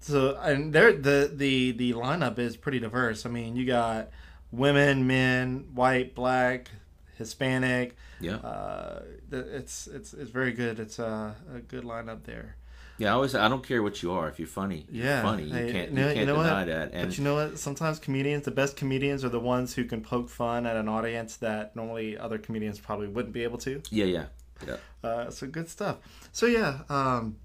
so 0.00 0.36
and 0.42 0.72
there 0.72 0.92
the 0.92 1.30
the 1.32 1.70
the 1.72 1.92
lineup 1.92 2.38
is 2.38 2.56
pretty 2.56 2.80
diverse. 2.80 3.24
I 3.24 3.28
mean, 3.30 3.54
you 3.54 3.64
got 3.64 4.10
women, 4.50 5.06
men, 5.06 5.68
white, 5.74 6.14
black, 6.16 6.68
Hispanic. 7.16 7.96
yeah. 8.20 8.36
Uh, 8.36 9.02
it's 9.30 9.86
it's 9.86 10.12
it's 10.14 10.30
very 10.30 10.52
good. 10.52 10.80
It's 10.80 10.98
a, 10.98 11.36
a 11.54 11.60
good 11.60 11.84
lineup 11.84 12.24
there. 12.24 12.56
Yeah, 12.98 13.10
I 13.10 13.12
always 13.12 13.36
I 13.36 13.48
don't 13.48 13.64
care 13.64 13.84
what 13.84 14.02
you 14.02 14.10
are. 14.10 14.28
If 14.28 14.40
you're 14.40 14.48
funny, 14.48 14.84
you're 14.90 15.04
Yeah, 15.06 15.22
funny. 15.22 15.44
You 15.44 15.52
Hey, 15.54 15.70
can't 15.72 15.90
you 15.90 15.94
know- 15.96 16.02
you 16.02 16.08
you 16.08 16.14
can't 16.14 16.26
know 16.26 16.36
deny 16.42 16.58
what? 16.58 16.66
that. 16.66 16.90
And 16.92 17.08
but 17.08 17.18
you 17.18 17.22
know 17.22 17.34
what? 17.36 17.56
Sometimes 17.58 18.00
comedians, 18.00 18.44
the 18.44 18.50
best 18.50 18.76
comedians, 18.76 19.24
are 19.24 19.28
the 19.28 19.38
ones 19.38 19.74
who 19.74 19.84
can 19.84 20.00
poke 20.02 20.28
fun 20.28 20.66
at 20.66 20.74
an 20.76 20.88
audience 20.88 21.36
that 21.36 21.76
normally 21.76 22.18
other 22.18 22.38
comedians 22.38 22.80
probably 22.80 23.06
wouldn't 23.06 23.32
be 23.32 23.44
able 23.44 23.58
to. 23.58 23.80
yeah, 23.90 24.04
yeah, 24.06 24.24
yeah. 24.66 24.76
Uh, 25.02 25.30
so 25.30 25.46
good 25.46 25.68
stuff. 25.68 25.98
So 26.32 26.46
yeah, 26.46 26.80
um, 26.88 27.36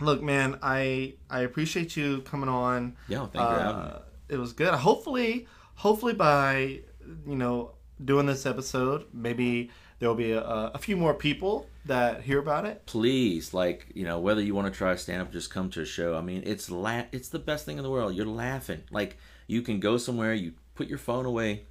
look, 0.00 0.22
man, 0.22 0.58
I 0.62 1.14
I 1.30 1.40
appreciate 1.40 1.96
you 1.96 2.22
coming 2.22 2.48
on. 2.48 2.96
Yeah, 3.08 3.26
thank 3.26 3.34
you 3.34 3.56
for 3.56 3.60
having 3.62 3.82
me. 3.82 3.88
Uh, 3.88 3.98
it 4.28 4.36
was 4.38 4.52
good. 4.52 4.74
Hopefully, 4.74 5.46
hopefully 5.74 6.14
by 6.14 6.80
you 7.26 7.36
know 7.36 7.72
doing 8.04 8.26
this 8.26 8.46
episode, 8.46 9.06
maybe 9.12 9.70
there 9.98 10.08
will 10.08 10.16
be 10.16 10.32
a, 10.32 10.42
a 10.42 10.78
few 10.78 10.96
more 10.96 11.14
people 11.14 11.68
that 11.86 12.22
hear 12.22 12.38
about 12.38 12.64
it. 12.64 12.86
Please, 12.86 13.52
like 13.52 13.86
you 13.94 14.04
know, 14.04 14.18
whether 14.18 14.40
you 14.40 14.54
want 14.54 14.72
to 14.72 14.76
try 14.76 14.94
stand 14.96 15.22
up, 15.22 15.32
just 15.32 15.50
come 15.50 15.70
to 15.70 15.82
a 15.82 15.86
show. 15.86 16.16
I 16.16 16.20
mean, 16.20 16.42
it's 16.46 16.70
la- 16.70 17.06
it's 17.12 17.28
the 17.28 17.38
best 17.38 17.64
thing 17.64 17.78
in 17.78 17.82
the 17.82 17.90
world. 17.90 18.14
You're 18.14 18.26
laughing. 18.26 18.82
Like 18.90 19.16
you 19.46 19.62
can 19.62 19.80
go 19.80 19.96
somewhere, 19.96 20.34
you 20.34 20.52
put 20.74 20.88
your 20.88 20.98
phone 20.98 21.26
away, 21.26 21.64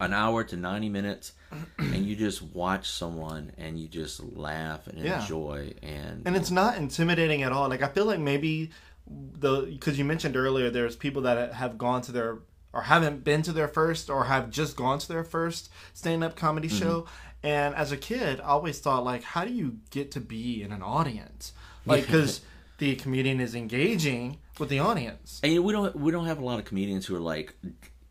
an 0.00 0.12
hour 0.12 0.44
to 0.44 0.56
ninety 0.56 0.88
minutes, 0.88 1.32
and 1.78 2.06
you 2.06 2.16
just 2.16 2.42
watch 2.42 2.90
someone 2.90 3.52
and 3.56 3.78
you 3.78 3.88
just 3.88 4.20
laugh 4.22 4.86
and 4.86 4.98
Yeah. 4.98 5.20
enjoy. 5.20 5.74
And 5.82 6.26
and 6.26 6.36
it's 6.36 6.50
not 6.50 6.76
intimidating 6.76 7.42
at 7.42 7.52
all. 7.52 7.68
Like 7.68 7.82
I 7.82 7.88
feel 7.88 8.04
like 8.04 8.20
maybe 8.20 8.70
the 9.06 9.62
because 9.62 9.98
you 9.98 10.04
mentioned 10.04 10.36
earlier, 10.36 10.70
there's 10.70 10.96
people 10.96 11.22
that 11.22 11.54
have 11.54 11.78
gone 11.78 12.02
to 12.02 12.12
their 12.12 12.38
or 12.72 12.82
haven't 12.82 13.24
been 13.24 13.42
to 13.42 13.52
their 13.52 13.68
first 13.68 14.10
or 14.10 14.24
have 14.24 14.50
just 14.50 14.76
gone 14.76 14.98
to 14.98 15.08
their 15.08 15.24
first 15.24 15.70
stand-up 15.94 16.36
comedy 16.36 16.68
mm-hmm. 16.68 16.78
show. 16.78 17.06
And 17.42 17.74
as 17.74 17.92
a 17.92 17.96
kid, 17.96 18.40
I 18.40 18.48
always 18.48 18.80
thought 18.80 19.04
like, 19.04 19.22
how 19.22 19.44
do 19.44 19.52
you 19.52 19.78
get 19.90 20.10
to 20.12 20.20
be 20.20 20.62
in 20.62 20.72
an 20.72 20.82
audience? 20.82 21.52
Like 21.86 22.06
because 22.06 22.40
the 22.78 22.96
comedian 22.96 23.40
is 23.40 23.54
engaging 23.54 24.38
with 24.58 24.68
the 24.68 24.80
audience. 24.80 25.40
And 25.42 25.64
we 25.64 25.72
don't 25.72 25.94
we 25.96 26.12
don't 26.12 26.26
have 26.26 26.38
a 26.38 26.44
lot 26.44 26.58
of 26.58 26.64
comedians 26.64 27.06
who 27.06 27.16
are 27.16 27.20
like 27.20 27.54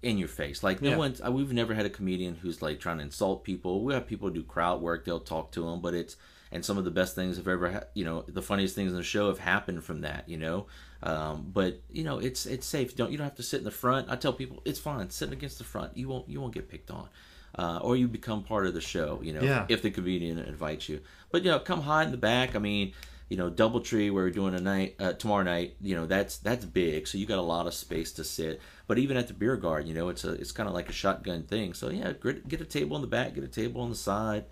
in 0.06 0.18
your 0.18 0.28
face. 0.28 0.64
Like 0.64 0.82
no 0.82 0.92
Yeah. 0.92 0.98
one's 0.98 1.22
uh, 1.26 1.32
we've 1.32 1.52
never 1.52 1.74
had 1.74 1.86
a 1.86 1.90
comedian 1.90 2.36
who's 2.36 2.62
like 2.62 2.80
trying 2.80 2.98
to 2.98 3.04
insult 3.04 3.44
people. 3.44 3.84
We 3.84 3.94
have 3.94 4.08
people 4.08 4.30
do 4.30 4.44
crowd 4.44 4.82
work. 4.82 5.04
They'll 5.06 5.20
talk 5.20 5.52
to 5.54 5.62
them, 5.66 5.82
but 5.82 5.94
it's 5.94 6.16
and 6.52 6.64
some 6.64 6.78
of 6.78 6.86
the 6.86 6.92
best 6.92 7.16
things 7.16 7.38
have 7.38 7.48
ever 7.48 7.72
ha- 7.72 7.84
you 7.94 8.06
know 8.06 8.24
the 8.28 8.42
funniest 8.42 8.76
things 8.76 8.92
in 8.92 8.98
the 8.98 9.04
show 9.04 9.28
have 9.28 9.40
happened 9.40 9.84
from 9.84 10.02
that. 10.02 10.30
You 10.30 10.38
know, 10.38 10.68
um, 11.04 11.50
but 11.54 11.82
you 11.92 12.04
know 12.04 12.20
it's 12.20 12.46
it's 12.46 12.66
safe. 12.66 12.96
Don't 12.96 13.12
you 13.12 13.18
don't 13.18 13.26
have 13.26 13.36
to 13.36 13.44
sit 13.44 13.58
in 13.60 13.64
the 13.66 13.72
front. 13.72 14.10
I 14.10 14.16
tell 14.16 14.34
people 14.34 14.62
it's 14.66 14.80
fine. 14.80 15.10
Sit 15.10 15.32
against 15.34 15.58
the 15.58 15.64
front. 15.66 15.98
You 15.98 16.08
won't 16.08 16.30
you 16.30 16.40
won't 16.40 16.54
get 16.54 16.70
picked 16.70 16.92
on. 16.92 17.10
Uh, 17.58 17.80
or 17.82 17.96
you 17.96 18.06
become 18.06 18.44
part 18.44 18.68
of 18.68 18.74
the 18.74 18.82
show, 18.82 19.22
you 19.24 19.32
know, 19.32 19.42
Yeah. 19.42 19.66
if 19.70 19.82
the 19.82 19.90
comedian 19.90 20.38
invites 20.40 20.90
you. 20.90 21.00
But 21.32 21.46
you 21.46 21.52
know, 21.52 21.60
come 21.60 21.82
hide 21.84 22.08
in 22.08 22.12
the 22.12 22.18
back. 22.18 22.54
I 22.54 22.60
mean, 22.60 22.92
you 23.30 23.38
know, 23.38 23.50
DoubleTree 23.50 24.12
where 24.14 24.24
we're 24.26 24.30
doing 24.32 24.54
a 24.54 24.60
night 24.60 24.96
uh, 25.00 25.14
tomorrow 25.14 25.44
night. 25.44 25.76
You 25.82 25.96
know, 25.96 26.06
that's 26.06 26.38
that's 26.38 26.64
big, 26.66 27.08
so 27.08 27.18
you 27.18 27.26
got 27.26 27.40
a 27.40 27.42
lot 27.42 27.66
of 27.68 27.74
space 27.74 28.12
to 28.14 28.24
sit. 28.24 28.62
But 28.88 29.00
even 29.00 29.18
at 29.18 29.28
the 29.28 29.34
beer 29.34 29.58
garden, 29.58 29.88
you 29.88 29.96
know, 29.96 30.10
it's 30.10 30.24
a 30.24 30.34
it's 30.34 30.52
kind 30.52 30.70
of 30.70 30.76
like 30.76 30.90
a 30.90 30.94
shotgun 30.94 31.44
thing. 31.44 31.74
So 31.74 31.90
yeah, 31.90 32.14
get, 32.14 32.48
get 32.48 32.62
a 32.62 32.66
table 32.66 32.96
in 32.98 33.02
the 33.02 33.08
back, 33.08 33.34
get 33.34 33.44
a 33.44 33.48
table 33.48 33.82
on 33.82 33.90
the 33.90 33.96
side, 33.96 34.46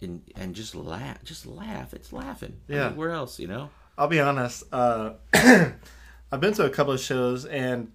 and 0.00 0.22
and 0.36 0.54
just 0.54 0.74
laugh, 0.74 1.22
just 1.24 1.46
laugh. 1.46 1.94
It's 1.94 2.12
laughing. 2.12 2.56
I 2.68 2.72
Yeah. 2.72 2.88
mean, 2.88 2.96
where 2.96 3.10
else, 3.10 3.38
you 3.38 3.46
know? 3.48 3.70
I'll 3.96 4.08
be 4.08 4.20
honest. 4.20 4.64
Uh, 4.72 5.14
I've 5.34 6.40
been 6.40 6.54
to 6.54 6.64
a 6.64 6.70
couple 6.70 6.92
of 6.92 7.00
shows, 7.00 7.44
and 7.44 7.92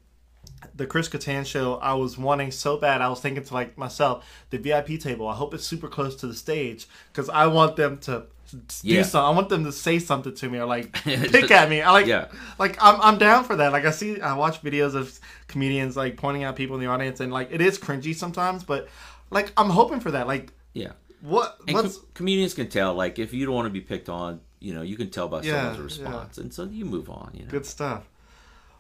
the 0.76 0.86
Chris 0.88 1.10
Kattan 1.10 1.46
show, 1.46 1.76
I 1.76 1.94
was 1.94 2.18
wanting 2.18 2.52
so 2.52 2.78
bad. 2.78 3.02
I 3.02 3.10
was 3.10 3.20
thinking 3.20 3.44
to 3.44 3.54
like 3.54 3.78
myself, 3.78 4.26
the 4.50 4.58
VIP 4.58 5.00
table. 5.00 5.28
I 5.28 5.36
hope 5.36 5.54
it's 5.54 5.66
super 5.66 5.88
close 5.88 6.16
to 6.18 6.28
the 6.28 6.36
stage 6.36 6.88
because 7.12 7.30
I 7.30 7.48
want 7.48 7.76
them 7.76 7.98
to 8.00 8.28
do 8.52 8.60
Yeah. 8.84 9.04
something. 9.04 9.28
I 9.28 9.30
want 9.36 9.50
them 9.50 9.64
to 9.66 9.72
say 9.72 10.00
something 10.00 10.34
to 10.36 10.50
me 10.50 10.58
or 10.60 10.66
like 10.66 10.92
pick 11.04 11.52
at 11.52 11.70
me. 11.70 11.82
I 11.82 11.92
like, 11.92 12.06
Yeah. 12.08 12.28
like 12.60 12.78
I'm 12.82 13.00
I'm 13.02 13.18
down 13.18 13.44
for 13.44 13.56
that. 13.58 13.72
Like 13.72 13.86
I 13.86 13.92
see, 13.92 14.20
I 14.22 14.36
watch 14.36 14.62
videos 14.62 14.96
of 14.96 15.20
comedians 15.48 15.96
like 15.98 16.18
pointing 16.18 16.44
out 16.44 16.56
people 16.56 16.76
in 16.76 16.82
the 16.82 16.88
audience, 16.88 17.20
and 17.20 17.32
like 17.32 17.50
it 17.52 17.62
is 17.62 17.78
cringy 17.80 18.16
sometimes, 18.16 18.64
but 18.64 18.88
like 19.30 19.52
I'm 19.58 19.70
hoping 19.70 20.00
for 20.00 20.12
that. 20.12 20.28
Like 20.28 20.52
Yeah. 20.74 20.94
what? 21.22 21.58
And 21.68 21.76
What's 21.76 21.98
com- 21.98 22.08
comedians 22.14 22.54
can 22.54 22.70
tell, 22.70 22.94
like, 22.94 23.20
if 23.20 23.34
you 23.34 23.46
don't 23.46 23.56
want 23.56 23.66
to 23.66 23.72
be 23.74 23.82
picked 23.82 24.08
on, 24.10 24.40
you 24.60 24.74
know, 24.74 24.82
you 24.84 24.96
can 24.98 25.10
tell 25.10 25.28
by 25.28 25.42
Yeah, 25.42 25.54
someone's 25.74 25.80
response, 25.80 26.38
and 26.38 26.54
so 26.54 26.64
you 26.66 26.86
move 26.86 27.10
on. 27.10 27.32
You 27.34 27.44
know. 27.46 27.50
Good 27.52 27.66
stuff. 27.66 28.08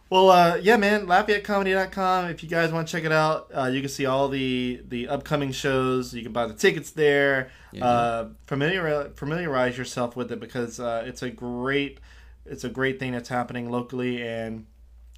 Well, 0.09 0.29
uh, 0.29 0.55
yeah, 0.55 0.77
man, 0.77 1.05
LafayetteComedy.com. 1.05 2.29
If 2.29 2.41
you 2.43 2.49
guys 2.49 2.71
want 2.71 2.87
to 2.87 2.91
check 2.91 3.03
it 3.03 3.11
out, 3.11 3.51
uh, 3.53 3.65
you 3.65 3.81
can 3.81 3.89
see 3.89 4.05
all 4.05 4.29
the 4.29 4.81
the 4.87 5.07
upcoming 5.09 5.51
shows. 5.51 6.13
You 6.13 6.23
can 6.23 6.31
buy 6.31 6.45
the 6.47 6.53
tickets 6.53 6.91
there. 6.91 7.51
Yeah. 7.73 7.85
Uh, 7.85 8.29
familiar 8.45 9.09
familiarize 9.15 9.77
yourself 9.77 10.15
with 10.15 10.31
it 10.31 10.39
because 10.39 10.79
uh, 10.79 11.03
it's 11.05 11.21
a 11.23 11.29
great 11.29 11.99
it's 12.45 12.63
a 12.63 12.69
great 12.69 12.99
thing 12.99 13.11
that's 13.11 13.29
happening 13.29 13.69
locally, 13.69 14.25
and 14.25 14.65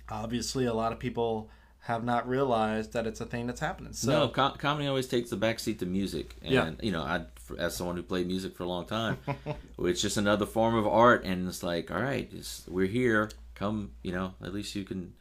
obviously 0.10 0.66
a 0.66 0.74
lot 0.74 0.92
of 0.92 0.98
people 1.00 1.50
have 1.82 2.04
not 2.04 2.28
realized 2.28 2.94
that 2.94 3.08
it's 3.08 3.22
a 3.22 3.26
thing 3.26 3.48
that's 3.48 3.60
happening. 3.62 3.94
So 3.94 4.12
no, 4.12 4.28
com- 4.28 4.58
comedy 4.58 4.88
always 4.88 5.08
takes 5.08 5.30
the 5.30 5.38
backseat 5.38 5.80
to 5.80 5.86
music, 5.86 6.36
and 6.42 6.52
Yeah. 6.52 6.72
you 6.82 6.92
know, 6.92 7.02
I, 7.04 7.26
as 7.58 7.76
someone 7.76 7.96
who 7.96 8.04
played 8.04 8.28
music 8.28 8.56
for 8.56 8.64
a 8.64 8.68
long 8.68 8.86
time, 8.86 9.18
it's 9.80 10.02
just 10.02 10.18
another 10.18 10.46
form 10.46 10.76
of 10.76 10.86
art, 10.88 11.24
and 11.24 11.48
it's 11.48 11.64
like, 11.64 11.90
all 11.92 12.02
right, 12.02 12.32
we're 12.68 12.86
here. 12.88 13.30
Come, 13.60 13.92
you 14.02 14.12
know, 14.14 14.34
at 14.42 14.54
least 14.54 14.74
you 14.76 14.84
can, 14.86 15.14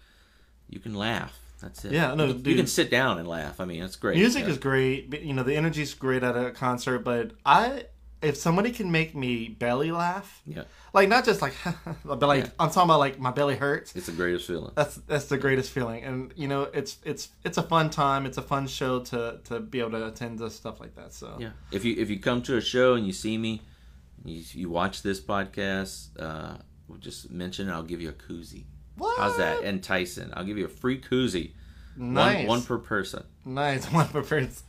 you 0.71 0.79
can 0.81 0.95
laugh. 0.95 1.37
That's 1.61 1.85
it. 1.85 1.91
Yeah, 1.93 2.15
no, 2.15 2.25
you, 2.27 2.33
can, 2.35 2.43
dude. 2.43 2.47
you 2.53 2.57
can 2.57 2.67
sit 2.69 2.89
down 2.89 3.19
and 3.19 3.27
laugh. 3.27 3.61
I 3.61 3.65
mean, 3.65 3.81
that's 3.81 3.97
great. 3.97 4.17
Music 4.17 4.45
Yeah. 4.45 4.51
is 4.51 4.59
great. 4.59 5.11
but, 5.11 5.23
You 5.23 5.35
know, 5.35 5.43
the 5.43 5.57
energy's 5.57 5.93
great 5.93 6.23
at 6.23 6.37
a 6.37 6.53
concert, 6.53 7.01
but 7.01 7.33
I 7.45 7.87
if 8.21 8.37
somebody 8.37 8.73
can 8.73 8.91
make 8.91 9.15
me 9.15 9.49
belly 9.49 9.93
laugh, 9.93 10.43
yeah, 10.45 10.65
like 10.93 11.09
not 11.09 11.25
just 11.25 11.41
like 11.41 11.55
but 12.05 12.21
like 12.21 12.45
Yeah. 12.45 12.51
I'm 12.59 12.69
talking 12.71 12.83
about 12.91 12.99
like 12.99 13.19
my 13.21 13.31
belly 13.33 13.55
hurts. 13.57 13.95
it's 13.97 14.07
the 14.07 14.13
greatest 14.13 14.47
feeling. 14.47 14.73
That's 14.75 14.97
that's 15.07 15.27
the 15.27 15.39
greatest 15.39 15.71
feeling, 15.71 16.03
and 16.05 16.33
you 16.37 16.49
know 16.49 16.63
it's 16.75 16.99
it's 17.05 17.29
it's 17.45 17.59
a 17.59 17.63
fun 17.63 17.91
time. 17.91 18.25
It's 18.27 18.39
a 18.39 18.43
fun 18.43 18.67
show 18.69 19.01
to 19.11 19.39
to 19.45 19.61
be 19.61 19.79
able 19.81 19.93
to 19.93 20.07
attend 20.09 20.39
to 20.39 20.51
stuff 20.51 20.79
like 20.81 20.95
that. 20.97 21.13
So 21.13 21.37
Yeah. 21.41 21.51
If 21.73 21.85
you 21.85 21.95
if 21.97 22.09
you 22.11 22.19
come 22.21 22.43
to 22.43 22.57
a 22.57 22.61
show 22.61 22.95
and 22.95 23.05
you 23.07 23.13
see 23.13 23.37
me, 23.39 23.63
you, 24.25 24.43
you 24.53 24.69
watch 24.71 25.03
this 25.03 25.21
podcast, 25.21 26.09
uh, 26.21 26.59
we'll 26.89 26.99
just 26.99 27.31
mention 27.31 27.69
it. 27.69 27.73
I'll 27.73 27.83
give 27.83 28.01
you 28.01 28.09
a 28.09 28.13
koozie. 28.13 28.65
what? 28.97 29.19
How's 29.19 29.37
that? 29.37 29.63
And 29.65 29.83
Tyson, 29.83 30.33
I'll 30.35 30.45
give 30.45 30.59
you 30.59 30.65
a 30.65 30.69
free 30.69 31.01
koozie. 31.01 31.53
Nice, 31.97 32.39
One, 32.39 32.47
one 32.47 32.63
per 32.63 32.79
person. 32.79 33.25
nice 33.45 33.87
one 33.93 34.07
per 34.09 34.23
person. 34.23 34.65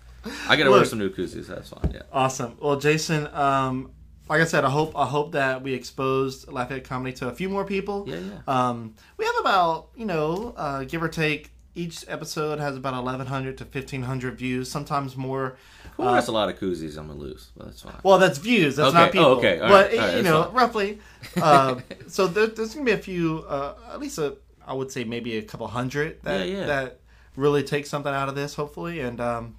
I 0.48 0.56
gotta 0.58 0.72
wear 0.72 0.84
some 0.86 1.00
new 1.00 1.10
koozies. 1.10 1.48
That's 1.48 1.70
fine. 1.70 1.92
Yeah. 1.94 2.02
Awesome. 2.12 2.58
Well, 2.60 2.78
Jason, 2.78 3.28
um, 3.34 3.92
like 4.28 4.42
I 4.42 4.46
said, 4.46 4.66
I 4.66 4.70
hope 4.70 4.98
I 4.98 5.06
hope 5.06 5.32
that 5.34 5.62
we 5.64 5.74
exposed 5.74 6.52
Lafayette 6.52 6.84
comedy 6.84 7.14
to 7.18 7.30
a 7.30 7.32
few 7.34 7.48
more 7.50 7.66
people. 7.66 8.06
Yeah, 8.08 8.18
yeah. 8.20 8.40
Um, 8.70 8.96
we 9.18 9.26
have 9.26 9.36
about 9.40 9.90
you 9.96 10.06
know, 10.06 10.54
uh, 10.58 10.84
give 10.84 11.02
or 11.04 11.08
take. 11.10 11.52
Each 11.76 12.04
episode 12.10 12.60
has 12.60 12.76
about 12.76 12.94
1,100 12.96 13.58
to 13.60 13.64
1,500 13.64 14.38
views, 14.38 14.70
sometimes 14.70 15.16
more. 15.16 15.56
Well, 16.00 16.10
Uh, 16.10 16.14
that's 16.16 16.28
a 16.28 16.32
lot 16.32 16.48
of 16.50 16.58
koozies 16.60 16.98
I'm 16.98 17.08
gonna 17.08 17.20
lose, 17.20 17.52
but 17.58 17.66
that's 17.68 17.82
fine. 17.82 17.96
Well, 18.04 18.18
that's 18.18 18.38
views. 18.38 18.78
That's 18.78 18.90
Okay. 18.90 18.98
not 18.98 19.12
people. 19.12 19.28
Oh, 19.28 19.36
okay. 19.38 19.60
All 19.60 19.70
but 19.70 19.90
right. 19.92 20.00
Right. 20.00 20.18
you 20.18 20.24
know, 20.24 20.44
fine. 20.46 20.54
roughly. 20.54 21.00
Uh, 21.42 21.76
so 22.08 22.28
there, 22.28 22.48
there's 22.48 22.74
gonna 22.74 22.86
be 22.86 22.94
a 22.94 22.98
few, 22.98 23.40
uh, 23.48 23.76
at 23.92 24.00
least 24.00 24.18
a, 24.18 24.38
I 24.66 24.74
would 24.74 24.92
say 24.92 25.04
maybe 25.04 25.38
a 25.38 25.42
couple 25.44 25.68
hundred 25.68 26.24
that 26.24 26.48
Yeah, 26.48 26.60
yeah. 26.62 26.66
that 26.68 27.00
really 27.36 27.64
take 27.64 27.86
something 27.86 28.14
out 28.14 28.30
of 28.30 28.36
this, 28.36 28.56
hopefully. 28.56 29.02
And 29.02 29.20
um, 29.20 29.56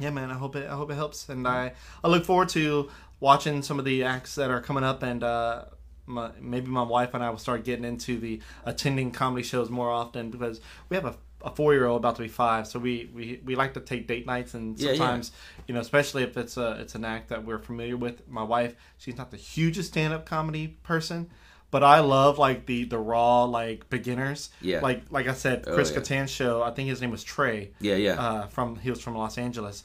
yeah, 0.00 0.10
man, 0.10 0.30
I 0.30 0.34
hope 0.34 0.56
it. 0.56 0.66
I 0.68 0.74
hope 0.74 0.90
it 0.90 0.94
helps. 0.94 1.28
And 1.28 1.46
I 1.46 1.72
I 2.02 2.08
look 2.08 2.24
forward 2.24 2.48
to 2.50 2.88
watching 3.20 3.62
some 3.62 3.78
of 3.78 3.84
the 3.84 4.02
acts 4.04 4.34
that 4.36 4.50
are 4.50 4.60
coming 4.62 4.82
up 4.84 5.02
and. 5.02 5.22
Uh, 5.22 5.64
my, 6.08 6.30
maybe 6.40 6.68
my 6.68 6.84
wife 6.84 7.14
and 7.14 7.24
I 7.24 7.30
will 7.30 7.36
start 7.38 7.64
getting 7.64 7.84
into 7.84 8.20
the 8.20 8.40
attending 8.64 9.10
comedy 9.10 9.42
shows 9.42 9.68
more 9.70 9.90
often 9.90 10.30
because 10.30 10.60
we 10.88 10.94
have 10.94 11.04
a, 11.04 11.16
a 11.46 11.50
four 11.50 11.72
year 11.72 11.86
old 11.86 12.00
about 12.02 12.16
to 12.16 12.22
be 12.22 12.28
five, 12.28 12.66
so 12.66 12.78
we, 12.78 13.08
we 13.14 13.40
we 13.44 13.54
like 13.56 13.72
to 13.74 13.80
take 13.80 14.06
date 14.06 14.26
nights, 14.26 14.52
and 14.54 14.78
Yeah, 14.78 14.90
yeah. 14.90 14.96
sometimes 14.98 15.32
you 15.66 15.74
know, 15.74 15.80
especially 15.80 16.22
if 16.24 16.36
it's 16.36 16.56
a 16.56 16.72
it's 16.80 16.94
an 16.94 17.04
act 17.04 17.28
that 17.30 17.44
we're 17.46 17.58
familiar 17.60 17.96
with. 17.96 18.28
My 18.28 18.42
wife, 18.42 18.74
she's 18.98 19.16
not 19.16 19.30
the 19.30 19.36
hugest 19.38 19.88
stand 19.92 20.12
up 20.12 20.26
comedy 20.26 20.66
person. 20.82 21.30
But 21.70 21.82
I 21.82 21.98
love 22.00 22.38
like 22.38 22.66
the 22.66 22.84
the 22.84 22.98
raw 22.98 23.44
like 23.44 23.90
beginners. 23.90 24.50
Yeah. 24.60 24.80
Like 24.80 25.02
like 25.10 25.26
I 25.28 25.34
said, 25.34 25.64
Oh, 25.66 25.74
Chris 25.74 25.90
yeah. 25.90 25.98
Kattan's 25.98 26.30
show. 26.30 26.62
I 26.62 26.70
think 26.70 26.88
his 26.88 27.00
name 27.00 27.10
was 27.10 27.24
Trey. 27.24 27.70
Yeah, 27.80 27.96
yeah, 27.96 28.12
Uh, 28.20 28.46
from 28.46 28.76
he 28.76 28.90
was 28.90 29.00
from 29.00 29.16
Los 29.16 29.36
Angeles. 29.38 29.82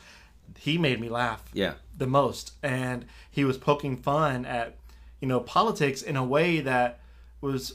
He 0.58 0.78
made 0.78 1.00
me 1.00 1.10
laugh 1.10 1.44
yeah, 1.54 1.74
the 1.98 2.06
most 2.08 2.54
and 2.62 3.06
he 3.32 3.44
was 3.46 3.58
poking 3.58 3.98
fun 3.98 4.46
at 4.46 4.78
you 5.20 5.28
know 5.28 5.40
politics 5.40 6.02
in 6.04 6.16
a 6.16 6.24
way 6.24 6.60
that 6.62 7.00
was 7.42 7.74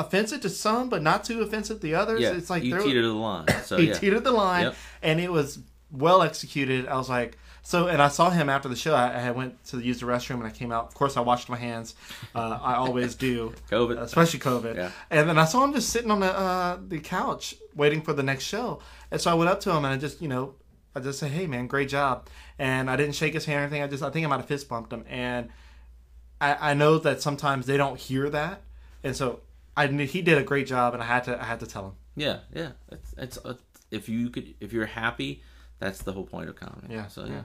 offensive 0.00 0.40
to 0.40 0.48
some 0.48 0.88
but 0.88 1.02
not 1.02 1.24
too 1.24 1.40
offensive 1.42 1.80
to 1.80 1.92
others 1.94 2.20
yeah. 2.20 2.32
it's 2.32 2.50
like 2.50 2.62
you 2.64 2.76
teetered 2.82 3.04
the 3.04 3.12
line. 3.12 3.46
So 3.64 3.76
he 3.76 3.88
yeah, 3.88 3.94
teetered 3.94 4.24
the 4.24 4.32
line 4.32 4.64
Yep. 4.64 4.74
and 5.02 5.20
it 5.20 5.30
was 5.30 5.58
well 5.92 6.22
executed 6.22 6.86
i 6.86 6.96
was 6.96 7.08
like 7.08 7.36
so 7.62 7.88
and 7.88 8.00
i 8.00 8.08
saw 8.08 8.30
him 8.30 8.48
after 8.48 8.68
the 8.68 8.76
show 8.84 8.94
i, 8.94 9.06
I 9.28 9.30
went 9.40 9.52
to 9.70 9.80
use 9.80 9.98
the 10.00 10.06
restroom 10.06 10.36
and 10.42 10.44
i 10.44 10.50
came 10.60 10.70
out 10.76 10.84
of 10.88 10.94
course 10.94 11.16
i 11.16 11.20
washed 11.20 11.48
my 11.48 11.56
hands 11.56 11.94
uh, 12.34 12.58
i 12.62 12.74
always 12.74 13.14
do 13.16 13.52
COVID. 13.70 13.98
especially 14.00 14.38
COVID. 14.40 14.74
Yeah. 14.76 14.90
And 15.10 15.28
then 15.28 15.38
I 15.38 15.44
saw 15.44 15.58
him 15.64 15.72
just 15.74 15.88
sitting 15.90 16.10
on 16.10 16.20
the 16.20 16.32
uh, 16.46 16.78
the 16.92 17.00
couch 17.00 17.54
waiting 17.74 18.02
for 18.02 18.12
the 18.12 18.22
next 18.22 18.44
show. 18.44 18.80
And 19.10 19.20
so 19.20 19.30
I 19.30 19.34
went 19.34 19.50
up 19.50 19.60
to 19.60 19.70
him 19.70 19.84
and 19.84 19.92
I 19.94 19.96
just, 19.96 20.22
you 20.22 20.28
know, 20.28 20.54
I 20.94 21.00
just 21.00 21.18
said, 21.18 21.30
"Hey, 21.32 21.46
man, 21.46 21.66
great 21.66 21.88
job." 21.88 22.14
And 22.58 22.88
I 22.90 22.96
didn't 22.96 23.14
shake 23.20 23.34
his 23.34 23.44
hand 23.46 23.58
or 23.60 23.62
anything. 23.64 23.82
I 23.82 23.86
just, 23.94 24.02
I 24.02 24.10
think 24.10 24.24
I 24.26 24.28
might 24.28 24.36
have 24.42 24.46
fist 24.54 24.68
bumped 24.68 24.92
him. 24.92 25.04
And 25.08 25.48
I, 26.40 26.70
I 26.70 26.74
know 26.74 26.98
that 26.98 27.20
sometimes 27.20 27.66
they 27.66 27.76
don't 27.76 27.98
hear 27.98 28.30
that, 28.30 28.62
and 29.04 29.14
so 29.16 29.40
I 29.76 29.86
knew 29.86 30.06
he 30.06 30.22
did 30.22 30.38
a 30.38 30.42
great 30.42 30.66
job, 30.66 30.94
and 30.94 31.02
I 31.02 31.06
had 31.06 31.24
to, 31.24 31.40
I 31.40 31.44
had 31.44 31.60
to 31.60 31.66
tell 31.66 31.86
him. 31.86 31.92
Yeah, 32.16 32.38
yeah. 32.54 32.70
It's, 32.90 33.14
it's 33.16 33.38
uh, 33.44 33.54
if 33.90 34.08
you 34.08 34.30
could 34.30 34.54
if 34.60 34.72
you're 34.72 34.86
happy, 34.86 35.42
that's 35.78 36.02
the 36.02 36.12
whole 36.12 36.24
point 36.24 36.48
of 36.48 36.56
comedy. 36.56 36.88
Yeah, 36.90 37.06
So 37.08 37.24
yeah. 37.24 37.32
yeah. 37.32 37.42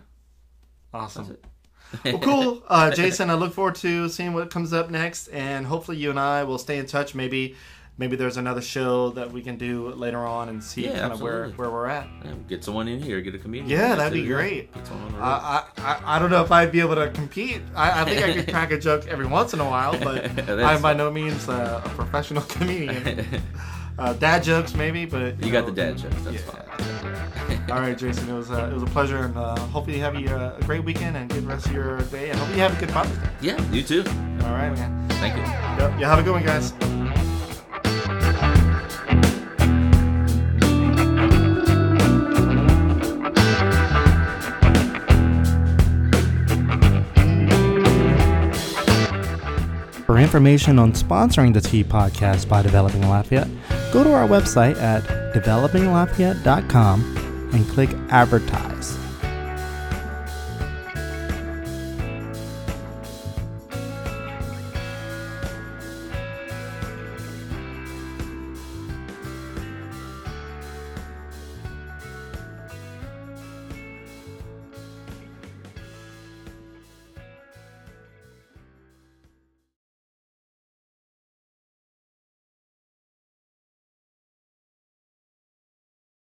Awesome. 0.93 1.27
That's 1.27 2.05
it. 2.05 2.13
Well, 2.13 2.19
cool, 2.21 2.63
uh, 2.67 2.91
Jason. 2.91 3.29
I 3.29 3.35
look 3.35 3.53
forward 3.53 3.75
to 3.75 4.09
seeing 4.09 4.33
what 4.33 4.49
comes 4.49 4.73
up 4.73 4.89
next, 4.89 5.27
and 5.27 5.65
hopefully 5.65 5.97
you 5.97 6.09
and 6.09 6.19
I 6.19 6.43
will 6.43 6.57
stay 6.57 6.77
in 6.77 6.85
touch. 6.87 7.13
Maybe, 7.15 7.55
maybe 7.97 8.15
there's 8.15 8.37
another 8.37 8.61
show 8.61 9.09
that 9.11 9.31
we 9.31 9.41
can 9.41 9.57
do 9.57 9.89
later 9.89 10.19
on 10.25 10.49
and 10.49 10.63
see 10.63 10.85
Yeah, 10.85 10.99
kind 10.99 11.13
of 11.13 11.21
where 11.21 11.49
where 11.51 11.69
we're 11.69 11.87
at. 11.87 12.07
Yeah, 12.23 12.31
get 12.49 12.63
someone 12.63 12.87
in 12.87 13.01
here, 13.01 13.21
get 13.21 13.35
a 13.35 13.39
comedian. 13.39 13.69
Yeah, 13.69 13.95
that'd 13.95 14.13
be 14.13 14.25
great. 14.25 14.69
Someone 14.85 15.15
on. 15.15 15.21
I, 15.21 15.63
I, 15.77 16.01
I- 16.15 16.19
don't 16.19 16.29
know 16.29 16.43
if 16.43 16.51
I'd 16.51 16.71
be 16.71 16.79
able 16.81 16.95
to 16.95 17.09
compete. 17.11 17.61
I, 17.75 18.01
I 18.01 18.05
think 18.05 18.23
I 18.23 18.33
could 18.33 18.49
crack 18.51 18.71
a 18.71 18.77
joke 18.79 19.07
every 19.07 19.25
once 19.27 19.53
in 19.53 19.59
a 19.59 19.65
while, 19.65 19.97
but 19.99 20.49
I'm 20.49 20.81
by 20.81 20.93
no 20.93 21.09
means 21.11 21.47
uh, 21.49 21.81
a 21.83 21.89
professional 21.89 22.41
comedian. 22.55 23.25
Uh, 23.97 24.11
dad 24.11 24.43
jokes 24.43 24.75
maybe, 24.75 25.05
but 25.05 25.41
you 25.41 25.49
got 25.49 25.65
the 25.65 25.71
dad 25.71 25.97
jokes. 25.97 26.13
That's 26.23 26.35
Yeah. 26.35 26.51
fine. 26.51 27.71
All 27.71 27.79
right, 27.79 27.97
Jason, 27.97 28.27
it 28.29 28.33
was 28.33 28.51
uh, 28.51 28.67
it 28.69 28.73
was 28.73 28.83
a 28.83 28.87
pleasure, 28.87 29.19
and 29.19 29.37
uh, 29.37 29.55
hopefully 29.57 29.95
you 29.95 30.03
have 30.03 30.19
you, 30.19 30.27
uh, 30.27 30.57
a 30.59 30.63
great 30.65 30.83
weekend 30.83 31.15
and 31.15 31.29
good 31.29 31.45
rest 31.47 31.67
of 31.67 31.71
your 31.71 32.01
day, 32.01 32.29
and 32.29 32.37
hopefully 32.37 32.57
you 32.59 32.63
have 32.63 32.75
a 32.77 32.79
good 32.81 32.91
Father's 32.91 33.17
Day. 33.17 33.29
Yeah, 33.39 33.71
you 33.71 33.83
too. 33.83 34.03
All 34.43 34.51
right, 34.51 34.69
man. 34.71 35.07
Thank 35.11 35.37
you. 35.37 35.43
Yep. 35.43 35.97
You 35.97 36.05
have 36.05 36.19
a 36.19 36.23
good 36.23 36.33
one, 36.33 36.43
guys. 36.43 36.73
Information 50.35 50.79
on 50.79 50.91
sponsoring 50.91 51.53
the 51.53 51.61
Tea 51.61 51.81
podcast 51.81 52.49
by 52.49 52.61
Developing 52.61 53.07
Lafayette, 53.07 53.47
go 53.93 54.03
to 54.03 54.11
our 54.11 54.27
website 54.27 54.75
at 54.81 55.01
developinglafayette.com 55.33 57.49
and 57.53 57.65
click 57.69 57.89
advertise. 58.09 59.04